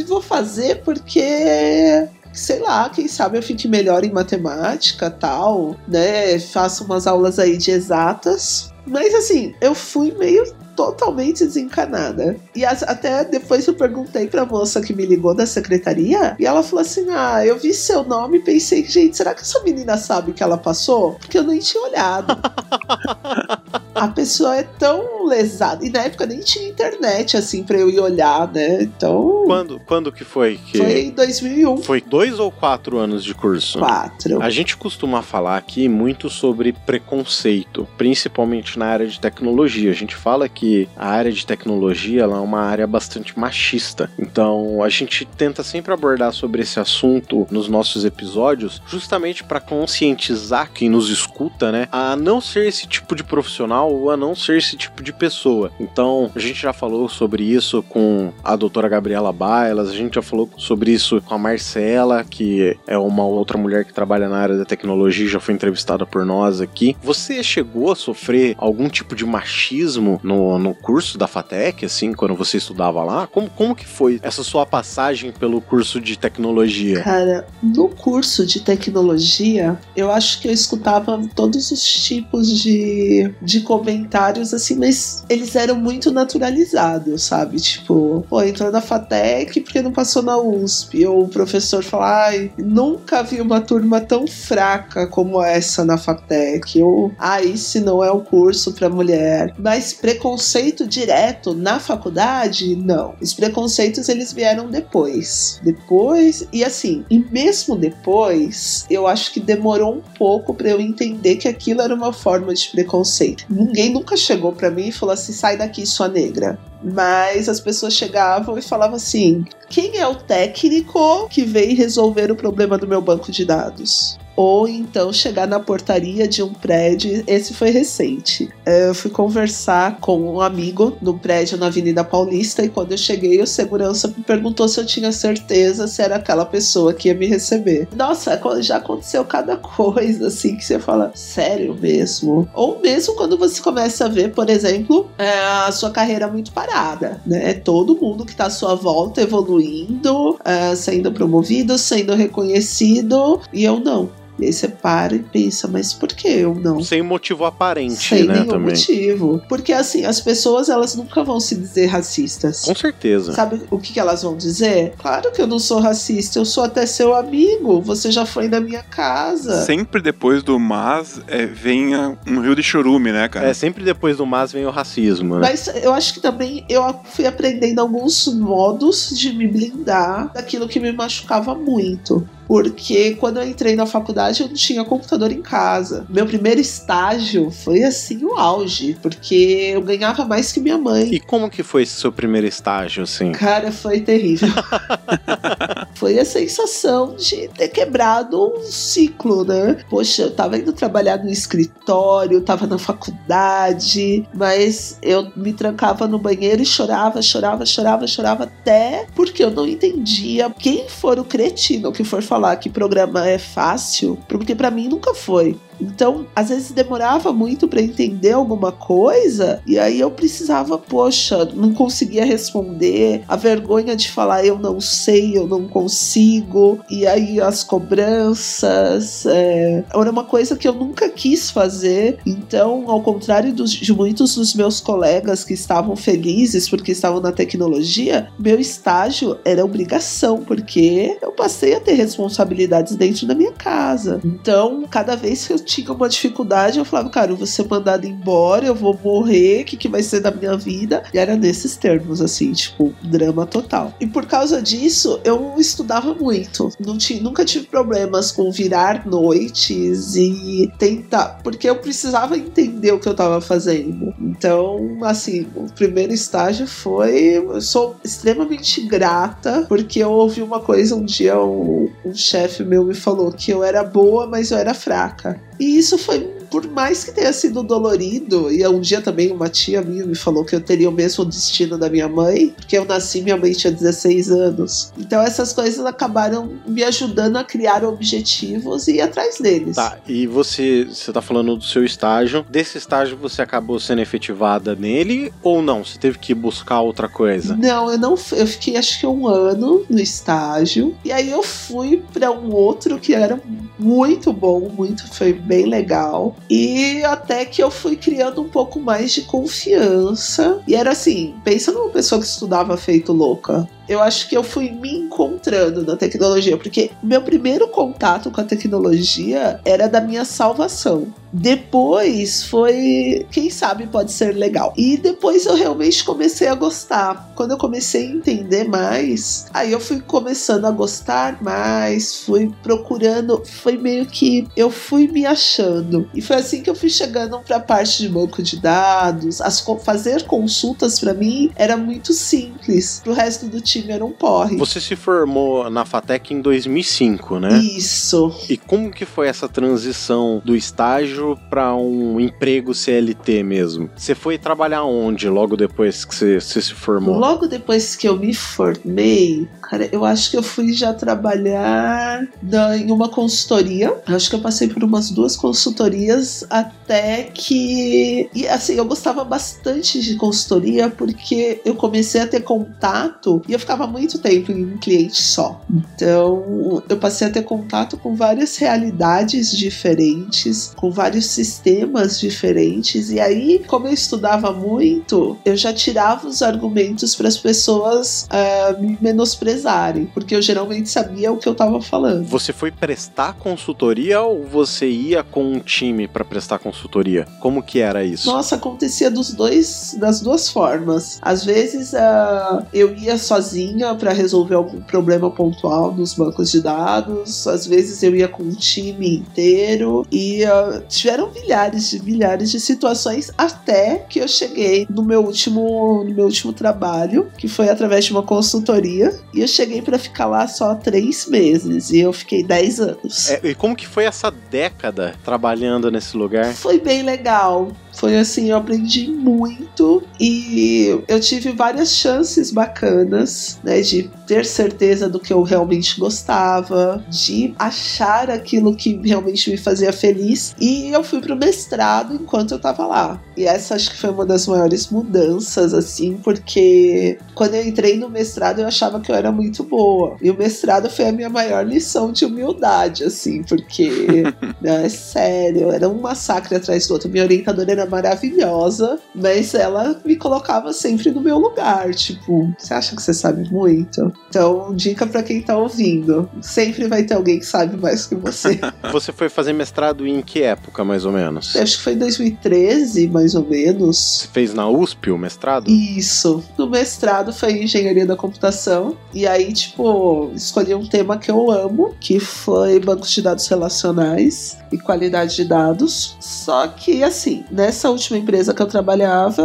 vou 0.06 0.20
fazer 0.20 0.82
porque 0.82 2.08
sei 2.32 2.58
lá, 2.58 2.88
quem 2.88 3.06
sabe 3.06 3.38
eu 3.38 3.42
fique 3.42 3.68
melhor 3.68 4.04
em 4.04 4.11
matemática, 4.11 5.08
tal, 5.08 5.76
né? 5.87 6.38
Faço 6.40 6.84
umas 6.84 7.06
aulas 7.06 7.38
aí 7.38 7.56
de 7.56 7.70
exatas. 7.70 8.73
Mas 8.87 9.14
assim, 9.14 9.54
eu 9.61 9.75
fui 9.75 10.12
meio 10.18 10.44
totalmente 10.75 11.45
desencanada. 11.45 12.37
E 12.54 12.64
as, 12.64 12.83
até 12.83 13.25
depois 13.25 13.66
eu 13.66 13.75
perguntei 13.75 14.26
pra 14.26 14.45
moça 14.45 14.81
que 14.81 14.95
me 14.95 15.07
ligou 15.07 15.35
da 15.35 15.47
secretaria 15.47 16.37
e 16.38 16.47
ela 16.47 16.62
falou 16.62 16.83
assim: 16.83 17.07
Ah, 17.11 17.45
eu 17.45 17.59
vi 17.59 17.73
seu 17.73 18.04
nome 18.04 18.38
e 18.38 18.43
pensei, 18.43 18.85
gente, 18.85 19.16
será 19.16 19.35
que 19.35 19.43
essa 19.43 19.62
menina 19.62 19.97
sabe 19.97 20.33
que 20.33 20.43
ela 20.43 20.59
passou? 20.59 21.14
Porque 21.14 21.38
eu 21.38 21.45
nem 21.45 21.59
tinha 21.59 21.83
olhado. 21.83 22.37
a 23.94 24.08
pessoa 24.08 24.56
é 24.56 24.62
tão 24.62 25.26
lesada. 25.26 25.84
E 25.84 25.90
na 25.90 26.00
época 26.00 26.26
nem 26.26 26.40
tinha 26.40 26.68
internet, 26.68 27.36
assim, 27.36 27.62
pra 27.62 27.78
eu 27.78 27.88
ir 27.88 28.00
olhar, 28.00 28.50
né? 28.52 28.82
Então. 28.82 29.44
Quando, 29.46 29.80
quando 29.80 30.12
que 30.12 30.24
foi? 30.24 30.58
Que... 30.66 30.78
Foi 30.78 31.00
em 31.00 31.10
2001. 31.10 31.78
Foi 31.78 32.00
dois 32.00 32.38
ou 32.38 32.50
quatro 32.50 32.98
anos 32.98 33.24
de 33.24 33.34
curso? 33.34 33.78
Quatro. 33.78 34.42
A 34.42 34.50
gente 34.50 34.76
costuma 34.76 35.22
falar 35.22 35.56
aqui 35.56 35.88
muito 35.88 36.28
sobre 36.28 36.72
preconceito, 36.72 37.86
principalmente 37.96 38.78
na 38.78 38.86
área 38.86 39.06
de 39.06 39.20
tecnologia. 39.20 39.90
A 39.90 39.94
gente 39.94 40.14
fala 40.14 40.48
que 40.48 40.88
a 40.96 41.08
área 41.08 41.32
de 41.32 41.46
tecnologia 41.46 42.22
é 42.22 42.26
uma 42.26 42.60
área 42.60 42.86
bastante 42.86 43.38
machista. 43.38 44.10
Então 44.18 44.82
a 44.82 44.88
gente 44.88 45.24
tenta 45.24 45.62
sempre 45.62 45.92
abordar 45.92 46.32
sobre 46.32 46.62
esse 46.62 46.80
assunto 46.80 47.46
nos 47.50 47.68
nossos 47.68 48.04
episódios, 48.04 48.80
justamente 48.86 49.44
para 49.44 49.60
conscientizar 49.60 50.70
quem 50.72 50.88
nos 50.88 51.08
escuta, 51.08 51.70
né, 51.70 51.88
a 51.90 52.16
não 52.16 52.40
ser 52.40 52.66
esse 52.66 52.86
tipo 52.86 53.14
de 53.14 53.22
profissional 53.22 53.83
ou 53.84 54.10
a 54.10 54.16
não 54.16 54.34
ser 54.34 54.58
esse 54.58 54.76
tipo 54.76 55.02
de 55.02 55.12
pessoa. 55.12 55.70
Então 55.78 56.30
a 56.34 56.38
gente 56.38 56.60
já 56.60 56.72
falou 56.72 57.08
sobre 57.08 57.42
isso 57.44 57.82
com 57.82 58.32
a 58.42 58.56
doutora 58.56 58.88
Gabriela 58.88 59.32
Bailas, 59.32 59.90
a 59.90 59.94
gente 59.94 60.14
já 60.14 60.22
falou 60.22 60.48
sobre 60.56 60.92
isso 60.92 61.20
com 61.22 61.34
a 61.34 61.38
Marcela, 61.38 62.24
que 62.24 62.76
é 62.86 62.96
uma 62.96 63.24
outra 63.24 63.58
mulher 63.58 63.84
que 63.84 63.92
trabalha 63.92 64.28
na 64.28 64.38
área 64.38 64.56
da 64.56 64.64
tecnologia, 64.64 65.28
já 65.28 65.40
foi 65.40 65.54
entrevistada 65.54 66.06
por 66.06 66.24
nós 66.24 66.60
aqui. 66.60 66.96
Você 67.02 67.42
chegou 67.42 67.92
a 67.92 67.96
sofrer 67.96 68.54
algum 68.58 68.88
tipo 68.88 69.14
de 69.14 69.24
machismo 69.24 70.20
no, 70.22 70.58
no 70.58 70.74
curso 70.74 71.18
da 71.18 71.26
FATEC, 71.26 71.84
assim, 71.84 72.12
quando 72.12 72.34
você 72.34 72.56
estudava 72.56 73.02
lá? 73.02 73.26
Como, 73.26 73.48
como 73.50 73.74
que 73.74 73.86
foi 73.86 74.20
essa 74.22 74.42
sua 74.42 74.66
passagem 74.66 75.32
pelo 75.32 75.60
curso 75.60 76.00
de 76.00 76.18
tecnologia? 76.18 77.02
Cara, 77.02 77.46
no 77.62 77.88
curso 77.88 78.46
de 78.46 78.60
tecnologia, 78.60 79.78
eu 79.96 80.10
acho 80.10 80.40
que 80.40 80.48
eu 80.48 80.52
escutava 80.52 81.20
todos 81.34 81.70
os 81.70 81.82
tipos 81.82 82.48
de, 82.62 83.32
de 83.40 83.60
comentários, 83.78 84.54
assim, 84.54 84.76
mas 84.76 85.25
eles 85.28 85.57
eram 85.57 85.75
muito 85.75 86.12
naturalizados, 86.12 87.25
sabe? 87.25 87.57
Tipo, 87.59 88.25
pô, 88.28 88.43
entrou 88.43 88.71
na 88.71 88.81
FATEC 88.81 89.61
porque 89.61 89.83
não 89.83 89.93
passou 89.93 90.23
na 90.23 90.38
USP. 90.38 91.04
Ou 91.07 91.25
o 91.25 91.28
professor 91.28 91.83
fala, 91.83 92.26
ai, 92.26 92.52
nunca 92.57 93.23
vi 93.23 93.40
uma 93.40 93.61
turma 93.61 94.00
tão 94.00 94.26
fraca 94.26 95.07
como 95.09 95.43
essa 95.43 95.85
na 95.85 95.99
FATEC. 95.99 96.83
Ou, 96.83 97.12
ai, 97.19 97.57
se 97.57 97.81
não 97.81 98.02
é 98.02 98.11
o 98.11 98.21
curso 98.21 98.73
para 98.73 98.88
mulher. 98.88 99.52
Mas 99.59 99.93
preconceito 99.93 100.87
direto 100.87 101.52
na 101.52 101.81
faculdade, 101.81 102.76
não. 102.76 103.14
Os 103.21 103.35
preconceitos 103.35 104.09
eles 104.09 104.33
vieram 104.33 104.69
depois. 104.69 105.61
Depois, 105.64 106.47
e 106.52 106.62
assim, 106.62 107.04
e 107.11 107.19
mesmo 107.19 107.76
depois, 107.76 108.87
eu 108.88 109.07
acho 109.07 109.33
que 109.33 109.40
demorou 109.40 109.97
um 109.97 110.02
pouco 110.16 110.54
para 110.54 110.69
eu 110.69 110.81
entender 110.81 111.37
que 111.37 111.49
aquilo 111.49 111.81
era 111.81 111.95
uma 111.95 112.12
forma 112.12 112.54
de 112.54 112.69
preconceito. 112.69 113.45
Ninguém 113.64 113.92
nunca 113.92 114.16
chegou 114.16 114.52
para 114.52 114.71
mim 114.71 114.88
e 114.88 114.92
falou 114.92 115.12
assim: 115.12 115.33
sai 115.33 115.56
daqui, 115.56 115.87
sua 115.87 116.09
negra 116.09 116.59
mas 116.85 117.49
as 117.49 117.61
pessoas 117.61 117.94
chegavam 117.94 118.59
e 118.59 118.62
falavam 118.62 118.97
assim: 118.97 119.44
quem 119.71 119.97
é 119.97 120.06
o 120.06 120.14
técnico 120.14 121.28
que 121.30 121.42
veio 121.42 121.75
resolver 121.75 122.30
o 122.30 122.37
problema 122.37 122.76
do 122.76 122.87
meu 122.87 123.00
banco 123.00 123.33
de 123.33 123.44
dados? 123.44 124.19
Ou 124.36 124.68
então 124.68 125.12
chegar 125.12 125.47
na 125.47 125.60
portaria 125.60 126.26
de 126.26 126.42
um 126.42 126.52
prédio. 126.52 127.25
Esse 127.26 127.54
foi 127.54 127.70
recente. 127.70 128.49
É, 128.64 128.88
eu 128.88 128.94
fui 128.94 129.10
conversar 129.10 129.99
com 130.00 130.34
um 130.34 130.40
amigo 130.40 130.97
no 131.00 131.18
prédio 131.18 131.58
na 131.58 131.66
Avenida 131.66 132.04
Paulista 132.04 132.64
e 132.64 132.68
quando 132.68 132.92
eu 132.92 132.99
cheguei, 132.99 133.40
o 133.40 133.47
segurança 133.47 134.08
me 134.08 134.23
perguntou 134.23 134.68
se 134.68 134.80
eu 134.80 134.86
tinha 134.86 135.12
certeza 135.12 135.86
se 135.86 136.02
era 136.02 136.16
aquela 136.16 136.44
pessoa 136.44 136.92
que 136.92 137.08
ia 137.08 137.14
me 137.14 137.26
receber. 137.26 137.88
Nossa, 137.94 138.40
já 138.60 138.76
aconteceu 138.76 139.25
cada 139.25 139.56
coisa 139.58 140.28
assim 140.28 140.56
que 140.56 140.64
você 140.64 140.78
fala, 140.78 141.12
sério 141.14 141.76
mesmo? 141.80 142.49
Ou 142.54 142.80
mesmo 142.80 143.14
quando 143.14 143.36
você 143.36 143.60
começa 143.60 144.06
a 144.06 144.08
ver, 144.08 144.32
por 144.32 144.49
exemplo, 144.50 145.10
é, 145.18 145.30
a 145.66 145.73
sua 145.73 145.90
carreira 145.90 146.28
muito 146.28 146.52
parada, 146.52 147.20
né? 147.26 147.54
Todo 147.54 147.97
mundo 147.97 148.25
que 148.25 148.34
tá 148.34 148.47
à 148.47 148.50
sua 148.50 148.75
volta 148.75 149.23
evoluindo, 149.23 150.38
é, 150.44 150.75
sendo 150.75 151.12
promovido, 151.12 151.78
sendo 151.78 152.14
reconhecido 152.14 153.40
e 153.52 153.64
eu 153.64 153.80
não. 153.80 154.24
E 154.38 154.47
aí 154.47 154.52
você 154.52 154.68
para 154.68 155.14
e 155.14 155.20
pensa, 155.20 155.68
mas 155.68 155.92
por 155.92 156.08
que 156.08 156.28
eu 156.28 156.54
não? 156.54 156.82
Sem 156.82 157.02
motivo 157.02 157.44
aparente, 157.44 158.08
Sem 158.08 158.25
né? 158.25 158.34
nenhum 158.34 158.49
também. 158.49 158.70
motivo. 158.70 159.40
Porque 159.49 159.73
assim, 159.73 160.04
as 160.04 160.20
pessoas 160.20 160.68
elas 160.68 160.94
nunca 160.97 161.23
vão 161.23 161.38
se 161.38 161.54
dizer 161.54 161.86
racistas. 161.86 162.64
Com 162.64 162.75
certeza. 162.75 163.32
Sabe 163.32 163.62
o 163.70 163.78
que, 163.78 163.92
que 163.92 164.00
elas 164.00 164.23
vão 164.23 164.36
dizer? 164.36 164.94
Claro 164.99 165.30
que 165.30 165.40
eu 165.40 165.47
não 165.47 165.58
sou 165.58 165.78
racista, 165.78 166.38
eu 166.38 166.44
sou 166.44 166.64
até 166.64 166.84
seu 166.86 167.14
amigo. 167.14 167.80
Você 167.82 168.10
já 168.10 168.26
foi 168.26 168.49
na 168.49 168.60
minha 168.60 168.82
casa. 168.82 169.64
Sempre 169.64 170.02
depois 170.02 170.42
do 170.42 170.58
mas 170.58 171.20
é, 171.28 171.47
vem 171.47 171.94
um 172.26 172.40
rio 172.40 172.56
de 172.56 172.62
chorume, 172.62 173.12
né, 173.12 173.28
cara? 173.28 173.49
É, 173.49 173.54
sempre 173.54 173.84
depois 173.84 174.16
do 174.16 174.26
mas 174.26 174.52
vem 174.52 174.66
o 174.66 174.70
racismo, 174.70 175.36
né? 175.36 175.40
Mas 175.42 175.68
eu 175.82 175.92
acho 175.92 176.14
que 176.14 176.20
também 176.20 176.64
eu 176.68 176.82
fui 177.04 177.26
aprendendo 177.26 177.78
alguns 177.80 178.26
modos 178.26 179.10
de 179.10 179.32
me 179.32 179.47
blindar 179.47 180.32
daquilo 180.32 180.68
que 180.68 180.80
me 180.80 180.92
machucava 180.92 181.54
muito. 181.54 182.26
Porque 182.47 183.15
quando 183.17 183.39
eu 183.39 183.49
entrei 183.49 183.75
na 183.76 183.87
faculdade 183.87 184.43
eu 184.43 184.49
não 184.49 184.54
tinha 184.54 184.85
computador 184.85 185.33
em 185.33 185.43
casa. 185.43 186.07
Meu 186.09 186.26
primeiro 186.26 186.61
estágio 186.61 187.50
foi 187.50 187.83
assim 187.83 188.25
o 188.25 188.35
auge, 188.37 188.97
porque 189.02 189.71
eu 189.75 189.83
ganhava 189.83 190.25
mais 190.25 190.52
que 190.52 190.61
minha 190.61 190.78
mãe. 190.78 191.15
E 191.15 191.21
como 191.21 191.50
que 191.50 191.63
foi 191.63 191.83
esse 191.83 192.00
seu 192.00 192.13
primeiro 192.13 192.47
estágio, 192.47 193.02
assim? 193.02 193.33
Cara, 193.33 193.73
foi 193.73 194.00
terrível. 194.00 194.49
foi 195.95 196.19
a 196.19 196.25
sensação 196.25 197.15
de 197.17 197.49
ter 197.49 197.69
quebrado 197.69 198.52
um 198.54 198.63
ciclo, 198.63 199.45
né? 199.45 199.78
Poxa, 199.89 200.23
eu 200.23 200.30
tava 200.30 200.59
indo 200.59 200.73
trabalhar 200.73 201.19
no 201.19 201.30
escritório, 201.30 202.41
tava 202.41 202.67
na 202.67 202.78
faculdade, 202.78 204.26
mas 204.35 204.99
eu 205.02 205.30
me 205.37 205.52
trancava 205.52 206.07
no 206.07 206.19
banheiro 206.19 206.63
e 206.63 206.67
chorava, 206.67 207.23
chorava, 207.23 207.65
chorava, 207.65 208.07
chorava 208.07 208.45
até 208.45 209.07
porque 209.15 209.43
eu 209.43 209.50
não 209.50 209.67
entendia 209.67 210.50
quem 210.50 210.89
for 210.89 211.19
o 211.19 211.25
cretino 211.25 211.93
que 211.93 212.04
for 212.04 212.23
falar 212.23 212.57
que 212.57 212.69
programa 212.69 213.26
é 213.26 213.39
fácil, 213.39 214.19
porque 214.28 214.54
pra 214.54 214.71
mim 214.71 214.89
nunca 214.89 215.15
foi. 215.15 215.59
Então, 215.80 216.26
às 216.34 216.49
vezes 216.49 216.73
demorava 216.73 217.32
muito 217.32 217.69
para 217.69 217.80
entender 217.82 218.32
alguma 218.32 218.73
coisa, 218.73 219.63
e 219.67 219.78
aí 219.78 220.00
eu 220.00 220.10
precisava, 220.10 220.78
poxa, 220.78 221.45
não 221.54 221.73
conseguia 221.73 222.25
responder, 222.25 223.23
a 223.28 223.37
vergonha 223.37 223.97
de 223.97 224.10
falar 224.10 224.45
eu 224.45 224.58
não 224.58 224.80
sei, 224.80 225.37
eu 225.37 225.47
não 225.47 225.67
consigo, 225.67 226.78
e 226.91 227.06
aí 227.06 227.41
as 227.41 227.63
cobranças, 227.65 229.26
é, 229.26 229.84
era 229.93 230.10
uma 230.10 230.25
coisa 230.25 230.56
que 230.56 230.67
eu 230.67 230.75
nunca 230.75 231.08
quis 231.08 231.50
fazer. 231.50 232.19
Então, 232.26 232.84
ao 232.89 233.02
contrário 233.02 233.52
dos, 233.52 233.71
de 233.71 233.93
muitos 233.93 234.34
dos 234.34 234.54
meus 234.54 234.80
colegas 234.80 235.45
que 235.45 235.54
estavam 235.54 235.97
felizes 235.97 236.69
porque 236.69 236.93
estavam 236.93 237.21
na 237.21 237.32
tecnologia, 237.32 238.28
meu 238.39 238.58
estágio 238.60 239.39
era 239.45 239.65
obrigação, 239.65 240.43
porque 240.45 241.17
eu 241.23 241.32
passei 241.32 241.75
a 241.75 241.80
ter 241.80 241.95
responsabilidades 241.95 242.97
dentro 242.97 243.26
da 243.26 243.34
minha 243.34 243.52
casa. 243.52 244.21
Então, 244.25 244.84
cada 244.91 245.17
vez 245.17 245.47
que 245.47 245.52
eu 245.52 245.58
tinha 245.64 245.92
uma 245.92 246.08
dificuldade, 246.08 246.78
eu 246.78 246.84
falava, 246.84 247.08
cara, 247.10 247.32
eu 247.32 247.36
vou 247.36 247.46
ser 247.46 247.66
mandado 247.68 248.06
embora, 248.06 248.66
eu 248.66 248.74
vou 248.74 248.98
morrer, 249.02 249.62
o 249.62 249.64
que, 249.64 249.76
que 249.76 249.88
vai 249.88 250.02
ser 250.02 250.20
da 250.20 250.30
minha 250.30 250.56
vida? 250.56 251.02
E 251.12 251.18
era 251.18 251.36
nesses 251.36 251.76
termos, 251.76 252.20
assim, 252.20 252.52
tipo, 252.52 252.94
drama 253.02 253.46
total. 253.46 253.94
E 254.00 254.06
por 254.06 254.26
causa 254.26 254.62
disso, 254.62 255.20
eu 255.24 255.54
estudava 255.58 256.14
muito. 256.14 256.70
Não 256.78 256.98
tinha, 256.98 257.22
nunca 257.22 257.44
tive 257.44 257.66
problemas 257.66 258.30
com 258.30 258.50
virar 258.50 259.06
noites 259.06 260.16
e 260.16 260.70
tentar, 260.78 261.40
porque 261.42 261.68
eu 261.68 261.76
precisava 261.76 262.36
entender 262.36 262.92
o 262.92 263.00
que 263.00 263.08
eu 263.08 263.14
tava 263.14 263.40
fazendo. 263.40 264.14
Então, 264.20 264.98
assim, 265.02 265.46
o 265.54 265.70
primeiro 265.72 266.12
estágio 266.12 266.66
foi. 266.66 267.14
Eu 267.14 267.60
sou 267.60 267.96
extremamente 268.04 268.80
grata, 268.82 269.64
porque 269.68 270.00
eu 270.00 270.10
ouvi 270.10 270.42
uma 270.42 270.60
coisa 270.60 270.94
um 270.94 271.04
dia, 271.04 271.38
um, 271.38 271.90
um 272.04 272.14
chefe 272.14 272.64
meu 272.64 272.84
me 272.84 272.94
falou 272.94 273.32
que 273.32 273.50
eu 273.50 273.62
era 273.62 273.82
boa, 273.82 274.26
mas 274.26 274.50
eu 274.50 274.58
era 274.58 274.74
fraca. 274.74 275.40
E 275.58 275.78
isso 275.78 275.97
foi 275.97 276.33
por 276.54 276.71
mais 276.71 277.02
que 277.02 277.10
tenha 277.10 277.32
sido 277.32 277.64
dolorido, 277.64 278.49
e 278.49 278.64
um 278.69 278.80
dia 278.80 279.00
também 279.00 279.32
uma 279.32 279.49
tia 279.49 279.82
minha 279.82 280.06
me 280.06 280.14
falou 280.14 280.45
que 280.45 280.54
eu 280.54 280.60
teria 280.60 280.88
o 280.88 280.93
mesmo 280.93 281.25
destino 281.25 281.76
da 281.76 281.90
minha 281.90 282.08
mãe, 282.08 282.50
porque 282.50 282.78
eu 282.78 282.84
nasci, 282.84 283.23
minha 283.23 283.36
mãe 283.36 283.50
tinha 283.50 283.73
16 283.73 284.30
anos. 284.30 284.93
Então 284.97 285.21
essas 285.21 285.52
coisas 285.52 285.84
acabaram 285.84 286.52
me 286.64 286.84
ajudando 286.84 287.38
a 287.38 287.43
criar 287.43 287.84
objetivos 287.84 288.86
e 288.86 288.99
ir 288.99 289.00
atrás 289.00 289.38
deles. 289.40 289.75
Tá, 289.75 289.99
e 290.06 290.28
você, 290.28 290.84
você 290.84 291.12
tá 291.12 291.21
falando 291.21 291.56
do 291.56 291.64
seu 291.64 291.84
estágio. 291.84 292.47
Desse 292.49 292.78
estágio 292.78 293.17
você 293.17 293.43
acabou 293.43 293.80
sendo 293.80 294.02
efetivada 294.02 294.76
nele 294.76 295.32
ou 295.43 295.60
não? 295.60 295.84
Você 295.84 295.99
teve 295.99 296.19
que 296.19 296.32
buscar 296.32 296.82
outra 296.82 297.08
coisa? 297.08 297.56
Não, 297.56 297.90
eu 297.90 297.99
não. 297.99 298.14
Eu 298.30 298.47
fiquei 298.47 298.76
acho 298.76 299.00
que 299.00 299.06
um 299.08 299.26
ano 299.26 299.84
no 299.90 300.00
estágio. 300.00 300.95
E 301.04 301.10
aí 301.10 301.30
eu 301.30 301.43
fui 301.43 302.00
para 302.12 302.30
um 302.30 302.54
outro 302.54 303.00
que 303.00 303.12
era 303.12 303.40
muito 303.76 304.32
bom, 304.32 304.69
muito, 304.69 305.12
foi 305.12 305.32
bem 305.32 305.67
legal. 305.67 306.36
E 306.49 307.02
até 307.04 307.45
que 307.45 307.63
eu 307.63 307.71
fui 307.71 307.97
criando 307.97 308.43
um 308.43 308.49
pouco 308.49 308.78
mais 308.78 309.13
de 309.13 309.23
confiança. 309.23 310.61
E 310.67 310.75
era 310.75 310.93
assim, 310.93 311.35
pensa 311.45 311.73
numa 311.73 311.91
pessoa 311.91 312.21
que 312.21 312.26
estudava 312.26 312.76
feito 312.76 313.13
louca 313.13 313.69
eu 313.88 314.02
acho 314.02 314.28
que 314.28 314.36
eu 314.36 314.42
fui 314.42 314.70
me 314.70 314.94
encontrando 314.94 315.84
na 315.84 315.97
tecnologia, 315.97 316.56
porque 316.56 316.90
meu 317.02 317.23
primeiro 317.23 317.68
contato 317.68 318.30
com 318.30 318.40
a 318.40 318.44
tecnologia 318.44 319.60
era 319.64 319.88
da 319.88 320.00
minha 320.00 320.25
salvação. 320.25 321.12
Depois 321.36 322.44
foi, 322.44 323.26
quem 323.32 323.50
sabe 323.50 323.88
pode 323.88 324.12
ser 324.12 324.36
legal. 324.36 324.73
E 324.76 324.97
depois 324.97 325.44
eu 325.47 325.56
realmente 325.56 326.04
comecei 326.04 326.47
a 326.47 326.54
gostar. 326.54 327.32
Quando 327.34 327.50
eu 327.50 327.58
comecei 327.58 328.06
a 328.06 328.10
entender 328.10 328.68
mais, 328.68 329.47
aí 329.52 329.73
eu 329.73 329.80
fui 329.80 330.00
começando 330.00 330.64
a 330.64 330.70
gostar 330.70 331.42
mais, 331.42 332.20
fui 332.20 332.52
procurando, 332.62 333.42
foi 333.44 333.76
meio 333.76 334.06
que 334.06 334.47
eu 334.56 334.70
fui 334.70 335.08
me 335.08 335.26
achando. 335.26 336.08
E 336.14 336.23
foi 336.23 336.36
assim 336.36 336.62
que 336.62 336.70
eu 336.70 336.75
fui 336.75 336.88
chegando 336.88 337.40
para 337.40 337.56
a 337.56 337.60
parte 337.60 338.02
de 338.02 338.08
banco 338.08 338.40
de 338.40 338.60
dados, 338.60 339.40
as, 339.40 339.60
fazer 339.82 340.23
consultas 340.23 341.00
para 341.00 341.12
mim 341.14 341.50
era 341.56 341.76
muito 341.76 342.12
simples. 342.12 343.00
Pro 343.02 343.12
resto 343.12 343.47
do 343.47 343.60
time 343.60 343.74
era 343.89 344.04
um 344.04 344.13
porre. 344.13 344.56
Você 344.56 344.80
se 344.80 344.97
formou 344.97 345.69
na 345.71 345.84
FATEC 345.84 346.34
em 346.34 346.41
2005, 346.41 347.39
né? 347.39 347.58
Isso. 347.58 348.34
E 348.49 348.56
como 348.56 348.91
que 348.91 349.04
foi 349.04 349.28
essa 349.28 349.49
transição 349.49 350.43
do 350.45 350.54
estágio 350.54 351.39
para 351.50 351.75
um 351.75 352.21
emprego 352.21 352.75
CLT 352.75 353.43
mesmo? 353.43 353.91
Você 353.97 354.15
foi 354.15 354.39
trabalhar 354.39 354.84
onde 354.84 355.28
logo 355.28 355.56
depois 355.56 356.04
que 356.04 356.15
você, 356.15 356.41
você 356.41 356.60
se 356.60 356.75
formou? 356.75 357.19
Logo 357.19 357.47
depois 357.47 357.97
que 357.97 358.08
eu 358.08 358.17
me 358.17 358.34
formei, 358.34 359.49
cara, 359.75 359.89
eu 359.91 360.04
acho 360.04 360.30
que 360.30 360.37
eu 360.37 360.43
fui 360.43 360.73
já 360.73 360.93
trabalhar 360.93 362.26
na, 362.43 362.76
em 362.76 362.91
uma 362.91 363.08
consultoria. 363.08 363.95
Eu 364.06 364.17
acho 364.17 364.30
que 364.30 364.37
eu 364.37 364.41
passei 364.41 364.69
por 364.69 364.84
umas 364.84 365.10
duas 365.10 365.37
consultorias 365.37 366.45
até 366.49 367.25
que. 367.34 368.28
E 368.34 368.47
assim, 368.47 368.75
eu 368.75 368.84
gostava 368.84 369.25
bastante 369.25 370.00
de 370.00 370.17
consultoria 370.17 370.89
porque 370.89 371.60
eu 371.65 371.75
comecei 371.75 372.21
a 372.21 372.26
ter 372.26 372.41
contato 372.41 373.43
e 373.49 373.52
eu 373.52 373.58
ficava 373.58 373.87
muito 373.87 374.19
tempo 374.19 374.52
em 374.52 374.65
um 374.65 374.78
cliente 374.78 375.23
só. 375.23 375.60
Então, 375.71 376.82
eu 376.89 376.97
passei 376.97 377.26
a 377.26 377.30
ter 377.30 377.43
contato 377.43 377.97
com 377.97 378.15
várias 378.15 378.56
realidades 378.56 379.50
diferentes, 379.50 380.73
com 380.76 380.91
vários 380.91 381.26
sistemas 381.26 382.21
diferentes. 382.21 383.10
E 383.10 383.19
aí, 383.19 383.63
como 383.67 383.89
eu 383.89 383.93
estudava 383.93 384.52
muito, 384.52 385.37
eu 385.45 385.56
já 385.56 385.73
tirava 385.73 386.28
os 386.28 386.43
argumentos 386.43 387.15
para 387.15 387.28
as 387.28 387.37
pessoas 387.37 388.28
uh, 388.30 388.80
me 389.00 389.15
menosprezarem, 389.25 389.63
porque 390.12 390.34
eu 390.34 390.42
geralmente 390.42 390.88
sabia 390.88 391.32
o 391.32 391.36
que 391.36 391.48
eu 391.48 391.52
estava 391.52 391.80
falando. 391.80 392.24
Você 392.26 392.52
foi 392.52 392.70
prestar 392.70 393.34
consultoria 393.34 394.20
ou 394.22 394.44
você 394.44 394.88
ia 394.88 395.22
com 395.22 395.44
um 395.44 395.60
time 395.60 396.06
para 396.06 396.24
prestar 396.24 396.58
consultoria? 396.58 397.26
Como 397.40 397.62
que 397.62 397.80
era 397.80 398.04
isso? 398.04 398.30
Nossa, 398.30 398.56
acontecia 398.56 399.10
dos 399.10 399.32
dois, 399.32 399.96
das 399.98 400.20
duas 400.20 400.48
formas. 400.48 401.18
Às 401.22 401.44
vezes 401.44 401.92
uh, 401.92 402.66
eu 402.72 402.94
ia 402.94 403.18
sozinha 403.18 403.94
para 403.94 404.12
resolver 404.12 404.54
algum 404.54 404.80
problema 404.80 405.30
pontual 405.30 405.94
nos 405.94 406.14
bancos 406.14 406.50
de 406.50 406.60
dados, 406.60 407.46
às 407.46 407.66
vezes 407.66 408.02
eu 408.02 408.14
ia 408.14 408.28
com 408.28 408.42
um 408.42 408.54
time 408.54 409.18
inteiro 409.18 410.06
e 410.10 410.44
uh, 410.44 410.82
tiveram 410.88 411.30
milhares 411.32 411.90
de 411.90 412.02
milhares 412.02 412.50
de 412.50 412.60
situações 412.60 413.30
até 413.36 414.04
que 414.08 414.18
eu 414.18 414.28
cheguei 414.28 414.86
no 414.88 415.02
meu 415.02 415.22
último 415.22 416.04
no 416.04 416.14
meu 416.14 416.24
último 416.24 416.52
trabalho, 416.52 417.28
que 417.36 417.48
foi 417.48 417.68
através 417.68 418.04
de 418.04 418.12
uma 418.12 418.22
consultoria, 418.22 419.14
e 419.32 419.42
eu 419.45 419.49
cheguei 419.49 419.83
para 419.83 419.99
ficar 419.99 420.26
lá 420.26 420.49
só 420.49 420.75
três 420.75 421.26
meses 421.26 421.91
e 421.91 422.00
eu 422.00 422.13
fiquei 422.13 422.43
dez 422.43 422.80
anos. 422.80 423.30
É, 423.30 423.41
e 423.45 423.54
como 423.54 423.76
que 423.76 423.87
foi 423.87 424.04
essa 424.04 424.30
década 424.30 425.15
trabalhando 425.25 425.91
nesse 425.91 426.17
lugar? 426.17 426.52
Foi 426.54 426.80
bem 426.80 427.02
legal. 427.02 427.71
Foi 427.95 428.17
assim, 428.17 428.50
eu 428.50 428.57
aprendi 428.57 429.09
muito 429.09 430.02
e 430.21 431.00
eu 431.07 431.21
tive 431.21 431.52
várias 431.52 431.95
chances 431.95 432.50
bacanas, 432.50 433.59
né, 433.63 433.80
de 433.80 434.11
ter 434.26 434.45
certeza 434.45 435.09
do 435.09 435.21
que 435.21 435.33
eu 435.33 435.43
realmente 435.43 435.99
gostava, 435.99 437.04
de 437.09 437.54
achar 437.59 438.30
aquilo 438.30 438.75
que 438.75 439.00
realmente 439.04 439.50
me 439.50 439.57
fazia 439.57 439.93
feliz. 439.93 440.54
E 440.61 440.89
eu 440.91 441.04
fui 441.04 441.21
pro 441.21 441.37
mestrado 441.37 442.15
enquanto 442.15 442.52
eu 442.52 442.59
tava 442.59 442.87
lá. 442.87 443.23
E 443.37 443.45
essa 443.45 443.75
acho 443.75 443.91
que 443.91 443.97
foi 443.97 444.11
uma 444.11 444.25
das 444.25 444.47
maiores 444.47 444.89
mudanças, 444.89 445.75
assim, 445.75 446.17
porque 446.17 447.19
quando 447.35 447.54
eu 447.54 447.67
entrei 447.67 447.97
no 447.97 448.09
mestrado 448.09 448.61
eu 448.61 448.67
achava 448.67 449.00
que 449.00 449.11
eu 449.11 449.15
era 449.15 449.30
muito 449.30 449.63
boa. 449.63 450.17
E 450.21 450.30
o 450.30 450.37
mestrado 450.37 450.89
foi 450.91 451.09
a 451.09 451.13
minha 451.13 451.28
maior 451.28 451.67
lição 451.67 452.13
de 452.13 452.25
humildade, 452.25 453.04
assim, 453.04 453.43
porque, 453.43 454.23
não, 454.61 454.75
é 454.75 454.89
sério, 454.89 455.71
era 455.71 455.89
um 455.89 456.00
massacre 456.00 456.57
atrás 456.57 456.87
do 456.87 456.95
outro. 456.95 457.09
Minha 457.09 457.25
orientadora 457.25 457.73
era 457.73 457.83
maravilhosa, 457.86 458.99
mas 459.14 459.54
ela 459.54 460.00
me 460.04 460.16
colocava 460.16 460.73
sempre 460.73 461.10
no 461.10 461.20
meu 461.20 461.38
lugar. 461.38 461.94
Tipo, 461.94 462.52
você 462.58 462.75
acha 462.75 462.97
que 462.97 463.02
você 463.02 463.14
sabe 463.14 463.49
muito? 463.50 464.12
Então, 464.28 464.75
dica 464.75 465.06
para 465.06 465.23
quem 465.23 465.42
tá 465.42 465.56
ouvindo: 465.56 466.28
sempre 466.40 466.86
vai 466.88 467.02
ter 467.04 467.14
alguém 467.14 467.38
que 467.38 467.47
sabe 467.47 467.76
mais 467.76 468.06
que 468.06 468.14
você. 468.14 468.58
você 468.92 469.12
foi 469.12 469.28
fazer 469.28 469.52
mestrado 469.52 470.06
em 470.06 470.20
que 470.23 470.42
época, 470.42 470.84
mais 470.84 471.04
ou 471.04 471.12
menos? 471.12 471.54
Acho 471.56 471.78
que 471.78 471.84
foi 471.84 471.92
em 471.94 471.99
2013, 471.99 473.08
mais 473.08 473.34
ou 473.34 473.44
menos. 473.47 474.20
Você 474.20 474.28
fez 474.32 474.54
na 474.54 474.68
USP 474.68 475.10
o 475.10 475.18
mestrado? 475.18 475.70
Isso. 475.70 476.42
No 476.58 476.68
mestrado 476.68 477.32
foi 477.32 477.62
engenharia 477.62 478.06
da 478.06 478.16
computação. 478.16 478.97
E 479.12 479.26
aí, 479.26 479.52
tipo, 479.52 480.30
escolhi 480.34 480.75
um 480.75 480.86
tema 480.86 481.18
que 481.18 481.30
eu 481.30 481.50
amo, 481.50 481.94
que 482.00 482.18
foi 482.18 482.80
bancos 482.80 483.10
de 483.10 483.23
dados 483.23 483.47
relacionais 483.47 484.58
e 484.73 484.78
qualidade 484.78 485.36
de 485.36 485.44
dados. 485.44 486.16
Só 486.20 486.66
que, 486.68 487.02
assim, 487.02 487.44
nessa 487.75 487.91
última 487.91 488.17
empresa 488.17 488.54
que 488.54 488.63
eu 488.63 488.69
trabalhava, 488.69 489.43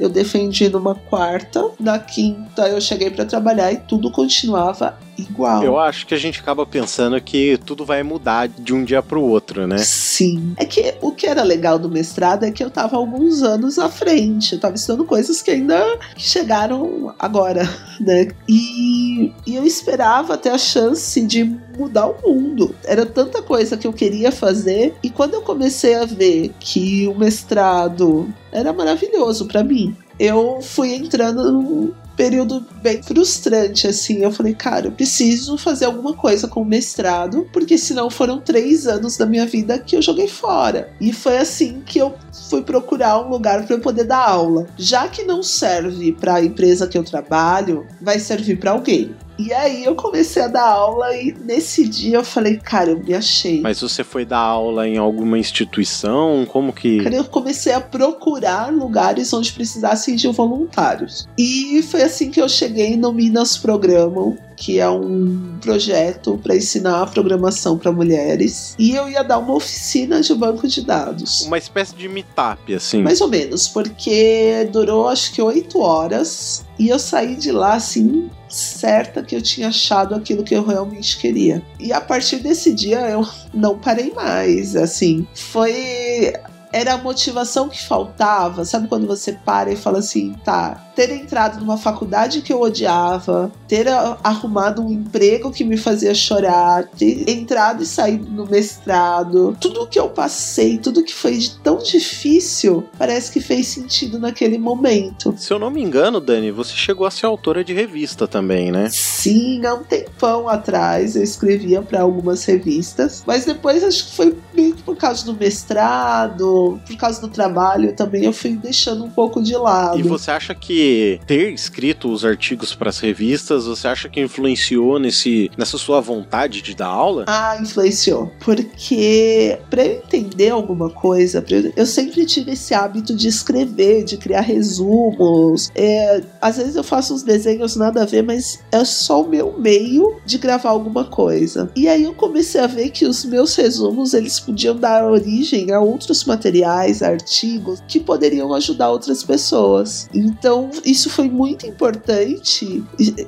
eu 0.00 0.08
defendi 0.08 0.68
numa 0.68 0.96
quarta, 0.96 1.70
na 1.78 1.96
quinta 1.96 2.68
eu 2.68 2.80
cheguei 2.80 3.08
para 3.08 3.24
trabalhar 3.24 3.72
e 3.72 3.76
tudo 3.76 4.10
continuava 4.10 4.98
igual. 5.18 5.62
Eu 5.62 5.78
acho 5.78 6.06
que 6.06 6.14
a 6.14 6.18
gente 6.18 6.40
acaba 6.40 6.64
pensando 6.64 7.20
que 7.20 7.58
tudo 7.64 7.84
vai 7.84 8.02
mudar 8.02 8.48
de 8.48 8.72
um 8.72 8.84
dia 8.84 9.02
para 9.02 9.18
o 9.18 9.22
outro, 9.22 9.66
né? 9.66 9.78
Sim. 9.78 10.54
É 10.56 10.64
que 10.64 10.94
o 11.00 11.12
que 11.12 11.26
era 11.26 11.42
legal 11.42 11.78
do 11.78 11.88
mestrado 11.88 12.44
é 12.44 12.50
que 12.50 12.62
eu 12.62 12.70
tava 12.70 12.96
alguns 12.96 13.42
anos 13.42 13.78
à 13.78 13.88
frente, 13.88 14.54
eu 14.54 14.60
tava 14.60 14.76
estudando 14.76 15.04
coisas 15.04 15.42
que 15.42 15.50
ainda 15.50 15.98
chegaram 16.16 17.14
agora, 17.18 17.62
né? 18.00 18.28
E, 18.48 19.32
e 19.46 19.56
eu 19.56 19.64
esperava 19.64 20.36
ter 20.36 20.50
a 20.50 20.58
chance 20.58 21.20
de 21.20 21.44
mudar 21.76 22.06
o 22.06 22.16
mundo. 22.22 22.74
Era 22.84 23.06
tanta 23.06 23.42
coisa 23.42 23.76
que 23.76 23.86
eu 23.86 23.92
queria 23.92 24.32
fazer 24.32 24.94
e 25.02 25.10
quando 25.10 25.34
eu 25.34 25.42
comecei 25.42 25.94
a 25.94 26.04
ver 26.04 26.52
que 26.58 27.06
o 27.08 27.14
mestrado 27.14 28.28
era 28.52 28.72
maravilhoso 28.72 29.46
para 29.46 29.62
mim, 29.62 29.96
eu 30.18 30.60
fui 30.60 30.94
entrando 30.94 31.52
num 31.52 31.92
período 32.18 32.66
bem 32.82 33.00
frustrante, 33.00 33.86
assim. 33.86 34.18
Eu 34.24 34.32
falei, 34.32 34.52
cara, 34.52 34.88
eu 34.88 34.92
preciso 34.92 35.56
fazer 35.56 35.84
alguma 35.84 36.14
coisa 36.14 36.48
com 36.48 36.62
o 36.62 36.64
mestrado, 36.64 37.48
porque 37.52 37.78
senão 37.78 38.10
foram 38.10 38.40
três 38.40 38.88
anos 38.88 39.16
da 39.16 39.24
minha 39.24 39.46
vida 39.46 39.78
que 39.78 39.94
eu 39.94 40.02
joguei 40.02 40.26
fora. 40.26 40.92
E 41.00 41.12
foi 41.12 41.38
assim 41.38 41.80
que 41.86 42.00
eu 42.00 42.14
fui 42.50 42.62
procurar 42.62 43.20
um 43.20 43.28
lugar 43.28 43.64
para 43.64 43.76
eu 43.76 43.80
poder 43.80 44.02
dar 44.02 44.28
aula. 44.28 44.66
Já 44.76 45.06
que 45.06 45.22
não 45.22 45.44
serve 45.44 46.12
para 46.12 46.34
a 46.34 46.44
empresa 46.44 46.88
que 46.88 46.98
eu 46.98 47.04
trabalho, 47.04 47.86
vai 48.00 48.18
servir 48.18 48.58
para 48.58 48.72
alguém. 48.72 49.14
E 49.38 49.52
aí 49.52 49.84
eu 49.84 49.94
comecei 49.94 50.42
a 50.42 50.48
dar 50.48 50.68
aula 50.68 51.14
e 51.14 51.32
nesse 51.44 51.88
dia 51.88 52.16
eu 52.16 52.24
falei, 52.24 52.56
cara, 52.56 52.90
eu 52.90 52.98
me 52.98 53.14
achei. 53.14 53.60
Mas 53.60 53.80
você 53.80 54.02
foi 54.02 54.24
dar 54.24 54.38
aula 54.38 54.86
em 54.88 54.98
alguma 54.98 55.38
instituição? 55.38 56.44
Como 56.46 56.72
que. 56.72 57.02
Cara, 57.04 57.14
eu 57.14 57.24
comecei 57.24 57.72
a 57.72 57.80
procurar 57.80 58.72
lugares 58.72 59.32
onde 59.32 59.52
precisassem 59.52 60.16
de 60.16 60.26
voluntários. 60.28 61.28
E 61.38 61.82
foi 61.82 62.02
assim 62.02 62.30
que 62.30 62.40
eu 62.40 62.48
cheguei 62.48 62.96
no 62.96 63.12
Minas 63.12 63.56
Programam, 63.56 64.36
que 64.58 64.80
é 64.80 64.90
um 64.90 65.56
projeto 65.60 66.38
para 66.42 66.56
ensinar 66.56 67.02
a 67.02 67.06
programação 67.06 67.78
para 67.78 67.92
mulheres. 67.92 68.74
E 68.78 68.94
eu 68.94 69.08
ia 69.08 69.22
dar 69.22 69.38
uma 69.38 69.54
oficina 69.54 70.20
de 70.20 70.34
banco 70.34 70.66
de 70.66 70.82
dados. 70.82 71.42
Uma 71.42 71.58
espécie 71.58 71.94
de 71.94 72.08
meetup, 72.08 72.74
assim. 72.74 73.02
Mais 73.02 73.20
ou 73.20 73.28
menos, 73.28 73.68
porque 73.68 74.68
durou 74.72 75.08
acho 75.08 75.32
que 75.32 75.40
oito 75.40 75.78
horas. 75.78 76.66
E 76.78 76.88
eu 76.88 76.98
saí 76.98 77.36
de 77.36 77.52
lá 77.52 77.74
assim, 77.74 78.28
certa 78.48 79.22
que 79.22 79.34
eu 79.34 79.42
tinha 79.42 79.68
achado 79.68 80.14
aquilo 80.14 80.42
que 80.42 80.54
eu 80.54 80.64
realmente 80.64 81.18
queria. 81.18 81.62
E 81.78 81.92
a 81.92 82.00
partir 82.00 82.36
desse 82.36 82.72
dia 82.72 83.00
eu 83.08 83.26
não 83.54 83.78
parei 83.78 84.12
mais. 84.12 84.74
Assim, 84.74 85.26
foi 85.34 86.32
era 86.72 86.94
a 86.94 86.98
motivação 86.98 87.68
que 87.68 87.86
faltava. 87.86 88.64
Sabe 88.64 88.88
quando 88.88 89.06
você 89.06 89.32
para 89.32 89.72
e 89.72 89.76
fala 89.76 89.98
assim, 89.98 90.34
tá, 90.44 90.88
ter 90.94 91.10
entrado 91.10 91.60
numa 91.60 91.78
faculdade 91.78 92.42
que 92.42 92.52
eu 92.52 92.60
odiava, 92.60 93.52
ter 93.68 93.86
arrumado 93.88 94.82
um 94.82 94.90
emprego 94.90 95.52
que 95.52 95.64
me 95.64 95.76
fazia 95.76 96.12
chorar, 96.12 96.88
ter 96.88 97.28
entrado 97.30 97.82
e 97.82 97.86
saído 97.86 98.28
no 98.28 98.46
mestrado, 98.46 99.56
tudo 99.60 99.86
que 99.86 99.98
eu 99.98 100.08
passei, 100.08 100.76
tudo 100.76 101.04
que 101.04 101.14
foi 101.14 101.38
de 101.38 101.56
tão 101.60 101.78
difícil, 101.78 102.84
parece 102.98 103.30
que 103.30 103.40
fez 103.40 103.68
sentido 103.68 104.18
naquele 104.18 104.58
momento. 104.58 105.34
Se 105.36 105.52
eu 105.52 105.58
não 105.58 105.70
me 105.70 105.82
engano, 105.82 106.20
Dani, 106.20 106.50
você 106.50 106.74
chegou 106.74 107.06
a 107.06 107.10
ser 107.10 107.26
autora 107.26 107.62
de 107.62 107.72
revista 107.72 108.26
também, 108.26 108.72
né? 108.72 108.88
Sim, 108.90 109.64
há 109.64 109.74
um 109.74 109.84
tempão 109.84 110.48
atrás 110.48 111.14
eu 111.14 111.22
escrevia 111.22 111.80
para 111.80 112.02
algumas 112.02 112.44
revistas, 112.44 113.22
mas 113.24 113.44
depois 113.44 113.84
acho 113.84 114.06
que 114.06 114.16
foi 114.16 114.36
meio 114.52 114.74
que 114.74 114.82
por 114.82 114.96
causa 114.96 115.24
do 115.24 115.34
mestrado, 115.34 116.57
por 116.86 116.96
causa 116.96 117.20
do 117.20 117.28
trabalho 117.28 117.94
também 117.94 118.24
eu 118.24 118.32
fui 118.32 118.56
deixando 118.56 119.04
um 119.04 119.10
pouco 119.10 119.42
de 119.42 119.56
lado. 119.56 119.98
E 119.98 120.02
você 120.02 120.30
acha 120.30 120.54
que 120.54 121.20
ter 121.26 121.52
escrito 121.52 122.10
os 122.10 122.24
artigos 122.24 122.74
para 122.74 122.90
as 122.90 122.98
revistas, 122.98 123.66
você 123.66 123.88
acha 123.88 124.08
que 124.08 124.20
influenciou 124.20 124.98
nesse, 124.98 125.50
nessa 125.56 125.78
sua 125.78 126.00
vontade 126.00 126.62
de 126.62 126.74
dar 126.74 126.86
aula? 126.86 127.24
Ah, 127.26 127.58
influenciou. 127.60 128.30
Porque 128.40 129.58
para 129.70 129.84
eu 129.84 129.96
entender 129.96 130.50
alguma 130.50 130.90
coisa, 130.90 131.44
eu, 131.48 131.72
eu, 131.76 131.86
sempre 131.86 132.24
tive 132.24 132.52
esse 132.52 132.74
hábito 132.74 133.14
de 133.14 133.28
escrever, 133.28 134.04
de 134.04 134.16
criar 134.16 134.40
resumos. 134.40 135.70
É, 135.74 136.22
às 136.40 136.56
vezes 136.56 136.76
eu 136.76 136.84
faço 136.84 137.14
uns 137.14 137.22
desenhos 137.22 137.76
nada 137.76 138.02
a 138.02 138.06
ver, 138.06 138.22
mas 138.22 138.60
é 138.72 138.84
só 138.84 139.22
o 139.22 139.28
meu 139.28 139.58
meio 139.58 140.16
de 140.24 140.38
gravar 140.38 140.70
alguma 140.70 141.04
coisa. 141.04 141.70
E 141.74 141.88
aí 141.88 142.04
eu 142.04 142.14
comecei 142.14 142.60
a 142.60 142.66
ver 142.66 142.90
que 142.90 143.04
os 143.04 143.24
meus 143.24 143.54
resumos 143.54 144.14
eles 144.14 144.38
podiam 144.40 144.76
dar 144.76 145.04
origem 145.04 145.72
a 145.72 145.80
outros 145.80 146.24
materiais 146.24 146.47
materiais, 146.48 147.02
artigos 147.02 147.82
que 147.86 148.00
poderiam 148.00 148.52
ajudar 148.54 148.90
outras 148.90 149.22
pessoas. 149.22 150.08
Então, 150.14 150.70
isso 150.84 151.10
foi 151.10 151.28
muito 151.28 151.66
importante 151.66 152.82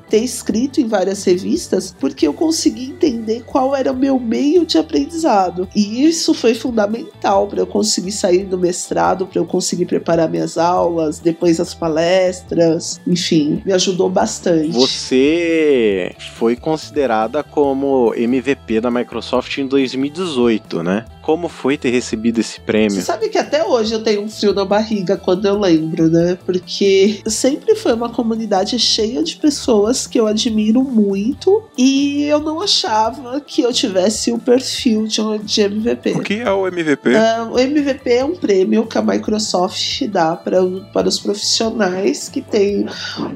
ter 0.09 0.25
escrito 0.25 0.81
em 0.81 0.89
várias 0.89 1.23
revistas, 1.25 1.95
porque 1.99 2.27
eu 2.27 2.33
consegui 2.33 2.87
entender 2.91 3.43
qual 3.45 3.77
era 3.77 3.93
o 3.93 3.97
meu 3.97 4.19
meio 4.19 4.65
de 4.65 4.79
aprendizado. 4.79 5.69
E 5.77 6.05
isso 6.05 6.33
foi 6.33 6.55
fundamental 6.55 7.47
para 7.47 7.61
eu 7.61 7.67
conseguir 7.67 8.13
sair 8.13 8.45
do 8.45 8.59
mestrado, 8.59 9.27
para 9.27 9.41
eu 9.41 9.45
conseguir 9.45 9.85
preparar 9.85 10.29
minhas 10.29 10.57
aulas, 10.57 11.19
depois 11.19 11.61
as 11.61 11.75
palestras, 11.75 13.01
enfim, 13.07 13.63
me 13.65 13.73
ajudou 13.73 14.09
bastante. 14.09 14.71
Você 14.71 16.15
foi 16.37 16.57
considerada 16.57 17.43
como 17.43 18.15
MVP 18.15 18.81
da 18.81 18.91
Microsoft 18.91 19.59
em 19.59 19.67
2018, 19.67 20.83
né? 20.83 21.05
Como 21.31 21.49
foi 21.49 21.79
ter 21.79 21.90
recebido 21.90 22.40
esse 22.40 22.61
prêmio? 22.61 22.90
Você 22.90 23.03
sabe 23.03 23.29
que 23.29 23.38
até 23.38 23.64
hoje 23.64 23.95
eu 23.95 24.03
tenho 24.03 24.23
um 24.23 24.29
frio 24.29 24.53
na 24.53 24.64
barriga 24.64 25.16
quando 25.16 25.47
eu 25.47 25.61
lembro, 25.61 26.09
né? 26.09 26.37
Porque 26.45 27.21
sempre 27.25 27.77
foi 27.77 27.93
uma 27.93 28.09
comunidade 28.09 28.77
cheia 28.81 29.23
de 29.23 29.37
pessoas 29.37 30.09
que 30.09 30.19
eu 30.19 30.27
admiro 30.27 30.83
muito 30.83 31.62
e 31.79 32.25
eu 32.25 32.40
não 32.40 32.61
achava 32.61 33.40
que 33.40 33.62
eu 33.62 33.73
tivesse 33.73 34.33
o 34.33 34.40
perfil 34.40 35.07
de, 35.07 35.21
de 35.45 35.61
MVP. 35.61 36.11
O 36.14 36.21
que 36.21 36.40
é 36.40 36.51
o 36.51 36.66
MVP? 36.66 37.11
Uh, 37.11 37.16
ah, 37.16 37.49
o 37.53 37.59
MVP 37.61 38.11
é 38.11 38.25
um 38.25 38.35
prêmio 38.35 38.85
que 38.85 38.99
a 38.99 39.03
Microsoft 39.03 40.05
dá 40.09 40.35
para, 40.35 40.61
para 40.93 41.09
os 41.09 41.21
profissionais 41.21 42.29
que 42.29 42.40
têm 42.43 42.87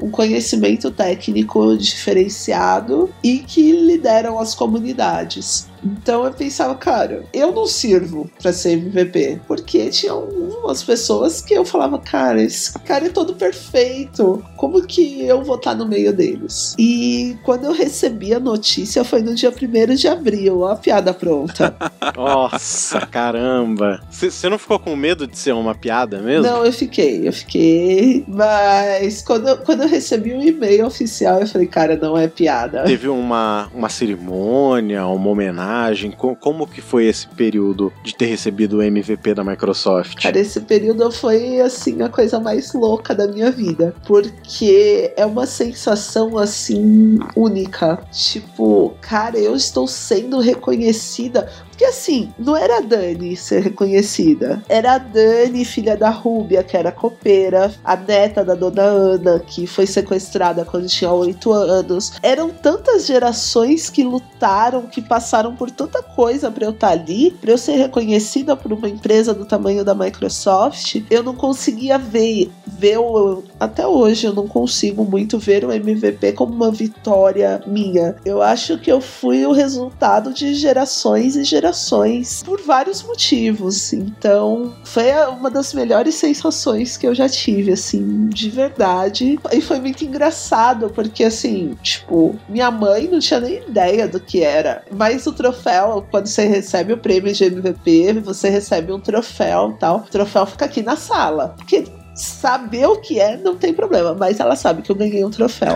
um 0.01 0.11
conhecimento 0.11 0.91
técnico 0.91 1.77
diferenciado 1.77 3.09
e 3.23 3.37
que 3.37 3.71
lideram 3.71 4.37
as 4.37 4.53
comunidades. 4.53 5.73
Então 5.85 6.25
eu 6.25 6.31
pensava, 6.31 6.73
cara, 6.75 7.23
eu 7.31 7.51
não 7.51 7.67
sirvo 7.67 8.29
para 8.41 8.51
ser 8.51 8.73
MVP. 8.73 9.41
Porque 9.47 9.89
tinha 9.89 10.11
algumas 10.11 10.81
pessoas 10.81 11.41
que 11.41 11.53
eu 11.53 11.63
falava, 11.63 11.99
cara, 11.99 12.41
esse 12.41 12.77
cara 12.79 13.05
é 13.05 13.09
todo 13.09 13.35
perfeito. 13.35 14.43
Como 14.55 14.81
que 14.81 15.25
eu 15.25 15.43
vou 15.43 15.57
estar 15.57 15.75
no 15.75 15.87
meio 15.87 16.11
deles? 16.11 16.75
E 16.79 17.37
quando 17.43 17.65
eu 17.65 17.73
recebi 17.73 18.33
a 18.33 18.39
notícia, 18.39 19.03
foi 19.03 19.21
no 19.21 19.35
dia 19.35 19.51
1 19.51 19.95
de 19.95 20.07
abril, 20.07 20.61
ó, 20.61 20.71
a 20.71 20.75
piada 20.75 21.13
pronta. 21.13 21.75
Nossa, 22.15 23.05
caramba. 23.05 24.01
Você 24.09 24.49
não 24.49 24.57
ficou 24.57 24.79
com 24.79 24.95
medo 24.95 25.27
de 25.27 25.37
ser 25.37 25.53
uma 25.53 25.75
piada 25.75 26.19
mesmo? 26.19 26.47
Não, 26.47 26.65
eu 26.65 26.73
fiquei, 26.73 27.27
eu 27.27 27.33
fiquei. 27.33 28.25
Mas 28.27 29.21
quando 29.21 29.49
eu, 29.49 29.57
quando 29.57 29.83
eu 29.83 29.89
recebi 29.89 30.33
o 30.33 30.37
um 30.37 30.41
e-mail 30.41 30.87
oficial, 30.87 31.41
eu 31.41 31.47
falei, 31.47 31.67
cara, 31.67 31.95
não 31.95 32.17
é 32.17 32.27
piada. 32.27 32.83
Teve 32.83 33.07
uma, 33.07 33.69
uma 33.73 33.89
cerimônia, 33.89 35.05
uma 35.05 35.29
homenagem 35.29 35.74
personagem? 35.75 36.11
Como 36.11 36.65
que 36.65 36.81
foi 36.81 37.05
esse 37.05 37.27
período 37.27 37.91
de 38.03 38.15
ter 38.15 38.25
recebido 38.25 38.77
o 38.77 38.81
MVP 38.81 39.33
da 39.33 39.43
Microsoft? 39.43 40.21
Cara, 40.21 40.39
esse 40.39 40.61
período 40.61 41.11
foi, 41.11 41.59
assim, 41.59 42.01
a 42.01 42.09
coisa 42.09 42.39
mais 42.39 42.73
louca 42.73 43.13
da 43.13 43.27
minha 43.27 43.51
vida. 43.51 43.93
Porque 44.05 45.13
é 45.15 45.25
uma 45.25 45.45
sensação, 45.45 46.37
assim, 46.37 47.19
única. 47.35 47.99
Tipo, 48.11 48.95
cara, 49.01 49.37
eu 49.37 49.55
estou 49.55 49.87
sendo 49.87 50.39
reconhecida 50.39 51.49
porque 51.75 51.83
assim, 51.83 52.33
não 52.39 52.55
era 52.55 52.77
a 52.77 52.81
Dani 52.81 53.35
ser 53.35 53.63
reconhecida. 53.63 54.63
Era 54.69 54.93
a 54.93 54.97
Dani, 54.97 55.65
filha 55.65 55.97
da 55.97 56.09
Rúbia, 56.09 56.63
que 56.63 56.77
era 56.77 56.89
copeira, 56.89 57.69
a 57.83 57.97
neta 57.97 58.45
da 58.45 58.55
dona 58.55 58.81
Ana, 58.81 59.39
que 59.39 59.67
foi 59.67 59.85
sequestrada 59.85 60.63
quando 60.63 60.87
tinha 60.87 61.11
oito 61.11 61.51
anos. 61.51 62.13
Eram 62.23 62.49
tantas 62.49 63.05
gerações 63.05 63.89
que 63.89 64.05
lutaram, 64.05 64.83
que 64.83 65.01
passaram 65.01 65.53
por 65.53 65.69
tanta 65.69 66.01
coisa 66.01 66.49
para 66.49 66.63
eu 66.63 66.71
estar 66.71 66.87
tá 66.87 66.93
ali, 66.93 67.31
para 67.31 67.51
eu 67.51 67.57
ser 67.57 67.73
reconhecida 67.73 68.55
por 68.55 68.71
uma 68.71 68.87
empresa 68.87 69.33
do 69.33 69.45
tamanho 69.45 69.83
da 69.83 69.93
Microsoft. 69.93 71.03
Eu 71.09 71.23
não 71.23 71.35
conseguia 71.35 71.97
ver, 71.97 72.49
ver 72.65 72.99
o, 72.99 73.43
até 73.59 73.85
hoje 73.85 74.27
eu 74.27 74.33
não 74.33 74.47
consigo 74.47 75.03
muito 75.03 75.37
ver 75.37 75.65
o 75.65 75.73
MVP 75.73 76.31
como 76.31 76.53
uma 76.53 76.71
vitória 76.71 77.61
minha. 77.67 78.15
Eu 78.23 78.41
acho 78.41 78.77
que 78.77 78.89
eu 78.89 79.01
fui 79.01 79.45
o 79.45 79.51
resultado 79.51 80.33
de 80.33 80.53
gerações 80.53 81.35
e 81.35 81.43
gerações 81.43 81.64
gerações 81.65 82.43
por 82.43 82.61
vários 82.61 83.01
motivos. 83.01 83.91
Então, 83.93 84.73
foi 84.83 85.11
uma 85.29 85.49
das 85.49 85.73
melhores 85.73 86.15
sensações 86.15 86.95
que 86.97 87.07
eu 87.07 87.15
já 87.15 87.27
tive, 87.27 87.71
assim, 87.71 88.27
de 88.27 88.49
verdade. 88.49 89.39
E 89.51 89.61
foi 89.61 89.79
muito 89.79 90.03
engraçado, 90.05 90.89
porque, 90.89 91.23
assim, 91.23 91.75
tipo, 91.81 92.35
minha 92.47 92.69
mãe 92.69 93.07
não 93.11 93.19
tinha 93.19 93.39
nem 93.39 93.63
ideia 93.67 94.07
do 94.07 94.19
que 94.19 94.43
era. 94.43 94.83
Mas 94.91 95.25
o 95.25 95.33
troféu, 95.33 96.05
quando 96.11 96.27
você 96.27 96.45
recebe 96.45 96.93
o 96.93 96.97
prêmio 96.97 97.33
de 97.33 97.45
MVP, 97.45 98.13
você 98.23 98.49
recebe 98.49 98.91
um 98.91 98.99
troféu 98.99 99.75
tal. 99.79 99.97
O 99.97 100.09
troféu 100.11 100.45
fica 100.45 100.65
aqui 100.65 100.81
na 100.81 100.95
sala. 100.95 101.55
Porque 101.57 101.85
saber 102.15 102.87
o 102.87 102.95
que 102.95 103.19
é 103.19 103.35
não 103.35 103.55
tem 103.55 103.73
problema, 103.73 104.15
mas 104.17 104.39
ela 104.39 104.55
sabe 104.55 104.81
que 104.81 104.89
eu 104.89 104.95
ganhei 104.95 105.23
um 105.25 105.29
troféu. 105.29 105.75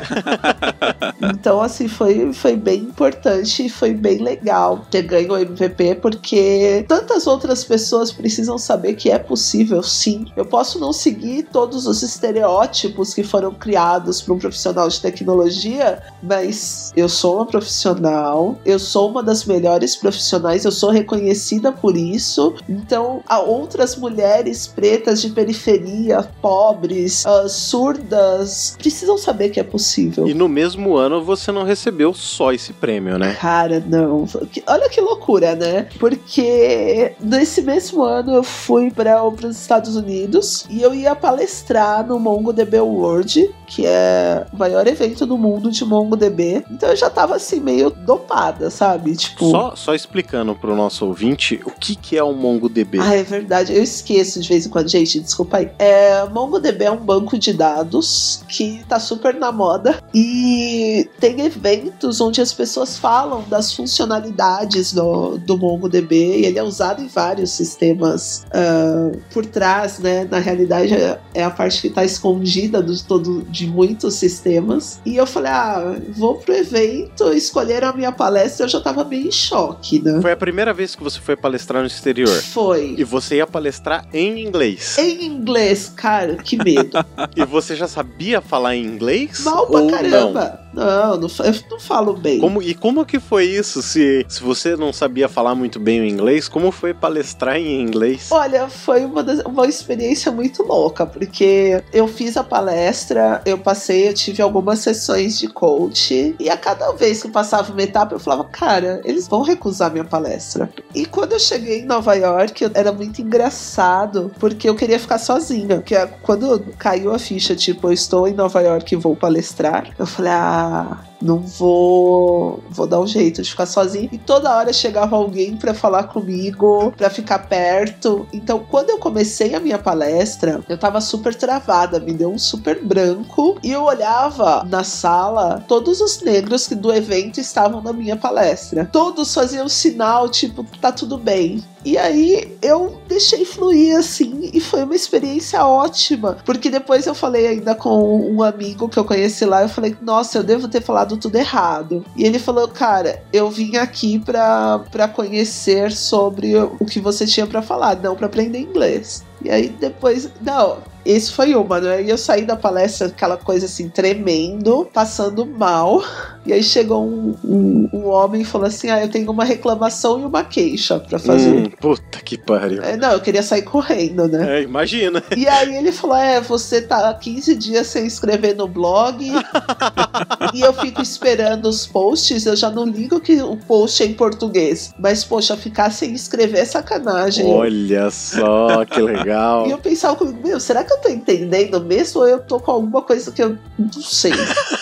então, 1.22 1.62
assim, 1.62 1.90
foi, 1.90 2.32
foi 2.32 2.56
bem 2.56 2.84
importante 2.84 3.66
e 3.66 3.70
foi 3.70 3.94
bem 3.94 4.20
legal 4.20 4.86
ter 4.90 5.02
ganho 5.02 5.34
o 5.34 5.38
MVP, 5.38 5.96
porque 5.96 6.86
tantas 6.88 7.28
outras 7.28 7.66
pessoas 7.66 8.12
precisam 8.12 8.58
saber 8.58 8.94
que 8.94 9.12
é 9.12 9.20
possível, 9.20 9.84
sim. 9.84 10.26
Eu 10.36 10.46
posso 10.46 10.80
não 10.80 10.94
seguir 10.94 11.44
todos 11.52 11.86
os 11.86 12.02
estereótipos 12.02 13.14
que 13.14 13.24
foram 13.24 13.54
criados 13.54 14.22
para 14.22 14.34
um 14.34 14.40
profissional 14.40 14.88
de 14.88 15.02
tecnologia, 15.02 16.02
mas 16.24 16.94
eu 16.96 17.10
sou 17.10 17.38
uma 17.38 17.46
profissional, 17.46 18.58
eu 18.66 18.80
sou 18.80 19.10
uma 19.10 19.22
das 19.22 19.44
melhores 19.44 19.96
profissionais, 19.96 20.64
eu 20.64 20.72
sou 20.72 20.90
reconhecida 20.90 21.72
por 21.72 21.98
isso. 21.98 22.56
Então, 22.70 23.22
há 23.28 23.40
outras 23.40 23.98
mulheres 23.98 24.68
pretas 24.68 25.22
de 25.22 25.30
periferia 25.32 26.29
pobres, 26.42 27.26
uh, 27.26 27.48
surdas, 27.48 28.76
precisam 28.78 29.18
saber 29.18 29.50
que 29.50 29.60
é 29.60 29.64
possível. 29.64 30.28
E 30.28 30.34
no 30.34 30.48
mesmo 30.48 30.96
ano 30.96 31.24
você 31.24 31.52
não 31.52 31.64
recebeu 31.64 32.14
só 32.14 32.52
esse 32.52 32.74
prêmio, 32.74 33.18
né? 33.18 33.36
Cara, 33.40 33.84
não. 33.86 34.26
Olha 34.68 34.90
que 34.90 35.02
loucura, 35.02 35.56
né? 35.56 35.88
Porque 36.00 37.14
nesse 37.20 37.62
mesmo 37.62 38.04
ano 38.04 38.34
eu 38.34 38.44
fui 38.44 38.92
para 38.92 39.24
os 39.26 39.60
Estados 39.60 39.96
Unidos 39.96 40.66
e 40.70 40.82
eu 40.82 40.94
ia 40.94 41.16
palestrar 41.16 42.06
no 42.06 42.20
MongoDB 42.20 42.80
World, 42.80 43.54
que 43.68 43.86
é 43.86 44.46
o 44.54 44.58
maior 44.58 44.88
evento 44.88 45.26
do 45.26 45.38
mundo 45.38 45.72
de 45.72 45.84
MongoDB. 45.86 46.64
Então 46.72 46.90
eu 46.90 46.96
já 46.96 47.10
tava 47.10 47.36
assim, 47.36 47.60
meio 47.60 47.90
dopada, 47.90 48.70
sabe? 48.70 49.16
Tipo. 49.16 49.50
Só, 49.52 49.76
só 49.76 49.94
explicando 49.94 50.56
pro 50.56 50.76
nosso 50.76 51.06
ouvinte 51.06 51.60
o 51.66 51.72
que, 51.72 51.96
que 51.96 52.18
é 52.18 52.24
o 52.24 52.34
MongoDB. 52.34 53.00
Ah, 53.00 53.16
é 53.16 53.24
verdade. 53.24 53.74
Eu 53.74 53.84
esqueço 53.84 54.40
de 54.40 54.48
vez 54.50 54.66
em 54.66 54.70
quando. 54.70 54.90
Gente, 54.90 55.20
desculpa 55.20 55.58
aí. 55.58 55.72
É, 55.78 56.19
MongoDB 56.26 56.86
é 56.86 56.92
um 56.92 56.98
banco 56.98 57.38
de 57.38 57.54
dados 57.54 58.44
que 58.48 58.84
tá 58.88 59.00
super 59.00 59.36
na 59.36 59.52
moda 59.52 59.98
e 60.14 61.08
tem 61.20 61.42
eventos 61.42 62.20
onde 62.22 62.42
as 62.42 62.54
pessoas 62.54 62.98
falam 62.98 63.44
das 63.48 63.74
funcionalidades 63.74 64.94
do, 64.94 65.38
do 65.38 65.58
MongoDB 65.58 66.40
e 66.40 66.46
ele 66.46 66.60
é 66.60 66.64
usado 66.64 67.02
em 67.02 67.08
vários 67.08 67.52
sistemas 67.52 68.46
uh, 68.48 69.18
por 69.32 69.46
trás, 69.46 70.00
né? 70.00 70.28
Na 70.30 70.40
realidade, 70.40 70.94
é 71.34 71.44
a 71.44 71.50
parte 71.50 71.82
que 71.82 71.88
está 71.88 72.04
escondida 72.04 72.82
do 72.82 73.00
todo, 73.04 73.44
de 73.44 73.68
muitos 73.68 74.16
sistemas. 74.16 75.00
E 75.06 75.16
eu 75.16 75.26
falei, 75.26 75.52
ah, 75.52 75.96
vou 76.10 76.36
pro 76.36 76.54
evento, 76.54 77.32
escolheram 77.34 77.90
a 77.90 77.94
minha 77.94 78.12
palestra, 78.12 78.66
eu 78.66 78.70
já 78.70 78.82
tava 78.82 79.04
meio 79.04 79.28
em 79.28 79.32
choque, 79.32 80.00
né? 80.00 80.20
Foi 80.22 80.32
a 80.32 80.38
primeira 80.38 80.74
vez 80.74 80.96
que 80.96 81.04
você 81.04 81.20
foi 81.20 81.36
palestrar 81.36 81.82
no 81.82 81.88
exterior. 81.88 82.42
Foi. 82.42 82.96
E 82.98 83.04
você 83.04 83.38
ia 83.38 83.48
palestrar 83.48 84.06
em 84.14 84.46
inglês. 84.46 84.98
Em 84.98 85.26
inglês, 85.26 85.92
cara, 85.96 86.09
que 86.44 86.58
medo. 86.58 86.98
e 87.36 87.46
você 87.46 87.76
já 87.76 87.88
sabia 87.88 88.42
falar 88.42 88.76
em 88.76 88.86
inglês? 88.86 89.44
Mal 89.44 89.68
pra 89.68 89.88
caramba. 89.88 90.60
Não? 90.64 90.70
Não, 90.74 91.18
não, 91.18 91.28
eu 91.28 91.54
não 91.70 91.80
falo 91.80 92.14
bem. 92.14 92.40
Como, 92.40 92.62
e 92.62 92.74
como 92.74 93.06
que 93.06 93.20
foi 93.20 93.46
isso? 93.46 93.82
Se, 93.82 94.26
se 94.28 94.42
você 94.42 94.76
não 94.76 94.94
sabia 94.94 95.28
falar 95.28 95.56
muito 95.56 95.80
bem 95.80 96.02
o 96.02 96.06
inglês, 96.06 96.48
como 96.48 96.72
foi 96.72 96.94
palestrar 96.94 97.58
em 97.58 97.82
inglês? 97.82 98.28
Olha, 98.32 98.68
foi 98.70 99.06
uma, 99.06 99.24
das, 99.24 99.40
uma 99.40 99.66
experiência 99.66 100.32
muito 100.32 100.64
louca, 100.64 101.06
porque 101.06 101.84
eu 101.92 102.08
fiz 102.08 102.38
a 102.38 102.44
palestra, 102.44 103.42
eu 103.46 103.58
passei, 103.58 104.08
eu 104.08 104.14
tive 104.14 104.42
algumas 104.42 104.80
sessões 104.80 105.40
de 105.40 105.48
coach, 105.48 106.36
e 106.40 106.50
a 106.50 106.58
cada 106.58 106.92
vez 106.94 107.22
que 107.22 107.30
passava 107.30 107.72
uma 107.72 107.82
etapa, 107.82 108.16
eu 108.16 108.20
falava, 108.20 108.44
cara, 108.46 109.02
eles 109.04 109.28
vão 109.28 109.42
recusar 109.42 109.92
minha 109.92 110.06
palestra. 110.06 110.70
E 110.94 111.06
quando 111.06 111.34
eu 111.34 111.40
cheguei 111.40 111.80
em 111.80 111.86
Nova 111.86 112.14
York, 112.14 112.70
era 112.74 112.92
muito 112.92 113.22
engraçado, 113.22 114.32
porque 114.40 114.70
eu 114.70 114.76
queria 114.76 115.00
ficar 115.00 115.18
sozinha. 115.18 115.78
Porque 115.78 115.96
quando 116.08 116.60
caiu 116.78 117.14
a 117.14 117.20
ficha, 117.20 117.56
tipo, 117.56 117.88
eu 117.88 117.94
estou 117.94 118.28
em 118.28 118.34
Nova 118.34 118.62
York 118.62 118.94
e 118.94 118.98
vou 118.98 119.16
palestrar, 119.16 119.88
eu 119.98 120.06
falei, 120.06 120.32
ah, 120.32 120.98
não 121.22 121.40
vou 121.40 122.64
vou 122.70 122.88
dar 122.88 123.00
um 123.00 123.08
jeito 123.08 123.42
de 123.42 123.50
ficar 123.50 123.66
sozinho. 123.66 124.10
E 124.12 124.18
toda 124.18 124.56
hora 124.56 124.72
chegava 124.72 125.16
alguém 125.16 125.56
para 125.56 125.74
falar 125.74 126.04
comigo, 126.04 126.94
para 126.96 127.10
ficar 127.10 127.40
perto. 127.40 128.28
Então, 128.32 128.66
quando 128.70 128.90
eu 128.90 128.98
comecei 128.98 129.56
a 129.56 129.60
minha 129.60 129.78
palestra, 129.78 130.62
eu 130.70 130.78
tava 130.78 131.02
super 131.02 131.36
travada, 131.36 132.00
me 132.00 132.14
deu 132.14 132.32
um 132.32 132.38
super 132.38 132.84
branco 132.84 133.58
e 133.64 133.72
eu 133.72 133.84
olhava 133.84 134.64
na 134.66 134.84
sala 134.84 135.64
todos 135.68 136.02
os 136.02 136.22
negros 136.22 136.68
que 136.68 136.76
do 136.76 136.94
evento 136.94 137.40
estavam 137.40 137.82
na 137.82 137.94
minha 137.94 138.16
palestra. 138.16 138.88
Todos 138.92 139.34
faziam 139.34 139.68
sinal 139.68 140.30
tipo, 140.30 140.66
tá 140.80 140.92
tudo 140.92 141.18
bem. 141.18 141.64
E 141.84 141.98
aí 141.98 142.58
eu 142.62 143.00
deixei 143.08 143.46
fluir 143.46 143.98
assim 143.98 144.50
e 144.54 144.60
foi 144.60 144.84
uma 144.84 144.96
experiência 144.96 145.66
ótima, 145.66 146.38
porque 146.46 146.70
depois 146.70 147.08
eu 147.08 147.16
falei 147.16 147.48
ainda 147.48 147.74
com 147.74 148.20
um 148.30 148.44
amigo 148.44 148.90
que 148.90 149.00
eu 149.00 149.06
conheci 149.06 149.46
lá, 149.46 149.62
eu 149.62 149.70
falei: 149.70 149.96
"Nossa, 150.02 150.38
eu 150.38 150.44
devo 150.44 150.68
ter 150.68 150.82
falado 150.82 151.09
tudo 151.18 151.38
errado". 151.38 152.04
E 152.16 152.24
ele 152.26 152.40
falou: 152.40 152.68
"Cara, 152.68 153.24
eu 153.32 153.50
vim 153.50 153.78
aqui 153.78 154.20
para 154.20 154.80
para 154.92 155.08
conhecer 155.08 155.92
sobre 155.92 156.56
o 156.56 156.86
que 156.86 157.00
você 157.00 157.26
tinha 157.26 157.48
para 157.48 157.62
falar, 157.62 157.96
não 157.98 158.16
para 158.16 158.28
aprender 158.28 158.60
inglês". 158.60 159.24
E 159.42 159.50
aí 159.50 159.70
depois, 159.70 160.30
não, 160.42 160.80
esse 161.06 161.32
foi 161.32 161.56
uma, 161.56 161.80
né? 161.80 162.04
E 162.04 162.10
eu 162.10 162.18
saí 162.18 162.46
da 162.46 162.56
palestra, 162.56 163.08
aquela 163.08 163.38
coisa 163.38 163.66
assim, 163.66 163.90
tremendo, 163.90 164.88
passando 164.94 165.46
mal. 165.46 166.04
E 166.50 166.54
aí 166.54 166.64
chegou 166.64 167.06
um, 167.06 167.36
um, 167.46 167.90
um 167.94 168.08
homem 168.08 168.42
e 168.42 168.46
falou 168.46 168.66
assim: 168.66 168.90
Ah, 168.90 169.00
eu 169.00 169.08
tenho 169.08 169.30
uma 169.30 169.44
reclamação 169.44 170.20
e 170.20 170.26
uma 170.26 170.44
queixa 170.44 171.00
pra 171.00 171.20
fazer. 171.20 171.48
Hum, 171.48 171.70
puta 171.80 172.20
que 172.26 172.40
pariu. 172.40 172.82
É, 172.82 172.98
não, 172.98 173.12
eu 173.12 173.20
queria 173.20 173.44
sair 173.44 173.62
correndo, 173.62 174.28
né? 174.28 174.58
É, 174.58 174.64
imagina. 174.64 175.22
E 175.38 175.48
aí 175.48 175.76
ele 175.76 175.92
falou: 175.92 176.16
É, 176.16 176.42
você 176.42 176.82
tá 176.82 177.14
15 177.14 177.56
dias 177.56 177.86
sem 177.86 178.08
escrever 178.08 178.56
no 178.56 178.68
blog. 178.68 179.24
e 180.56 180.62
eu 180.62 180.74
fico 180.74 181.04
esperando 181.04 181.70
os 181.70 181.86
posts. 181.86 182.48
Eu 182.48 182.56
já 182.56 182.72
não 182.72 182.86
ligo 182.86 183.20
que 183.20 183.40
o 183.44 183.56
post 183.56 184.02
é 184.02 184.08
em 184.08 184.16
português. 184.16 184.92
Mas, 184.98 185.24
poxa, 185.24 185.56
ficar 185.56 185.92
sem 185.92 186.14
escrever 186.14 186.62
é 186.62 186.66
sacanagem. 186.66 187.46
Olha 187.46 188.10
só, 188.10 188.84
que 188.86 189.00
legal. 189.00 189.68
e 189.70 189.72
eu 189.72 189.78
pensava 189.78 190.16
comigo, 190.16 190.40
meu, 190.44 190.60
será 190.60 190.84
que 190.84 190.92
eu 190.92 190.98
tô 190.98 191.10
entendendo 191.10 191.80
mesmo 191.80 192.22
ou 192.22 192.28
eu 192.28 192.40
tô 192.40 192.60
com 192.60 192.72
alguma 192.72 193.04
coisa 193.04 193.32
que 193.32 193.44
eu 193.44 193.56
não 193.78 194.02
sei? 194.02 194.34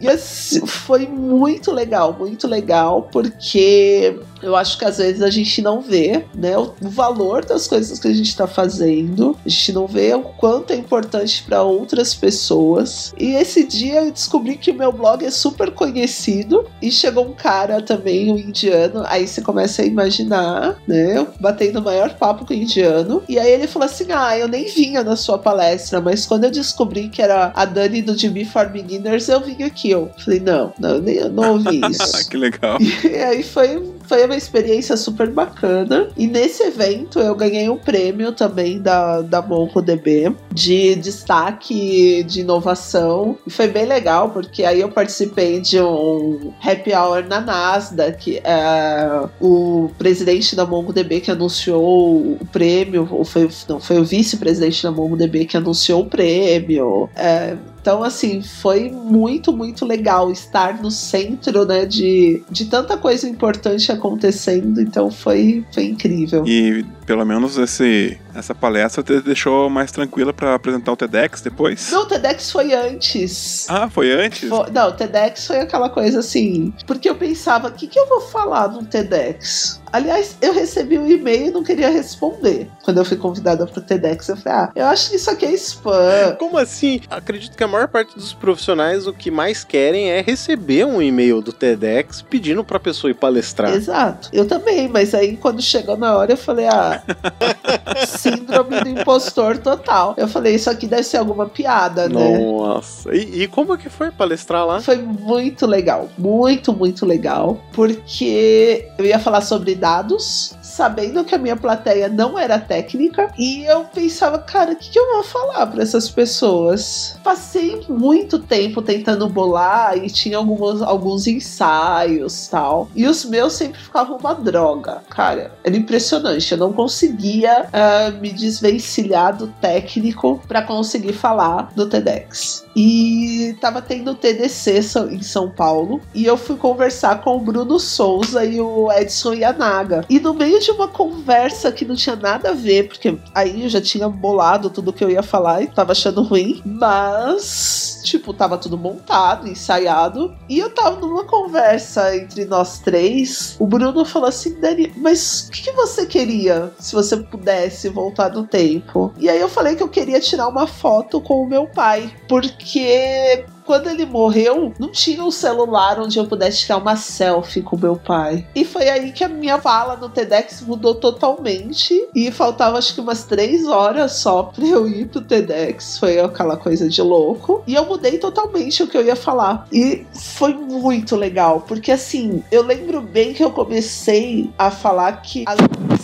e 0.00 0.08
assim, 0.08 0.66
foi 0.66 1.06
muito 1.06 1.72
legal, 1.72 2.12
muito 2.12 2.46
legal, 2.46 3.08
porque 3.12 4.18
eu 4.42 4.56
acho 4.56 4.78
que 4.78 4.84
às 4.84 4.98
vezes 4.98 5.22
a 5.22 5.30
gente 5.30 5.62
não 5.62 5.80
vê 5.80 6.24
né, 6.34 6.56
o 6.56 6.74
valor 6.80 7.44
das 7.44 7.66
coisas 7.66 7.98
que 7.98 8.08
a 8.08 8.12
gente 8.12 8.28
está 8.28 8.46
fazendo, 8.46 9.36
a 9.44 9.48
gente 9.48 9.72
não 9.72 9.86
vê 9.86 10.14
o 10.14 10.22
quanto 10.22 10.72
é 10.72 10.76
importante 10.76 11.42
para 11.42 11.62
outras 11.62 12.14
pessoas. 12.14 13.12
E 13.18 13.34
esse 13.34 13.64
dia 13.64 14.02
eu 14.04 14.12
descobri 14.12 14.56
que 14.56 14.70
o 14.70 14.74
meu 14.74 14.92
blog 14.92 15.24
é 15.24 15.30
super 15.30 15.70
conhecido 15.70 16.66
e 16.80 16.90
chegou 16.90 17.26
um 17.26 17.32
cara 17.32 17.80
também, 17.82 18.32
um 18.32 18.38
indiano, 18.38 19.02
aí 19.06 19.26
você 19.26 19.40
começa 19.40 19.82
a 19.82 19.84
imaginar, 19.84 20.76
né, 20.86 21.18
eu 21.18 21.28
batendo 21.40 21.80
o 21.80 21.82
maior 21.82 22.14
papo 22.14 22.44
com 22.46 22.52
o 22.52 22.56
indiano, 22.56 23.22
e 23.28 23.38
aí 23.38 23.50
ele 23.50 23.66
falou 23.66 23.86
assim: 23.86 24.06
Ah, 24.10 24.36
eu 24.36 24.48
nem 24.48 24.66
vinha 24.66 25.02
na 25.02 25.16
sua 25.16 25.38
palestra, 25.38 26.00
mas 26.00 26.26
quando 26.26 26.44
eu 26.44 26.50
descobri 26.50 27.08
que 27.08 27.22
era 27.22 27.52
a 27.54 27.64
Dani 27.64 28.02
do 28.02 28.14
DB 28.14 28.44
for 28.44 28.68
Beginners, 28.68 29.28
eu 29.28 29.40
vim 29.40 29.62
aqui. 29.62 29.90
Eu 29.90 30.10
falei: 30.18 30.40
Não, 30.40 30.72
não, 30.78 30.90
eu, 30.90 31.02
nem, 31.02 31.14
eu 31.16 31.30
não 31.30 31.52
ouvi 31.54 31.80
isso. 31.90 32.28
que 32.28 32.36
legal. 32.36 32.78
E 32.80 33.16
aí 33.16 33.42
foi 33.42 33.99
foi 34.10 34.24
uma 34.24 34.34
experiência 34.34 34.96
super 34.96 35.30
bacana. 35.30 36.08
E 36.16 36.26
nesse 36.26 36.64
evento 36.64 37.20
eu 37.20 37.32
ganhei 37.32 37.70
um 37.70 37.76
prêmio 37.76 38.32
também 38.32 38.80
da, 38.80 39.22
da 39.22 39.40
MongoDB 39.40 40.34
de 40.52 40.96
destaque 40.96 42.24
de 42.24 42.40
inovação. 42.40 43.38
E 43.46 43.50
foi 43.50 43.68
bem 43.68 43.86
legal, 43.86 44.30
porque 44.30 44.64
aí 44.64 44.80
eu 44.80 44.88
participei 44.88 45.60
de 45.60 45.80
um 45.80 46.52
happy 46.60 46.92
hour 46.92 47.24
na 47.24 47.40
Nasdaq. 47.40 48.40
É, 48.42 49.28
o 49.40 49.88
presidente 49.96 50.56
da 50.56 50.66
MongoDB 50.66 51.20
que 51.20 51.30
anunciou 51.30 52.32
o 52.40 52.48
prêmio, 52.50 53.06
ou 53.12 53.24
foi, 53.24 53.48
não, 53.68 53.78
foi 53.78 54.00
o 54.00 54.04
vice-presidente 54.04 54.82
da 54.82 54.90
MongoDB 54.90 55.44
que 55.44 55.56
anunciou 55.56 56.02
o 56.02 56.06
prêmio. 56.06 57.08
É, 57.14 57.56
então, 57.80 58.02
assim, 58.02 58.42
foi 58.42 58.90
muito, 58.90 59.52
muito 59.52 59.86
legal 59.86 60.30
estar 60.30 60.82
no 60.82 60.90
centro, 60.90 61.64
né, 61.64 61.86
de, 61.86 62.42
de 62.50 62.66
tanta 62.66 62.96
coisa 62.96 63.26
importante 63.26 63.90
acontecendo. 63.90 64.80
Então, 64.80 65.10
foi, 65.10 65.64
foi 65.72 65.84
incrível. 65.84 66.44
E 66.46 66.84
pelo 67.10 67.24
menos 67.24 67.58
esse, 67.58 68.16
essa 68.32 68.54
palestra 68.54 69.02
te 69.02 69.20
deixou 69.20 69.68
mais 69.68 69.90
tranquila 69.90 70.32
para 70.32 70.54
apresentar 70.54 70.92
o 70.92 70.96
TEDx 70.96 71.40
depois? 71.40 71.90
Não, 71.90 72.02
o 72.02 72.06
TEDx 72.06 72.52
foi 72.52 72.72
antes. 72.72 73.66
Ah, 73.68 73.90
foi 73.90 74.12
antes? 74.12 74.48
Foi, 74.48 74.70
não, 74.70 74.90
o 74.90 74.92
TEDx 74.92 75.44
foi 75.44 75.58
aquela 75.58 75.90
coisa 75.90 76.20
assim. 76.20 76.72
Porque 76.86 77.10
eu 77.10 77.16
pensava, 77.16 77.66
o 77.66 77.72
que, 77.72 77.88
que 77.88 77.98
eu 77.98 78.06
vou 78.06 78.20
falar 78.20 78.68
no 78.68 78.84
TEDx? 78.84 79.80
Aliás, 79.92 80.36
eu 80.40 80.54
recebi 80.54 80.98
um 80.98 81.10
e-mail 81.10 81.48
e 81.48 81.50
não 81.50 81.64
queria 81.64 81.90
responder. 81.90 82.70
Quando 82.84 82.98
eu 82.98 83.04
fui 83.04 83.16
convidada 83.16 83.66
pro 83.66 83.80
TEDx, 83.80 84.28
eu 84.28 84.36
falei, 84.36 84.58
ah, 84.58 84.72
eu 84.76 84.86
acho 84.86 85.10
que 85.10 85.16
isso 85.16 85.28
aqui 85.28 85.46
é 85.46 85.52
spam. 85.54 86.36
Como 86.38 86.56
assim? 86.56 87.00
Acredito 87.10 87.56
que 87.56 87.64
a 87.64 87.68
maior 87.68 87.88
parte 87.88 88.14
dos 88.14 88.32
profissionais 88.32 89.08
o 89.08 89.12
que 89.12 89.32
mais 89.32 89.64
querem 89.64 90.10
é 90.10 90.20
receber 90.20 90.86
um 90.86 91.02
e-mail 91.02 91.42
do 91.42 91.52
TEDx 91.52 92.22
pedindo 92.22 92.62
pra 92.62 92.78
pessoa 92.78 93.10
ir 93.10 93.14
palestrar. 93.14 93.74
Exato. 93.74 94.28
Eu 94.32 94.46
também, 94.46 94.86
mas 94.86 95.12
aí 95.12 95.36
quando 95.36 95.60
chegou 95.60 95.96
na 95.96 96.16
hora 96.16 96.32
eu 96.32 96.36
falei, 96.36 96.68
ah, 96.68 96.99
síndrome 98.06 98.80
do 98.80 98.88
impostor 98.88 99.58
total. 99.58 100.14
Eu 100.16 100.28
falei, 100.28 100.54
isso 100.54 100.70
aqui 100.70 100.86
deve 100.86 101.02
ser 101.02 101.18
alguma 101.18 101.46
piada, 101.46 102.08
né? 102.08 102.38
Nossa. 102.38 103.14
E, 103.14 103.42
e 103.42 103.48
como 103.48 103.76
que 103.76 103.88
foi 103.88 104.10
palestrar 104.10 104.66
lá? 104.66 104.80
Foi 104.80 104.96
muito 104.96 105.66
legal. 105.66 106.08
Muito, 106.16 106.72
muito 106.72 107.06
legal. 107.06 107.60
Porque 107.72 108.88
eu 108.98 109.04
ia 109.04 109.18
falar 109.18 109.40
sobre 109.40 109.74
dados, 109.74 110.56
sabendo 110.70 111.24
que 111.24 111.34
a 111.34 111.38
minha 111.38 111.56
plateia 111.56 112.08
não 112.08 112.38
era 112.38 112.58
técnica, 112.58 113.32
e 113.36 113.64
eu 113.64 113.84
pensava, 113.84 114.38
cara, 114.38 114.72
o 114.72 114.76
que, 114.76 114.90
que 114.90 114.98
eu 114.98 115.14
vou 115.14 115.24
falar 115.24 115.66
para 115.66 115.82
essas 115.82 116.08
pessoas? 116.08 117.18
Passei 117.24 117.84
muito 117.88 118.38
tempo 118.38 118.80
tentando 118.80 119.28
bolar 119.28 119.96
e 119.98 120.08
tinha 120.08 120.38
alguns, 120.38 120.80
alguns 120.80 121.26
ensaios 121.26 122.48
tal. 122.48 122.88
E 122.94 123.06
os 123.06 123.24
meus 123.24 123.54
sempre 123.54 123.80
ficavam 123.80 124.16
uma 124.16 124.34
droga, 124.34 125.02
cara. 125.10 125.52
Era 125.64 125.76
impressionante. 125.76 126.52
Eu 126.52 126.58
não 126.58 126.72
conseguia 126.72 127.66
uh, 127.66 128.20
me 128.20 128.32
desvencilhar 128.32 129.36
do 129.36 129.48
técnico 129.48 130.40
para 130.46 130.62
conseguir 130.62 131.12
falar 131.12 131.72
do 131.74 131.86
TEDx. 131.88 132.64
E 132.76 133.56
tava 133.60 133.82
tendo 133.82 134.14
TDC 134.14 134.80
em 135.10 135.22
São 135.22 135.50
Paulo 135.50 136.00
e 136.14 136.24
eu 136.24 136.36
fui 136.36 136.56
conversar 136.56 137.22
com 137.22 137.36
o 137.36 137.40
Bruno 137.40 137.78
Souza 137.78 138.44
e 138.44 138.60
o 138.60 138.90
Edson 138.92 139.34
Yanaga. 139.34 140.04
E 140.08 140.20
no 140.20 140.32
meio 140.34 140.59
de 140.60 140.70
uma 140.70 140.86
conversa 140.86 141.72
que 141.72 141.84
não 141.84 141.96
tinha 141.96 142.14
nada 142.14 142.50
a 142.50 142.54
ver, 142.54 142.88
porque 142.88 143.18
aí 143.34 143.64
eu 143.64 143.68
já 143.68 143.80
tinha 143.80 144.08
bolado 144.08 144.70
tudo 144.70 144.92
que 144.92 145.02
eu 145.02 145.10
ia 145.10 145.22
falar 145.22 145.62
e 145.62 145.66
tava 145.66 145.92
achando 145.92 146.22
ruim, 146.22 146.62
mas 146.64 148.00
tipo, 148.04 148.32
tava 148.32 148.58
tudo 148.58 148.78
montado, 148.78 149.48
ensaiado, 149.48 150.34
e 150.48 150.58
eu 150.58 150.70
tava 150.70 151.00
numa 151.00 151.24
conversa 151.24 152.16
entre 152.16 152.44
nós 152.44 152.78
três. 152.78 153.56
O 153.58 153.66
Bruno 153.66 154.04
falou 154.04 154.28
assim: 154.28 154.58
Dani, 154.60 154.92
mas 154.96 155.46
o 155.48 155.50
que, 155.50 155.62
que 155.62 155.72
você 155.72 156.06
queria 156.06 156.72
se 156.78 156.94
você 156.94 157.16
pudesse 157.16 157.88
voltar 157.88 158.30
no 158.30 158.46
tempo? 158.46 159.12
E 159.18 159.28
aí 159.28 159.40
eu 159.40 159.48
falei 159.48 159.76
que 159.76 159.82
eu 159.82 159.88
queria 159.88 160.20
tirar 160.20 160.48
uma 160.48 160.66
foto 160.66 161.20
com 161.20 161.42
o 161.42 161.48
meu 161.48 161.66
pai, 161.66 162.12
porque 162.28 163.44
quando 163.70 163.86
ele 163.86 164.04
morreu, 164.04 164.74
não 164.80 164.90
tinha 164.90 165.22
um 165.22 165.30
celular 165.30 166.00
onde 166.00 166.18
eu 166.18 166.26
pudesse 166.26 166.62
tirar 166.62 166.78
uma 166.78 166.96
selfie 166.96 167.62
com 167.62 167.78
meu 167.78 167.94
pai. 167.94 168.44
E 168.52 168.64
foi 168.64 168.88
aí 168.88 169.12
que 169.12 169.22
a 169.22 169.28
minha 169.28 169.60
fala 169.60 169.94
no 169.94 170.08
TEDx 170.08 170.60
mudou 170.62 170.92
totalmente. 170.92 172.08
E 172.12 172.32
faltava 172.32 172.78
acho 172.78 172.92
que 172.92 173.00
umas 173.00 173.22
três 173.22 173.68
horas 173.68 174.14
só 174.14 174.42
pra 174.42 174.66
eu 174.66 174.88
ir 174.88 175.06
pro 175.06 175.20
TEDx. 175.20 175.98
Foi 175.98 176.18
aquela 176.18 176.56
coisa 176.56 176.88
de 176.88 177.00
louco. 177.00 177.62
E 177.64 177.76
eu 177.76 177.86
mudei 177.86 178.18
totalmente 178.18 178.82
o 178.82 178.88
que 178.88 178.96
eu 178.96 179.06
ia 179.06 179.14
falar. 179.14 179.68
E 179.72 180.04
foi 180.14 180.52
muito 180.52 181.14
legal, 181.14 181.60
porque 181.60 181.92
assim, 181.92 182.42
eu 182.50 182.64
lembro 182.64 183.00
bem 183.00 183.32
que 183.32 183.44
eu 183.44 183.52
comecei 183.52 184.50
a 184.58 184.72
falar 184.72 185.22
que 185.22 185.44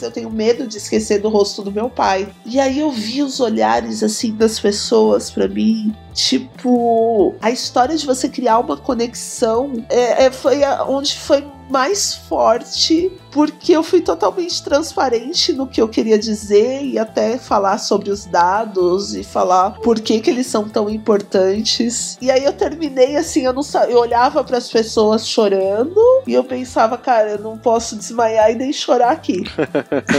eu 0.01 0.13
tenho 0.13 0.31
medo 0.31 0.69
de 0.69 0.77
esquecer 0.77 1.21
do 1.21 1.29
rosto 1.29 1.63
do 1.63 1.73
meu 1.73 1.91
pai. 1.91 2.29
E 2.45 2.61
aí 2.61 2.79
eu 2.79 2.93
vi 2.93 3.25
os 3.25 3.41
olhares 3.41 4.05
assim 4.05 4.33
das 4.37 4.61
pessoas 4.61 5.33
para 5.33 5.49
mim 5.49 5.93
Tipo, 6.17 7.35
a 7.43 7.51
história 7.51 7.95
de 7.95 8.07
você 8.07 8.27
criar 8.27 8.59
uma 8.59 8.75
conexão 8.75 9.85
é, 9.91 10.25
é 10.25 10.31
foi 10.31 10.65
a, 10.65 10.83
onde 10.85 11.15
foi 11.15 11.47
mais 11.69 12.15
forte 12.15 13.13
porque 13.31 13.73
eu 13.73 13.83
fui 13.83 14.01
totalmente 14.01 14.63
transparente 14.63 15.53
no 15.53 15.67
que 15.67 15.81
eu 15.81 15.89
queria 15.89 16.19
dizer 16.19 16.83
e 16.83 16.99
até 16.99 17.37
falar 17.37 17.77
sobre 17.77 18.11
os 18.11 18.25
dados 18.25 19.15
e 19.15 19.23
falar 19.23 19.73
por 19.73 20.01
que, 20.01 20.21
que 20.21 20.31
eles 20.31 20.47
são 20.47 20.69
tão 20.69 20.89
importantes. 20.89 22.17
E 22.21 22.31
aí 22.31 22.45
eu 22.45 22.53
terminei 22.53 23.17
assim, 23.17 23.45
eu 23.45 23.53
não 23.53 23.63
eu 23.89 23.99
olhava 23.99 24.43
para 24.43 24.57
as 24.57 24.71
pessoas 24.71 25.29
chorando 25.29 26.01
e 26.27 26.33
eu 26.33 26.45
pensava, 26.45 26.97
cara, 26.97 27.33
eu 27.33 27.41
não 27.41 27.59
posso 27.59 27.95
desmaiar 27.97 28.51
e 28.51 28.55
nem 28.55 28.73
chorar 28.73 29.11
aqui. 29.11 29.45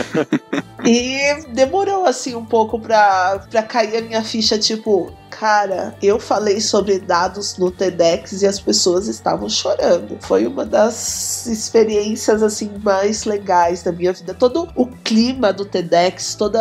e 0.85 1.43
demorou 1.53 2.05
assim 2.05 2.35
um 2.35 2.45
pouco 2.45 2.79
para 2.79 3.39
pra 3.49 3.63
cair 3.63 3.97
a 3.97 4.01
minha 4.01 4.21
ficha, 4.21 4.59
tipo, 4.59 5.11
cara, 5.29 5.95
eu 6.01 6.19
falei 6.19 6.59
sobre 6.59 6.99
dados 6.99 7.57
no 7.57 7.71
TEDx 7.71 8.41
e 8.41 8.47
as 8.47 8.59
pessoas 8.59 9.07
estavam 9.07 9.49
chorando. 9.49 10.17
Foi 10.21 10.45
uma 10.45 10.65
das 10.65 11.45
experiências 11.47 12.41
assim 12.43 12.71
mais 12.83 13.25
legais 13.25 13.83
da 13.83 13.91
minha 13.91 14.13
vida. 14.13 14.33
Todo 14.33 14.69
o 14.75 14.87
clima 14.87 15.53
do 15.53 15.65
TEDx, 15.65 16.35
todo 16.35 16.57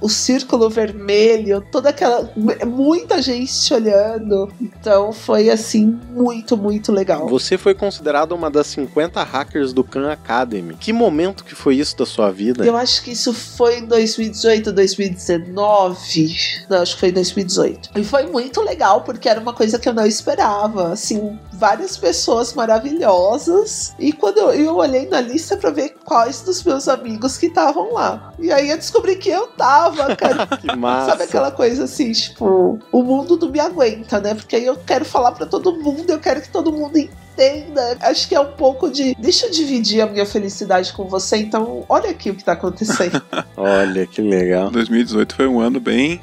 o 0.00 0.08
círculo 0.08 0.68
vermelho, 0.68 1.64
toda 1.70 1.90
aquela 1.90 2.30
muita 2.66 3.20
gente 3.22 3.72
olhando. 3.72 4.50
Então 4.60 5.12
foi 5.12 5.50
assim 5.50 5.98
muito, 6.10 6.56
muito 6.56 6.92
legal. 6.92 7.28
Você 7.28 7.56
foi 7.56 7.74
considerada 7.74 8.34
uma 8.34 8.50
das 8.50 8.66
50 8.68 9.22
hackers 9.22 9.72
do 9.72 9.84
Khan 9.84 10.10
Academy. 10.10 10.74
Que 10.74 10.92
momento 10.92 11.44
que 11.44 11.54
foi 11.54 11.76
isso 11.76 11.96
da 11.96 12.06
sua 12.06 12.30
vida? 12.30 12.64
Eu 12.64 12.76
acho 12.76 13.02
que 13.02 13.12
isso 13.12 13.32
foi 13.32 13.78
em 13.78 13.86
2018, 13.86 14.72
2019. 14.72 16.36
Não, 16.68 16.78
acho 16.78 16.94
que 16.94 17.00
foi 17.00 17.08
em 17.10 17.12
2018. 17.12 17.89
E 17.94 18.04
foi 18.04 18.26
muito 18.26 18.60
legal 18.62 19.02
porque 19.02 19.28
era 19.28 19.40
uma 19.40 19.52
coisa 19.52 19.78
que 19.78 19.88
eu 19.88 19.92
não 19.92 20.06
esperava. 20.06 20.92
Assim, 20.92 21.38
várias 21.52 21.96
pessoas 21.96 22.54
maravilhosas. 22.54 23.94
E 23.98 24.12
quando 24.12 24.38
eu, 24.38 24.52
eu 24.52 24.76
olhei 24.76 25.08
na 25.08 25.20
lista 25.20 25.56
para 25.56 25.70
ver 25.70 25.96
quais 26.04 26.42
dos 26.42 26.62
meus 26.62 26.88
amigos 26.88 27.36
que 27.36 27.46
estavam 27.46 27.92
lá. 27.92 28.32
E 28.38 28.52
aí 28.52 28.70
eu 28.70 28.76
descobri 28.76 29.16
que 29.16 29.28
eu 29.28 29.48
tava, 29.48 30.14
cara. 30.16 30.46
que 30.46 30.74
massa. 30.76 31.10
Sabe 31.10 31.24
aquela 31.24 31.50
coisa 31.50 31.84
assim, 31.84 32.12
tipo, 32.12 32.78
o 32.92 33.02
mundo 33.02 33.36
não 33.36 33.50
me 33.50 33.60
aguenta, 33.60 34.20
né? 34.20 34.34
Porque 34.34 34.56
aí 34.56 34.64
eu 34.64 34.76
quero 34.76 35.04
falar 35.04 35.32
para 35.32 35.46
todo 35.46 35.76
mundo, 35.76 36.10
eu 36.10 36.18
quero 36.18 36.40
que 36.40 36.48
todo 36.48 36.72
mundo 36.72 36.96
entenda. 36.96 37.96
Acho 38.00 38.28
que 38.28 38.34
é 38.34 38.40
um 38.40 38.52
pouco 38.52 38.90
de. 38.90 39.14
Deixa 39.18 39.46
eu 39.46 39.50
dividir 39.50 40.00
a 40.00 40.06
minha 40.06 40.26
felicidade 40.26 40.92
com 40.92 41.04
você, 41.04 41.38
então 41.38 41.84
olha 41.88 42.10
aqui 42.10 42.30
o 42.30 42.34
que 42.34 42.44
tá 42.44 42.52
acontecendo. 42.52 43.22
olha 43.56 44.06
que 44.06 44.20
legal. 44.20 44.70
2018 44.70 45.34
foi 45.34 45.46
um 45.46 45.60
ano 45.60 45.80
bem. 45.80 46.20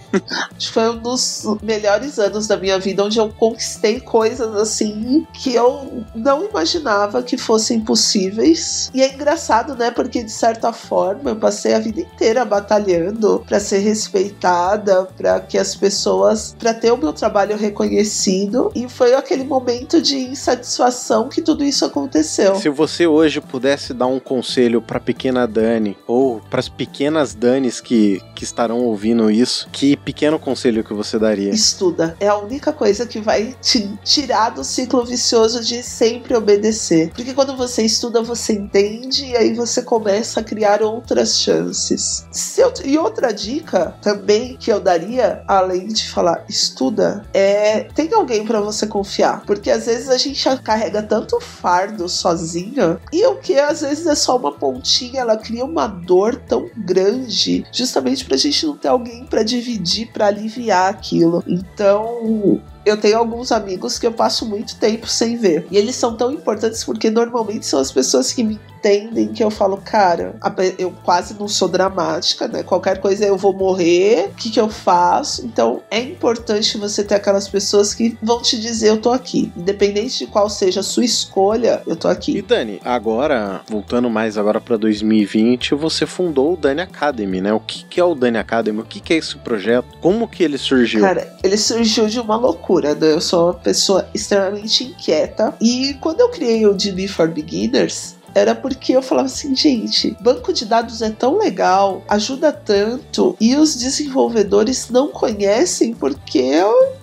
Acho 0.56 0.68
que 0.68 0.74
foi 0.74 0.90
um 0.90 0.98
dos 0.98 1.46
melhores 1.62 2.20
anos 2.20 2.48
da 2.48 2.58
minha 2.58 2.80
vida, 2.80 3.04
onde 3.04 3.18
eu 3.18 3.30
conquistei 3.30 4.00
coisas 4.00 4.56
assim 4.56 5.26
que 5.34 5.54
eu 5.54 6.04
não 6.16 6.46
imaginava 6.46 7.24
que 7.24 7.38
fossem 7.38 7.80
possíveis. 7.80 8.90
E 8.94 9.02
é 9.02 9.14
engraçado, 9.14 9.76
né? 9.76 9.92
Porque 9.92 10.24
de 10.24 10.32
certa 10.32 10.74
forma 10.74 11.32
eu 11.32 11.36
passei 11.36 11.74
a 11.74 11.80
vida 11.80 12.02
inteira 12.02 12.46
batalhando 12.46 13.44
para 13.48 13.60
ser 13.60 13.80
respeitada, 13.80 15.08
para 15.18 15.40
que 15.40 15.58
as 15.58 15.76
pessoas, 15.76 16.56
para 16.58 16.74
ter 16.74 16.92
o 16.92 16.98
meu 16.98 17.14
trabalho 17.14 17.58
reconhecido. 17.58 18.72
E 18.76 18.88
foi 18.90 19.14
aquele 19.14 19.44
momento 19.44 20.02
de 20.02 20.18
insatisfação 20.18 21.30
que 21.30 21.42
tudo 21.42 21.64
isso 21.64 21.86
aconteceu. 21.86 22.56
Se 22.56 22.70
você 22.70 23.08
hoje 23.08 23.42
pudesse 23.42 23.94
dar 23.94 24.08
um 24.08 24.20
conselho 24.20 24.82
para 24.82 25.00
pequena 25.00 25.48
Dani 25.48 25.98
ou 26.06 26.42
para 26.50 26.60
as 26.60 26.70
pequenas 26.70 27.34
Danis 27.34 27.80
que, 27.80 28.22
que 28.36 28.44
estarão 28.44 28.80
ouvindo 28.80 29.30
isso, 29.30 29.68
que 29.72 29.96
pequeno 29.98 30.40
conselho 30.40 30.84
que 30.84 30.94
você 30.94 31.18
daria? 31.18 31.47
Estuda. 31.50 32.16
É 32.20 32.28
a 32.28 32.38
única 32.38 32.72
coisa 32.72 33.06
que 33.06 33.20
vai 33.20 33.56
te 33.62 33.88
tirar 34.04 34.50
do 34.50 34.64
ciclo 34.64 35.04
vicioso 35.06 35.64
de 35.64 35.84
sempre 35.84 36.36
obedecer. 36.36 37.12
Porque 37.14 37.34
quando 37.34 37.56
você 37.56 37.84
estuda, 37.84 38.22
você 38.22 38.54
entende 38.54 39.26
e 39.26 39.36
aí 39.36 39.54
você 39.54 39.82
começa 39.82 40.40
a 40.40 40.44
criar 40.44 40.82
outras 40.82 41.38
chances. 41.40 42.26
Eu, 42.58 42.74
e 42.84 42.98
outra 42.98 43.34
dica 43.34 43.96
também 44.02 44.58
que 44.58 44.72
eu 44.72 44.80
daria, 44.80 45.44
além 45.48 45.88
de 45.88 46.10
falar 46.10 46.46
estuda, 46.50 47.26
é 47.34 47.84
tem 47.96 48.14
alguém 48.14 48.46
para 48.46 48.62
você 48.62 48.88
confiar. 48.88 49.44
Porque 49.46 49.70
às 49.70 49.86
vezes 49.86 50.10
a 50.10 50.18
gente 50.18 50.48
carrega 50.64 51.02
tanto 51.02 51.40
fardo 51.40 52.08
sozinha 52.08 53.00
e 53.12 53.26
o 53.26 53.36
que 53.36 53.58
às 53.58 53.82
vezes 53.82 54.06
é 54.06 54.16
só 54.16 54.38
uma 54.38 54.52
pontinha, 54.52 55.22
ela 55.22 55.38
cria 55.38 55.66
uma 55.66 55.88
dor 55.88 56.36
tão 56.36 56.70
grande, 56.76 57.66
justamente 57.72 58.26
pra 58.26 58.38
gente 58.38 58.66
não 58.66 58.76
ter 58.76 58.88
alguém 58.88 59.26
para 59.26 59.44
dividir, 59.44 60.12
para 60.12 60.28
aliviar 60.28 60.90
aquilo. 60.90 61.37
Então, 61.46 62.60
eu 62.88 62.98
tenho 62.98 63.18
alguns 63.18 63.52
amigos 63.52 64.00
que 64.00 64.08
eu 64.08 64.12
passo 64.12 64.46
muito 64.46 64.76
tempo 64.78 65.08
sem 65.08 65.36
ver. 65.38 65.68
E 65.70 65.78
eles 65.78 65.96
são 65.96 66.16
tão 66.16 66.32
importantes 66.32 66.84
porque 66.84 67.10
normalmente 67.10 67.66
são 67.66 67.80
as 67.80 67.92
pessoas 67.92 68.32
que 68.32 68.44
me 68.44 68.60
entendem 68.78 69.28
que 69.28 69.44
eu 69.44 69.50
falo, 69.50 69.78
cara, 69.78 70.36
eu 70.78 70.94
quase 71.04 71.34
não 71.38 71.48
sou 71.48 71.68
dramática, 71.68 72.48
né? 72.48 72.64
Qualquer 72.64 73.00
coisa 73.00 73.26
eu 73.26 73.38
vou 73.38 73.54
morrer, 73.54 74.30
o 74.32 74.36
que, 74.36 74.50
que 74.50 74.60
eu 74.60 74.70
faço? 74.70 75.46
Então 75.46 75.82
é 75.90 76.00
importante 76.00 76.78
você 76.78 77.04
ter 77.04 77.16
aquelas 77.16 77.48
pessoas 77.48 77.94
que 77.94 78.18
vão 78.22 78.42
te 78.42 78.60
dizer 78.60 78.90
eu 78.90 78.98
tô 78.98 79.12
aqui. 79.12 79.52
Independente 79.58 80.20
de 80.20 80.28
qual 80.28 80.50
seja 80.50 80.80
a 80.82 80.84
sua 80.84 81.04
escolha, 81.04 81.82
eu 81.86 81.96
tô 81.96 82.08
aqui. 82.08 82.38
E 82.38 82.42
Dani, 82.42 82.80
agora, 82.86 83.62
voltando 83.68 84.10
mais 84.10 84.38
agora 84.38 84.62
para 84.62 84.78
2020, 84.78 85.76
você 85.76 86.06
fundou 86.06 86.54
o 86.54 86.58
Dani 86.58 86.82
Academy, 86.82 87.42
né? 87.42 87.54
O 87.54 87.60
que, 87.60 87.84
que 87.84 88.00
é 88.00 88.04
o 88.04 88.16
Dani 88.16 88.38
Academy? 88.38 88.80
O 88.80 88.86
que, 88.86 89.00
que 89.00 89.14
é 89.14 89.18
esse 89.18 89.36
projeto? 89.38 89.88
Como 90.00 90.28
que 90.28 90.44
ele 90.44 90.58
surgiu? 90.58 91.02
Cara, 91.02 91.36
ele 91.44 91.58
surgiu 91.58 92.08
de 92.08 92.20
uma 92.20 92.36
loucura, 92.36 92.77
né? 92.82 92.96
Eu 93.02 93.22
sou 93.22 93.46
uma 93.46 93.54
pessoa 93.54 94.08
extremamente 94.14 94.84
inquieta. 94.84 95.54
E 95.62 95.96
quando 96.02 96.20
eu 96.20 96.30
criei 96.30 96.66
o 96.66 96.74
DB 96.74 97.08
for 97.08 97.28
Beginners, 97.28 98.17
era 98.34 98.54
porque 98.54 98.94
eu 98.94 99.02
falava 99.02 99.28
assim, 99.28 99.56
gente, 99.56 100.16
banco 100.22 100.54
de 100.54 100.66
dados 100.66 101.02
é 101.02 101.10
tão 101.10 101.38
legal, 101.38 102.04
ajuda 102.08 102.52
tanto, 102.52 103.36
e 103.40 103.56
os 103.56 103.76
desenvolvedores 103.76 104.90
não 104.90 105.08
conhecem 105.08 105.94
porque 105.94 106.52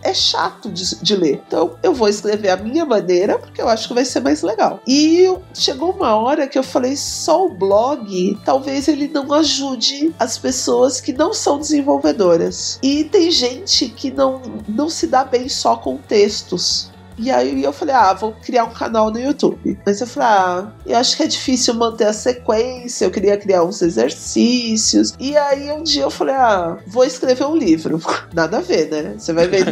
é 0.03 0.15
chato 0.15 0.71
de, 0.71 0.97
de 1.03 1.17
ler. 1.17 1.43
Então 1.47 1.77
eu 1.83 1.93
vou 1.93 2.09
escrever 2.09 2.51
a 2.51 2.57
minha 2.57 2.85
maneira 2.85 3.39
porque 3.39 3.61
eu 3.61 3.69
acho 3.69 3.89
que 3.89 3.95
vai 3.95 4.05
ser 4.05 4.21
mais 4.21 4.43
legal. 4.43 4.81
E 4.87 5.33
chegou 5.53 5.91
uma 5.93 6.15
hora 6.15 6.47
que 6.47 6.59
eu 6.59 6.63
falei, 6.63 6.97
só 6.97 7.47
o 7.47 7.51
blog, 7.51 8.39
talvez 8.45 8.89
ele 8.89 9.09
não 9.09 9.33
ajude 9.33 10.15
as 10.19 10.39
pessoas 10.39 11.01
que 11.01 11.13
não 11.13 11.33
são 11.33 11.59
desenvolvedoras. 11.59 12.79
E 12.83 13.05
tem 13.05 13.31
gente 13.31 13.89
que 13.89 14.11
não, 14.11 14.41
não 14.69 14.89
se 14.89 15.07
dá 15.07 15.25
bem 15.25 15.49
só 15.49 15.77
com 15.77 15.97
textos. 15.97 16.94
E 17.19 17.31
aí 17.31 17.63
eu 17.63 17.73
falei, 17.73 17.95
ah, 17.95 18.13
vou 18.13 18.33
criar 18.33 18.65
um 18.65 18.71
canal 18.71 19.11
no 19.11 19.21
YouTube. 19.21 19.79
Mas 19.85 20.01
eu 20.01 20.07
falei, 20.07 20.29
ah, 20.29 20.73
eu 20.87 20.97
acho 20.99 21.17
que 21.17 21.23
é 21.23 21.27
difícil 21.27 21.75
manter 21.75 22.07
a 22.07 22.13
sequência, 22.13 23.05
eu 23.05 23.11
queria 23.11 23.37
criar 23.37 23.65
uns 23.65 23.83
exercícios. 23.83 25.15
E 25.19 25.37
aí 25.37 25.71
um 25.71 25.83
dia 25.83 26.03
eu 26.03 26.11
falei, 26.11 26.35
ah, 26.35 26.79
vou 26.87 27.05
escrever 27.05 27.45
um 27.45 27.57
livro. 27.57 28.01
Nada 28.33 28.59
a 28.59 28.61
ver, 28.61 28.91
né? 28.91 29.15
Você 29.19 29.33
vai 29.33 29.47
ver. 29.47 29.65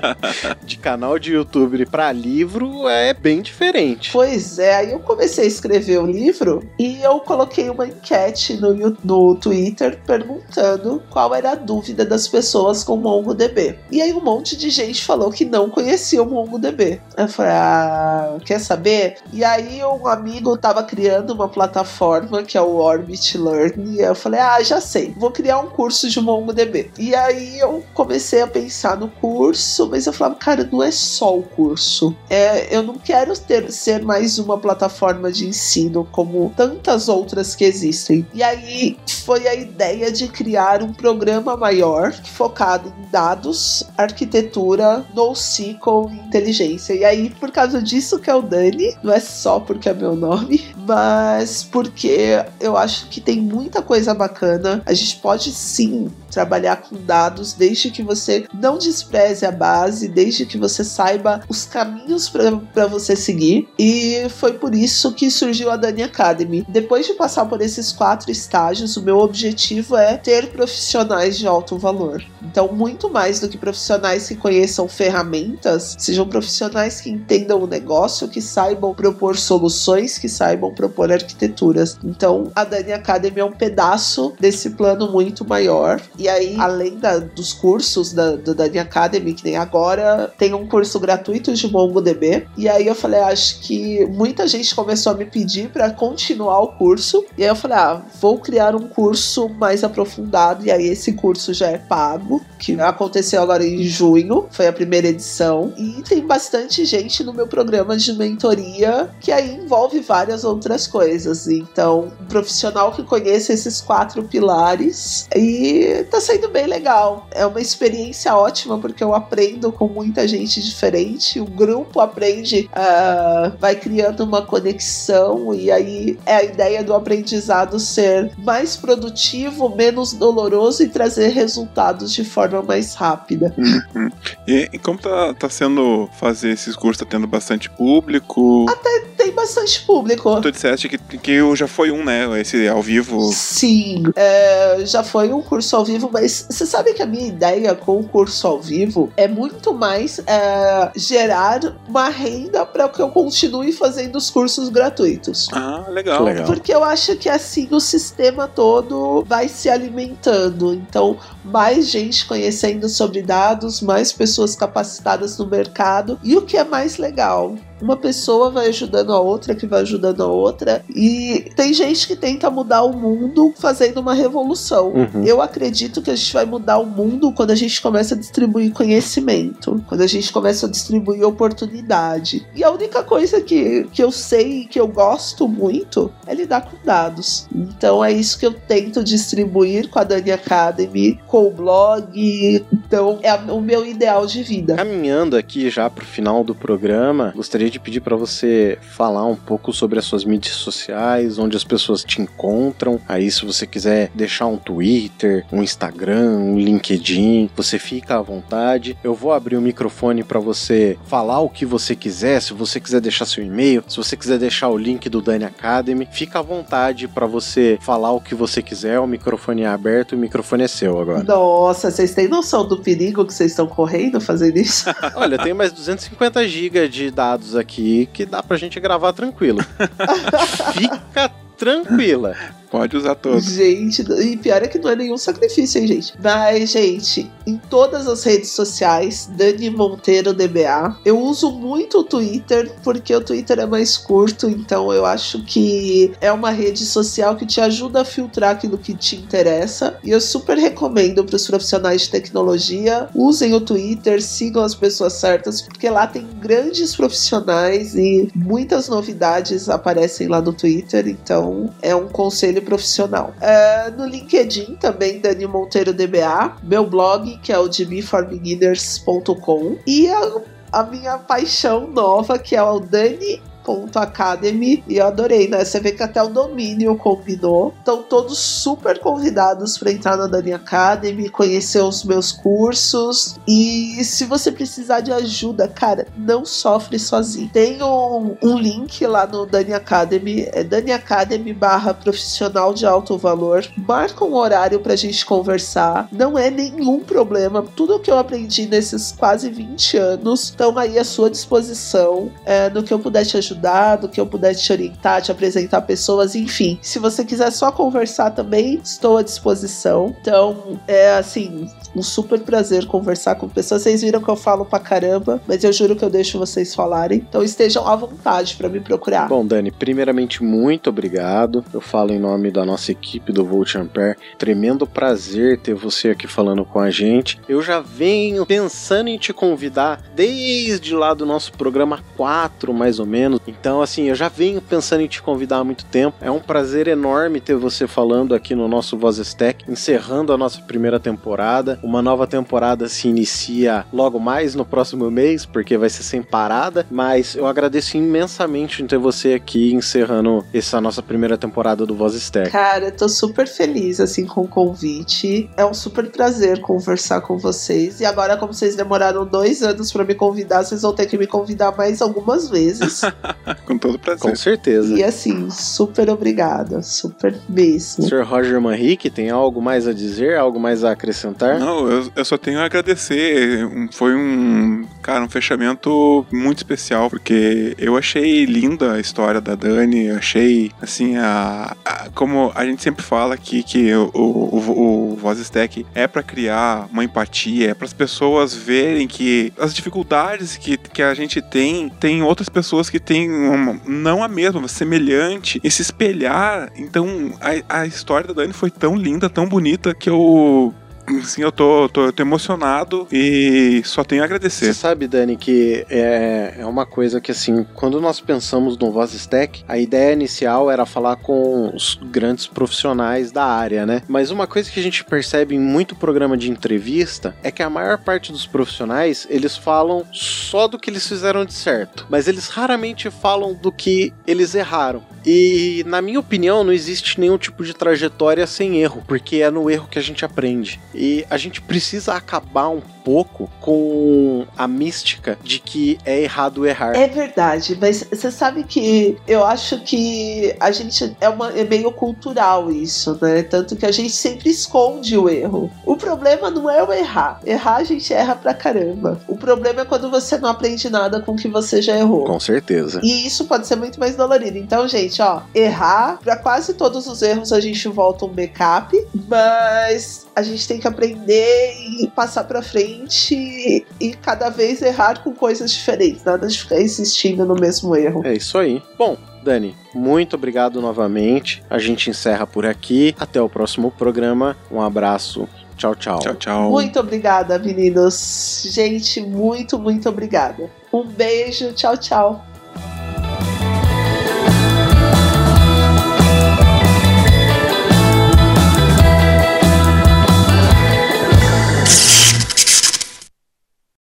de 0.64 0.78
canal 0.78 1.18
de 1.18 1.32
YouTube 1.32 1.86
para 1.86 2.12
livro 2.12 2.88
é 2.88 3.12
bem 3.12 3.42
diferente. 3.42 4.10
Pois 4.12 4.58
é, 4.58 4.76
aí 4.76 4.92
eu 4.92 5.00
comecei 5.00 5.44
a 5.44 5.48
escrever 5.48 5.98
o 5.98 6.04
um 6.04 6.06
livro 6.06 6.62
e 6.78 7.02
eu 7.02 7.18
coloquei 7.20 7.68
uma 7.68 7.86
enquete 7.86 8.54
no, 8.54 8.96
no 9.02 9.34
Twitter 9.36 9.98
perguntando 10.06 11.02
qual 11.10 11.34
era 11.34 11.52
a 11.52 11.54
dúvida 11.54 12.04
das 12.04 12.28
pessoas 12.28 12.84
com 12.84 12.94
o 12.94 12.96
MongoDB. 12.96 13.78
E 13.90 14.00
aí 14.00 14.12
um 14.12 14.22
monte 14.22 14.56
de 14.56 14.70
gente 14.70 15.04
falou 15.04 15.30
que 15.30 15.44
não 15.44 15.68
conhecia 15.68 16.22
o 16.22 16.26
MongoDB. 16.26 16.75
Eu 17.16 17.28
falei, 17.28 17.52
ah, 17.52 18.36
quer 18.44 18.60
saber? 18.60 19.16
E 19.32 19.44
aí 19.44 19.82
um 19.84 20.06
amigo 20.06 20.56
tava 20.56 20.82
criando 20.82 21.30
uma 21.30 21.48
plataforma 21.48 22.42
que 22.42 22.58
é 22.58 22.60
o 22.60 22.76
Orbit 22.76 23.38
Learn 23.38 23.96
e 23.96 24.00
eu 24.00 24.14
falei, 24.14 24.40
ah, 24.40 24.62
já 24.62 24.80
sei, 24.80 25.14
vou 25.16 25.30
criar 25.30 25.58
um 25.58 25.68
curso 25.68 26.08
de 26.08 26.20
MongoDB. 26.20 26.90
E 26.98 27.14
aí 27.14 27.58
eu 27.58 27.82
comecei 27.94 28.42
a 28.42 28.46
pensar 28.46 28.96
no 28.96 29.08
curso, 29.08 29.88
mas 29.88 30.06
eu 30.06 30.12
falava, 30.12 30.36
cara, 30.36 30.68
não 30.70 30.82
é 30.82 30.90
só 30.90 31.36
o 31.36 31.42
curso. 31.42 32.14
É, 32.28 32.74
eu 32.74 32.82
não 32.82 32.94
quero 32.94 33.36
ter, 33.38 33.70
ser 33.70 34.02
mais 34.02 34.38
uma 34.38 34.58
plataforma 34.58 35.30
de 35.30 35.46
ensino 35.46 36.06
como 36.12 36.52
tantas 36.56 37.08
outras 37.08 37.54
que 37.54 37.64
existem. 37.64 38.26
E 38.34 38.42
aí 38.42 38.98
foi 39.24 39.48
a 39.48 39.54
ideia 39.54 40.10
de 40.10 40.28
criar 40.28 40.82
um 40.82 40.92
programa 40.92 41.56
maior 41.56 42.12
focado 42.12 42.92
em 42.98 43.10
dados, 43.10 43.84
arquitetura, 43.96 45.04
NoSQL 45.14 46.10
e 46.10 46.16
inteligência. 46.26 46.65
E 46.74 47.04
aí, 47.04 47.30
por 47.30 47.50
causa 47.50 47.80
disso 47.80 48.18
que 48.18 48.30
é 48.30 48.34
o 48.34 48.42
Dani, 48.42 48.96
não 49.02 49.12
é 49.12 49.20
só 49.20 49.60
porque 49.60 49.88
é 49.88 49.94
meu 49.94 50.16
nome, 50.16 50.64
mas 50.86 51.62
porque 51.62 52.44
eu 52.60 52.76
acho 52.76 53.08
que 53.08 53.20
tem 53.20 53.40
muita 53.40 53.82
coisa 53.82 54.12
bacana. 54.14 54.82
A 54.84 54.92
gente 54.92 55.16
pode 55.16 55.52
sim 55.52 56.10
trabalhar 56.36 56.82
com 56.82 56.96
dados 56.96 57.54
desde 57.54 57.90
que 57.90 58.02
você 58.02 58.46
não 58.52 58.76
despreze 58.76 59.46
a 59.46 59.50
base, 59.50 60.06
desde 60.06 60.44
que 60.44 60.58
você 60.58 60.84
saiba 60.84 61.40
os 61.48 61.64
caminhos 61.64 62.28
para 62.28 62.86
você 62.86 63.16
seguir. 63.16 63.66
E 63.78 64.26
foi 64.28 64.52
por 64.52 64.74
isso 64.74 65.14
que 65.14 65.30
surgiu 65.30 65.70
a 65.70 65.76
Dani 65.76 66.02
Academy. 66.02 66.66
Depois 66.68 67.06
de 67.06 67.14
passar 67.14 67.46
por 67.46 67.62
esses 67.62 67.90
quatro 67.90 68.30
estágios, 68.30 68.98
o 68.98 69.02
meu 69.02 69.18
objetivo 69.18 69.96
é 69.96 70.18
ter 70.18 70.50
profissionais 70.50 71.38
de 71.38 71.46
alto 71.46 71.78
valor. 71.78 72.22
Então, 72.42 72.68
muito 72.68 73.08
mais 73.08 73.40
do 73.40 73.48
que 73.48 73.56
profissionais 73.56 74.28
que 74.28 74.36
conheçam 74.36 74.86
ferramentas, 74.86 75.96
sejam 75.98 76.28
profissionais 76.28 77.00
que 77.00 77.08
entendam 77.08 77.62
o 77.62 77.66
negócio, 77.66 78.28
que 78.28 78.42
saibam 78.42 78.94
propor 78.94 79.38
soluções, 79.38 80.18
que 80.18 80.28
saibam 80.28 80.74
propor 80.74 81.10
arquiteturas. 81.10 81.98
Então, 82.04 82.52
a 82.54 82.62
Dani 82.62 82.92
Academy 82.92 83.40
é 83.40 83.44
um 83.44 83.52
pedaço 83.52 84.34
desse 84.38 84.70
plano 84.70 85.10
muito 85.10 85.46
maior. 85.48 86.00
E 86.18 86.25
aí, 86.28 86.56
além 86.58 86.98
da, 86.98 87.18
dos 87.18 87.52
cursos 87.52 88.12
da, 88.12 88.36
da 88.36 88.52
Dani 88.52 88.78
Academy, 88.78 89.34
que 89.34 89.44
nem 89.44 89.56
agora, 89.56 90.32
tem 90.38 90.54
um 90.54 90.66
curso 90.66 90.98
gratuito 90.98 91.52
de 91.52 91.70
MongoDB. 91.70 92.46
E 92.56 92.68
aí 92.68 92.86
eu 92.86 92.94
falei, 92.94 93.20
acho 93.20 93.60
que 93.60 94.04
muita 94.06 94.46
gente 94.46 94.74
começou 94.74 95.12
a 95.12 95.16
me 95.16 95.24
pedir 95.24 95.68
para 95.68 95.90
continuar 95.90 96.60
o 96.60 96.68
curso. 96.68 97.24
E 97.36 97.42
aí 97.42 97.48
eu 97.48 97.56
falei, 97.56 97.76
ah, 97.76 98.02
vou 98.20 98.38
criar 98.38 98.74
um 98.74 98.88
curso 98.88 99.48
mais 99.48 99.84
aprofundado. 99.84 100.64
E 100.64 100.70
aí 100.70 100.86
esse 100.86 101.12
curso 101.12 101.52
já 101.52 101.68
é 101.68 101.78
pago, 101.78 102.40
que 102.58 102.78
aconteceu 102.80 103.42
agora 103.42 103.64
em 103.64 103.82
junho, 103.82 104.46
foi 104.50 104.66
a 104.66 104.72
primeira 104.72 105.08
edição. 105.08 105.72
E 105.76 106.02
tem 106.02 106.26
bastante 106.26 106.84
gente 106.84 107.22
no 107.22 107.32
meu 107.32 107.46
programa 107.46 107.96
de 107.96 108.12
mentoria 108.12 109.10
que 109.20 109.32
aí 109.32 109.54
envolve 109.54 110.00
várias 110.00 110.44
outras 110.44 110.86
coisas. 110.86 111.46
Então, 111.46 112.12
um 112.20 112.26
profissional 112.26 112.92
que 112.92 113.02
conheça 113.02 113.52
esses 113.52 113.80
quatro 113.80 114.22
pilares 114.24 115.26
e 115.34 116.04
tá 116.16 116.20
sendo 116.20 116.48
bem 116.48 116.66
legal. 116.66 117.28
É 117.30 117.44
uma 117.44 117.60
experiência 117.60 118.34
ótima 118.34 118.78
porque 118.78 119.04
eu 119.04 119.14
aprendo 119.14 119.70
com 119.70 119.86
muita 119.86 120.26
gente 120.26 120.62
diferente, 120.62 121.38
o 121.38 121.44
grupo 121.44 122.00
aprende, 122.00 122.70
uh, 122.72 123.52
vai 123.58 123.76
criando 123.76 124.24
uma 124.24 124.40
conexão 124.40 125.52
e 125.54 125.70
aí 125.70 126.18
é 126.24 126.36
a 126.36 126.42
ideia 126.42 126.82
do 126.82 126.94
aprendizado 126.94 127.78
ser 127.78 128.32
mais 128.38 128.76
produtivo, 128.76 129.74
menos 129.76 130.14
doloroso 130.14 130.82
e 130.82 130.88
trazer 130.88 131.28
resultados 131.28 132.12
de 132.12 132.24
forma 132.24 132.62
mais 132.62 132.94
rápida. 132.94 133.54
Uhum. 133.58 134.10
E, 134.48 134.70
e, 134.72 134.78
como 134.78 134.98
tá, 134.98 135.34
tá 135.34 135.50
sendo 135.50 136.08
fazer 136.18 136.50
esses 136.50 136.74
cursos? 136.74 136.96
Tá 136.96 137.04
tendo 137.04 137.26
bastante 137.26 137.68
público? 137.68 138.64
Até 138.70 139.00
tem 139.16 139.32
bastante 139.32 139.84
público. 139.84 140.40
Tu 140.40 140.52
disseste 140.52 140.88
que, 140.88 140.98
que 140.98 141.56
já 141.56 141.66
foi 141.66 141.90
um, 141.90 142.04
né? 142.04 142.40
Esse 142.40 142.68
ao 142.68 142.80
vivo. 142.80 143.20
Sim, 143.32 144.04
é, 144.14 144.84
já 144.86 145.02
foi 145.02 145.32
um 145.32 145.42
curso 145.42 145.74
ao 145.76 145.84
vivo, 145.84 145.95
mas 145.98 146.46
você 146.48 146.66
sabe 146.66 146.92
que 146.92 147.02
a 147.02 147.06
minha 147.06 147.26
ideia 147.26 147.74
com 147.74 148.00
o 148.00 148.08
curso 148.08 148.46
ao 148.46 148.60
vivo 148.60 149.10
é 149.16 149.28
muito 149.28 149.72
mais 149.72 150.20
é, 150.26 150.90
gerar 150.96 151.60
uma 151.88 152.08
renda 152.08 152.64
para 152.64 152.88
que 152.88 153.00
eu 153.00 153.08
continue 153.08 153.72
fazendo 153.72 154.16
os 154.16 154.30
cursos 154.30 154.68
gratuitos. 154.68 155.48
Ah, 155.52 155.84
legal. 155.88 156.22
legal. 156.24 156.46
Porque 156.46 156.72
eu 156.72 156.82
acho 156.84 157.16
que 157.16 157.28
assim 157.28 157.68
o 157.70 157.80
sistema 157.80 158.48
todo 158.48 159.24
vai 159.26 159.48
se 159.48 159.68
alimentando. 159.68 160.74
Então, 160.74 161.16
mais 161.44 161.88
gente 161.88 162.26
conhecendo 162.26 162.88
sobre 162.88 163.22
dados, 163.22 163.80
mais 163.80 164.12
pessoas 164.12 164.54
capacitadas 164.54 165.38
no 165.38 165.46
mercado. 165.46 166.18
E 166.22 166.36
o 166.36 166.42
que 166.42 166.56
é 166.56 166.64
mais 166.64 166.98
legal? 166.98 167.56
Uma 167.80 167.96
pessoa 167.96 168.50
vai 168.50 168.68
ajudando 168.68 169.12
a 169.12 169.20
outra, 169.20 169.54
que 169.54 169.66
vai 169.66 169.82
ajudando 169.82 170.22
a 170.22 170.26
outra, 170.26 170.84
e 170.94 171.50
tem 171.56 171.72
gente 171.72 172.06
que 172.06 172.16
tenta 172.16 172.50
mudar 172.50 172.82
o 172.82 172.92
mundo 172.92 173.52
fazendo 173.58 173.98
uma 174.00 174.14
revolução. 174.14 174.92
Uhum. 174.92 175.24
Eu 175.24 175.42
acredito 175.42 176.02
que 176.02 176.10
a 176.10 176.16
gente 176.16 176.32
vai 176.32 176.44
mudar 176.44 176.78
o 176.78 176.86
mundo 176.86 177.32
quando 177.32 177.50
a 177.50 177.54
gente 177.54 177.80
começa 177.80 178.14
a 178.14 178.18
distribuir 178.18 178.72
conhecimento, 178.72 179.82
quando 179.86 180.00
a 180.00 180.06
gente 180.06 180.32
começa 180.32 180.66
a 180.66 180.70
distribuir 180.70 181.24
oportunidade. 181.24 182.46
E 182.54 182.64
a 182.64 182.70
única 182.70 183.02
coisa 183.02 183.40
que, 183.40 183.84
que 183.92 184.02
eu 184.02 184.10
sei 184.10 184.66
que 184.66 184.80
eu 184.80 184.88
gosto 184.88 185.48
muito 185.48 186.12
é 186.26 186.34
lidar 186.34 186.62
com 186.62 186.76
dados. 186.84 187.46
Então 187.54 188.04
é 188.04 188.12
isso 188.12 188.38
que 188.38 188.46
eu 188.46 188.52
tento 188.52 189.02
distribuir 189.02 189.88
com 189.88 189.98
a 189.98 190.04
Dani 190.04 190.32
Academy, 190.32 191.18
com 191.26 191.46
o 191.46 191.50
blog. 191.50 192.64
Então 192.72 193.18
é 193.22 193.34
o 193.34 193.60
meu 193.60 193.86
ideal 193.86 194.26
de 194.26 194.42
vida. 194.42 194.76
Caminhando 194.76 195.36
aqui 195.36 195.68
já 195.70 195.88
pro 195.90 196.04
final 196.04 196.42
do 196.42 196.54
programa, 196.54 197.32
gostaria 197.34 197.65
gostaria 197.66 197.70
de 197.70 197.80
pedir 197.80 198.00
para 198.00 198.16
você 198.16 198.78
falar 198.80 199.24
um 199.26 199.36
pouco 199.36 199.72
sobre 199.72 199.98
as 199.98 200.04
suas 200.04 200.24
mídias 200.24 200.54
sociais, 200.54 201.38
onde 201.38 201.56
as 201.56 201.64
pessoas 201.64 202.04
te 202.04 202.22
encontram. 202.22 203.00
Aí, 203.08 203.30
se 203.30 203.44
você 203.44 203.66
quiser 203.66 204.10
deixar 204.14 204.46
um 204.46 204.56
Twitter, 204.56 205.44
um 205.52 205.62
Instagram, 205.62 206.38
um 206.38 206.58
LinkedIn, 206.58 207.50
você 207.56 207.78
fica 207.78 208.16
à 208.16 208.22
vontade. 208.22 208.96
Eu 209.02 209.14
vou 209.14 209.32
abrir 209.32 209.56
o 209.56 209.60
microfone 209.60 210.22
para 210.22 210.38
você 210.38 210.96
falar 211.06 211.40
o 211.40 211.48
que 211.48 211.66
você 211.66 211.94
quiser. 211.94 212.40
Se 212.40 212.52
você 212.52 212.80
quiser 212.80 213.00
deixar 213.00 213.26
seu 213.26 213.44
e-mail, 213.44 213.82
se 213.88 213.96
você 213.96 214.16
quiser 214.16 214.38
deixar 214.38 214.68
o 214.68 214.76
link 214.76 215.08
do 215.08 215.20
Dani 215.20 215.44
Academy, 215.44 216.08
fica 216.10 216.38
à 216.38 216.42
vontade 216.42 217.08
para 217.08 217.26
você 217.26 217.78
falar 217.80 218.12
o 218.12 218.20
que 218.20 218.34
você 218.34 218.62
quiser. 218.62 219.00
O 219.00 219.06
microfone 219.06 219.62
é 219.62 219.66
aberto, 219.66 220.12
o 220.12 220.18
microfone 220.18 220.64
é 220.64 220.68
seu 220.68 220.98
agora. 221.00 221.22
Nossa, 221.22 221.90
vocês 221.90 222.14
têm 222.14 222.28
noção 222.28 222.66
do 222.66 222.78
perigo 222.78 223.24
que 223.24 223.34
vocês 223.34 223.52
estão 223.52 223.66
correndo 223.66 224.20
fazendo 224.20 224.56
isso? 224.56 224.86
Olha, 225.16 225.38
tem 225.38 225.54
mais 225.54 225.72
250 225.72 226.46
GB 226.46 226.88
de 226.88 227.10
dados 227.10 227.55
aqui 227.56 228.08
que 228.12 228.24
dá 228.24 228.42
pra 228.42 228.56
gente 228.56 228.78
gravar 228.78 229.12
tranquilo. 229.12 229.60
Fica 230.74 231.28
tranquila. 231.56 232.36
Pode 232.76 232.94
usar 232.94 233.14
todos. 233.14 233.44
Gente, 233.44 234.02
e 234.02 234.36
pior 234.36 234.62
é 234.62 234.68
que 234.68 234.78
não 234.78 234.90
é 234.90 234.96
nenhum 234.96 235.16
sacrifício, 235.16 235.80
hein, 235.80 235.86
gente? 235.86 236.12
Mas, 236.22 236.70
gente, 236.70 237.30
em 237.46 237.56
todas 237.56 238.06
as 238.06 238.22
redes 238.22 238.50
sociais, 238.50 239.30
Dani 239.34 239.70
Monteiro 239.70 240.34
DBA. 240.34 240.98
Eu 241.04 241.18
uso 241.18 241.50
muito 241.52 242.00
o 242.00 242.04
Twitter, 242.04 242.70
porque 242.82 243.14
o 243.14 243.20
Twitter 243.20 243.60
é 243.60 243.66
mais 243.66 243.96
curto, 243.96 244.46
então 244.46 244.92
eu 244.92 245.06
acho 245.06 245.42
que 245.44 246.12
é 246.20 246.30
uma 246.30 246.50
rede 246.50 246.84
social 246.84 247.34
que 247.34 247.46
te 247.46 247.60
ajuda 247.62 248.02
a 248.02 248.04
filtrar 248.04 248.50
aquilo 248.50 248.76
que 248.76 248.92
te 248.92 249.16
interessa. 249.16 249.98
E 250.04 250.10
eu 250.10 250.20
super 250.20 250.58
recomendo 250.58 251.24
para 251.24 251.36
os 251.36 251.46
profissionais 251.46 252.02
de 252.02 252.10
tecnologia, 252.10 253.08
usem 253.14 253.54
o 253.54 253.60
Twitter, 253.60 254.22
sigam 254.22 254.62
as 254.62 254.74
pessoas 254.74 255.14
certas, 255.14 255.62
porque 255.62 255.88
lá 255.88 256.06
tem 256.06 256.26
grandes 256.38 256.94
profissionais 256.94 257.94
e 257.94 258.28
muitas 258.34 258.88
novidades 258.88 259.70
aparecem 259.70 260.28
lá 260.28 260.42
no 260.42 260.52
Twitter, 260.52 261.08
então 261.08 261.72
é 261.80 261.94
um 261.94 262.08
conselho 262.08 262.65
profissional. 262.66 263.32
É, 263.40 263.88
no 263.90 264.04
LinkedIn 264.04 264.76
também, 264.76 265.20
Dani 265.20 265.46
Monteiro 265.46 265.94
DBA, 265.94 266.56
meu 266.62 266.84
blog, 266.84 267.38
que 267.38 267.50
é 267.52 267.58
o 267.58 267.68
dbforbeginners.com, 267.68 269.78
e 269.86 270.08
a, 270.08 270.40
a 270.72 270.82
minha 270.82 271.16
paixão 271.16 271.86
nova, 271.86 272.38
que 272.38 272.54
é 272.54 272.62
o 272.62 272.80
Dani 272.80 273.40
dani.academy 273.66 274.84
e 274.88 274.96
eu 274.96 275.06
adorei, 275.06 275.48
né? 275.48 275.64
Você 275.64 275.80
vê 275.80 275.92
que 275.92 276.02
até 276.02 276.22
o 276.22 276.28
domínio 276.28 276.96
combinou. 276.96 277.74
Estão 277.78 278.02
todos 278.02 278.38
super 278.38 278.98
convidados 278.98 279.76
para 279.78 279.90
entrar 279.90 280.16
na 280.16 280.26
Dani 280.26 280.52
Academy, 280.52 281.28
conhecer 281.28 281.82
os 281.82 282.04
meus 282.04 282.30
cursos 282.30 283.36
e 283.46 284.02
se 284.04 284.24
você 284.24 284.52
precisar 284.52 285.00
de 285.00 285.12
ajuda, 285.12 285.68
cara, 285.68 286.06
não 286.16 286.44
sofre 286.44 286.98
sozinho. 286.98 287.50
Tem 287.52 287.82
um, 287.82 288.36
um 288.42 288.58
link 288.58 289.04
lá 289.06 289.26
no 289.26 289.46
Dani 289.46 289.74
Academy, 289.74 290.46
é 290.52 290.62
Dani 290.62 290.92
Academy 290.92 291.52
barra 291.52 291.94
profissional 291.94 292.72
de 292.72 292.86
alto 292.86 293.18
valor. 293.18 293.66
Marca 293.76 294.24
um 294.24 294.34
horário 294.34 294.80
pra 294.80 294.96
gente 294.96 295.24
conversar. 295.24 296.08
Não 296.12 296.38
é 296.38 296.50
nenhum 296.50 297.00
problema. 297.00 297.64
Tudo 297.74 297.98
que 297.98 298.10
eu 298.10 298.18
aprendi 298.18 298.66
nesses 298.66 299.12
quase 299.12 299.50
20 299.50 299.96
anos 299.96 300.44
estão 300.44 300.76
aí 300.78 300.98
à 300.98 301.04
sua 301.04 301.30
disposição. 301.30 302.30
É, 302.44 302.68
no 302.70 302.82
que 302.82 302.92
eu 302.92 302.98
puder 302.98 303.24
te 303.24 303.36
ajudar, 303.36 303.55
no 304.00 304.08
que 304.08 304.20
eu 304.20 304.26
puder 304.26 304.54
te 304.54 304.72
orientar, 304.72 305.22
te 305.22 305.30
apresentar 305.30 305.82
pessoas, 305.82 306.34
enfim. 306.34 306.78
Se 306.82 306.98
você 306.98 307.24
quiser 307.24 307.50
só 307.50 307.72
conversar 307.72 308.30
também, 308.30 308.80
estou 308.82 309.18
à 309.18 309.22
disposição. 309.22 310.14
Então, 310.20 310.78
é 310.86 311.12
assim, 311.12 311.68
um 311.94 312.02
super 312.02 312.40
prazer 312.40 312.86
conversar 312.86 313.34
com 313.36 313.48
pessoas. 313.48 313.82
Vocês 313.82 314.02
viram 314.02 314.22
que 314.22 314.28
eu 314.28 314.36
falo 314.36 314.64
pra 314.64 314.78
caramba, 314.78 315.40
mas 315.46 315.64
eu 315.64 315.72
juro 315.72 315.96
que 315.96 316.04
eu 316.04 316.10
deixo 316.10 316.38
vocês 316.38 316.74
falarem. 316.74 317.24
Então 317.28 317.42
estejam 317.42 317.86
à 317.86 317.96
vontade 317.96 318.56
para 318.56 318.68
me 318.68 318.80
procurar. 318.80 319.28
Bom, 319.28 319.44
Dani, 319.44 319.70
primeiramente, 319.70 320.42
muito 320.42 320.90
obrigado. 320.90 321.64
Eu 321.72 321.80
falo 321.80 322.12
em 322.12 322.18
nome 322.18 322.50
da 322.50 322.64
nossa 322.64 322.92
equipe 322.92 323.32
do 323.32 323.44
Volt 323.44 323.74
Ampere. 323.76 324.16
Tremendo 324.38 324.86
prazer 324.86 325.58
ter 325.58 325.74
você 325.74 326.10
aqui 326.10 326.26
falando 326.26 326.64
com 326.64 326.78
a 326.78 326.90
gente. 326.90 327.40
Eu 327.48 327.62
já 327.62 327.80
venho 327.80 328.44
pensando 328.44 329.08
em 329.08 329.18
te 329.18 329.32
convidar 329.32 330.02
desde 330.14 330.94
lá 330.94 331.14
do 331.14 331.24
nosso 331.24 331.52
programa 331.52 332.00
4, 332.16 332.72
mais 332.72 332.98
ou 332.98 333.06
menos. 333.06 333.40
Então, 333.46 333.82
assim, 333.82 334.08
eu 334.08 334.14
já 334.14 334.28
venho 334.28 334.60
pensando 334.60 335.02
em 335.02 335.06
te 335.06 335.22
convidar 335.22 335.58
há 335.58 335.64
muito 335.64 335.84
tempo. 335.84 336.16
É 336.20 336.30
um 336.30 336.40
prazer 336.40 336.88
enorme 336.88 337.40
ter 337.40 337.54
você 337.54 337.86
falando 337.86 338.34
aqui 338.34 338.54
no 338.54 338.68
nosso 338.68 338.96
Voz 338.96 339.18
Stack, 339.18 339.64
encerrando 339.70 340.32
a 340.32 340.38
nossa 340.38 340.60
primeira 340.60 340.98
temporada. 340.98 341.78
Uma 341.82 342.02
nova 342.02 342.26
temporada 342.26 342.88
se 342.88 343.08
inicia 343.08 343.84
logo 343.92 344.18
mais 344.18 344.54
no 344.54 344.64
próximo 344.64 345.10
mês, 345.10 345.46
porque 345.46 345.76
vai 345.76 345.88
ser 345.88 346.02
sem 346.02 346.22
parada. 346.22 346.86
Mas 346.90 347.34
eu 347.34 347.46
agradeço 347.46 347.96
imensamente 347.96 348.82
em 348.82 348.86
ter 348.86 348.98
você 348.98 349.34
aqui 349.34 349.72
encerrando 349.72 350.44
essa 350.52 350.80
nossa 350.80 351.02
primeira 351.02 351.38
temporada 351.38 351.86
do 351.86 351.94
Voz 351.94 352.14
Stack. 352.14 352.50
Cara, 352.50 352.86
eu 352.86 352.92
tô 352.92 353.08
super 353.08 353.46
feliz 353.46 354.00
assim 354.00 354.26
com 354.26 354.42
o 354.42 354.48
convite. 354.48 355.48
É 355.56 355.64
um 355.64 355.74
super 355.74 356.10
prazer 356.10 356.60
conversar 356.60 357.20
com 357.20 357.38
vocês. 357.38 358.00
E 358.00 358.04
agora, 358.04 358.36
como 358.36 358.52
vocês 358.52 358.76
demoraram 358.76 359.24
dois 359.24 359.62
anos 359.62 359.92
para 359.92 360.04
me 360.04 360.14
convidar, 360.14 360.64
vocês 360.64 360.82
vão 360.82 360.94
ter 360.94 361.06
que 361.06 361.16
me 361.16 361.26
convidar 361.26 361.76
mais 361.76 362.02
algumas 362.02 362.48
vezes. 362.48 363.02
com 363.64 363.78
todo 363.78 363.98
prazer. 363.98 364.22
Com 364.22 364.36
certeza. 364.36 364.94
E 364.94 365.02
assim, 365.02 365.50
super 365.50 366.08
obrigada. 366.10 366.82
Super 366.82 367.34
mesmo. 367.48 368.08
Sr. 368.08 368.22
Roger 368.22 368.60
Manrique, 368.60 369.10
tem 369.10 369.30
algo 369.30 369.60
mais 369.60 369.86
a 369.86 369.92
dizer? 369.92 370.36
Algo 370.36 370.58
mais 370.58 370.84
a 370.84 370.92
acrescentar? 370.92 371.58
Não, 371.58 371.88
eu, 371.90 372.10
eu 372.14 372.24
só 372.24 372.36
tenho 372.36 372.60
a 372.60 372.64
agradecer. 372.64 373.68
Foi 373.92 374.14
um, 374.14 374.86
cara, 375.02 375.24
um 375.24 375.28
fechamento 375.28 376.26
muito 376.32 376.58
especial, 376.58 377.08
porque 377.08 377.74
eu 377.78 377.96
achei 377.96 378.44
linda 378.44 378.92
a 378.92 379.00
história 379.00 379.40
da 379.40 379.54
Dani, 379.54 380.10
achei, 380.10 380.70
assim, 380.80 381.16
a, 381.16 381.76
a 381.84 382.08
como 382.14 382.52
a 382.54 382.64
gente 382.64 382.82
sempre 382.82 383.02
fala 383.02 383.34
aqui, 383.34 383.62
que 383.62 383.94
o, 383.94 384.10
o, 384.14 385.12
o 385.12 385.16
Voz 385.16 385.38
Stack 385.38 385.86
é 385.94 386.06
para 386.06 386.22
criar 386.22 386.88
uma 386.92 387.04
empatia, 387.04 387.70
é 387.70 387.74
para 387.74 387.84
as 387.84 387.92
pessoas 387.92 388.54
verem 388.54 389.06
que 389.06 389.52
as 389.58 389.74
dificuldades 389.74 390.56
que, 390.56 390.76
que 390.76 391.02
a 391.02 391.14
gente 391.14 391.40
tem, 391.40 391.88
tem 391.88 392.22
outras 392.22 392.48
pessoas 392.48 392.90
que 392.90 392.98
têm 392.98 393.15
uma, 393.24 393.80
não 393.86 394.22
a 394.22 394.28
mesma, 394.28 394.68
semelhante, 394.68 395.60
e 395.62 395.70
se 395.70 395.82
espelhar. 395.82 396.70
Então, 396.76 397.32
a, 397.40 397.80
a 397.80 397.86
história 397.86 398.26
da 398.26 398.34
Dani 398.34 398.52
foi 398.52 398.70
tão 398.70 398.96
linda, 398.96 399.28
tão 399.28 399.46
bonita, 399.48 399.94
que 399.94 400.10
eu 400.10 400.74
Sim, 401.22 401.42
eu 401.42 401.52
tô, 401.52 401.88
tô, 401.88 402.12
tô, 402.12 402.22
emocionado 402.22 403.06
e 403.12 403.80
só 403.84 404.02
tenho 404.02 404.22
a 404.22 404.24
agradecer. 404.24 404.66
Você 404.66 404.74
sabe, 404.74 405.06
Dani, 405.06 405.36
que 405.36 405.86
é, 405.88 406.54
é 406.58 406.66
uma 406.66 406.84
coisa 406.84 407.20
que, 407.20 407.30
assim, 407.30 407.64
quando 407.74 408.00
nós 408.00 408.20
pensamos 408.20 408.76
no 408.76 408.90
Voz 408.90 409.12
Stack, 409.14 409.64
a 409.68 409.78
ideia 409.78 410.12
inicial 410.12 410.70
era 410.70 410.84
falar 410.84 411.16
com 411.16 411.70
os 411.74 411.98
grandes 412.10 412.46
profissionais 412.46 413.30
da 413.30 413.44
área, 413.44 413.86
né? 413.86 414.02
Mas 414.08 414.30
uma 414.30 414.46
coisa 414.46 414.70
que 414.70 414.80
a 414.80 414.82
gente 414.82 415.04
percebe 415.04 415.54
em 415.54 415.60
muito 415.60 415.94
programa 415.94 416.36
de 416.36 416.50
entrevista 416.50 417.36
é 417.42 417.50
que 417.50 417.62
a 417.62 417.70
maior 417.70 417.98
parte 417.98 418.32
dos 418.32 418.46
profissionais, 418.46 419.26
eles 419.30 419.56
falam 419.56 420.04
só 420.12 420.66
do 420.66 420.78
que 420.78 420.90
eles 420.90 421.06
fizeram 421.06 421.44
de 421.44 421.54
certo, 421.54 422.06
mas 422.10 422.26
eles 422.26 422.48
raramente 422.48 423.10
falam 423.10 423.54
do 423.54 423.70
que 423.70 424.12
eles 424.26 424.54
erraram. 424.54 425.02
E, 425.26 425.82
na 425.86 426.00
minha 426.00 426.20
opinião, 426.20 426.62
não 426.62 426.72
existe 426.72 427.18
nenhum 427.18 427.36
tipo 427.36 427.64
de 427.64 427.74
trajetória 427.74 428.46
sem 428.46 428.80
erro, 428.80 429.02
porque 429.08 429.36
é 429.36 429.50
no 429.50 429.68
erro 429.68 429.88
que 429.90 429.98
a 429.98 430.02
gente 430.02 430.24
aprende. 430.24 430.80
E 430.96 431.26
a 431.28 431.36
gente 431.36 431.60
precisa 431.60 432.14
acabar 432.14 432.68
um 432.68 432.80
pouco 433.06 433.48
com 433.60 434.44
a 434.56 434.66
mística 434.66 435.38
de 435.44 435.60
que 435.60 435.96
é 436.04 436.22
errado 436.22 436.66
errar. 436.66 436.96
É 436.96 437.06
verdade, 437.06 437.78
mas 437.80 438.04
você 438.10 438.32
sabe 438.32 438.64
que 438.64 439.16
eu 439.28 439.44
acho 439.44 439.80
que 439.82 440.56
a 440.58 440.72
gente 440.72 441.16
é, 441.20 441.28
uma, 441.28 441.52
é 441.52 441.62
meio 441.62 441.92
cultural 441.92 442.68
isso, 442.68 443.16
né? 443.22 443.44
Tanto 443.44 443.76
que 443.76 443.86
a 443.86 443.92
gente 443.92 444.10
sempre 444.10 444.50
esconde 444.50 445.16
o 445.16 445.28
erro. 445.28 445.70
O 445.84 445.96
problema 445.96 446.50
não 446.50 446.68
é 446.68 446.82
o 446.82 446.92
errar. 446.92 447.40
Errar 447.46 447.76
a 447.76 447.84
gente 447.84 448.12
erra 448.12 448.34
pra 448.34 448.52
caramba. 448.52 449.20
O 449.28 449.36
problema 449.36 449.82
é 449.82 449.84
quando 449.84 450.10
você 450.10 450.36
não 450.38 450.48
aprende 450.48 450.90
nada 450.90 451.20
com 451.20 451.32
o 451.32 451.36
que 451.36 451.46
você 451.46 451.80
já 451.80 451.96
errou. 451.96 452.24
Com 452.24 452.40
certeza. 452.40 453.00
E 453.04 453.24
isso 453.24 453.44
pode 453.44 453.68
ser 453.68 453.76
muito 453.76 454.00
mais 454.00 454.16
dolorido. 454.16 454.58
Então, 454.58 454.88
gente, 454.88 455.22
ó, 455.22 455.42
errar, 455.54 456.18
para 456.24 456.36
quase 456.36 456.74
todos 456.74 457.06
os 457.06 457.22
erros 457.22 457.52
a 457.52 457.60
gente 457.60 457.86
volta 457.86 458.24
um 458.24 458.28
backup, 458.28 458.96
mas 459.28 460.25
a 460.36 460.42
gente 460.42 460.68
tem 460.68 460.78
que 460.78 460.86
aprender 460.86 461.74
e 461.98 462.06
passar 462.08 462.44
para 462.44 462.60
frente 462.60 463.86
e 463.98 464.10
cada 464.16 464.50
vez 464.50 464.82
errar 464.82 465.22
com 465.22 465.32
coisas 465.32 465.70
diferentes, 465.70 466.22
nada 466.22 466.46
de 466.46 466.58
ficar 466.58 466.78
insistindo 466.78 467.46
no 467.46 467.54
mesmo 467.54 467.96
erro. 467.96 468.20
É 468.22 468.34
isso 468.34 468.58
aí. 468.58 468.82
Bom, 468.98 469.16
Dani, 469.42 469.74
muito 469.94 470.36
obrigado 470.36 470.78
novamente. 470.82 471.62
A 471.70 471.78
gente 471.78 472.10
encerra 472.10 472.46
por 472.46 472.66
aqui. 472.66 473.16
Até 473.18 473.40
o 473.40 473.48
próximo 473.48 473.90
programa. 473.90 474.54
Um 474.70 474.82
abraço. 474.82 475.48
Tchau, 475.74 475.94
tchau. 475.94 476.18
Tchau, 476.18 476.34
tchau. 476.34 476.70
Muito 476.70 477.00
obrigada, 477.00 477.58
meninos. 477.58 478.66
Gente, 478.70 479.22
muito, 479.22 479.78
muito 479.78 480.06
obrigada. 480.06 480.70
Um 480.92 481.04
beijo. 481.06 481.72
Tchau, 481.72 481.96
tchau. 481.96 482.44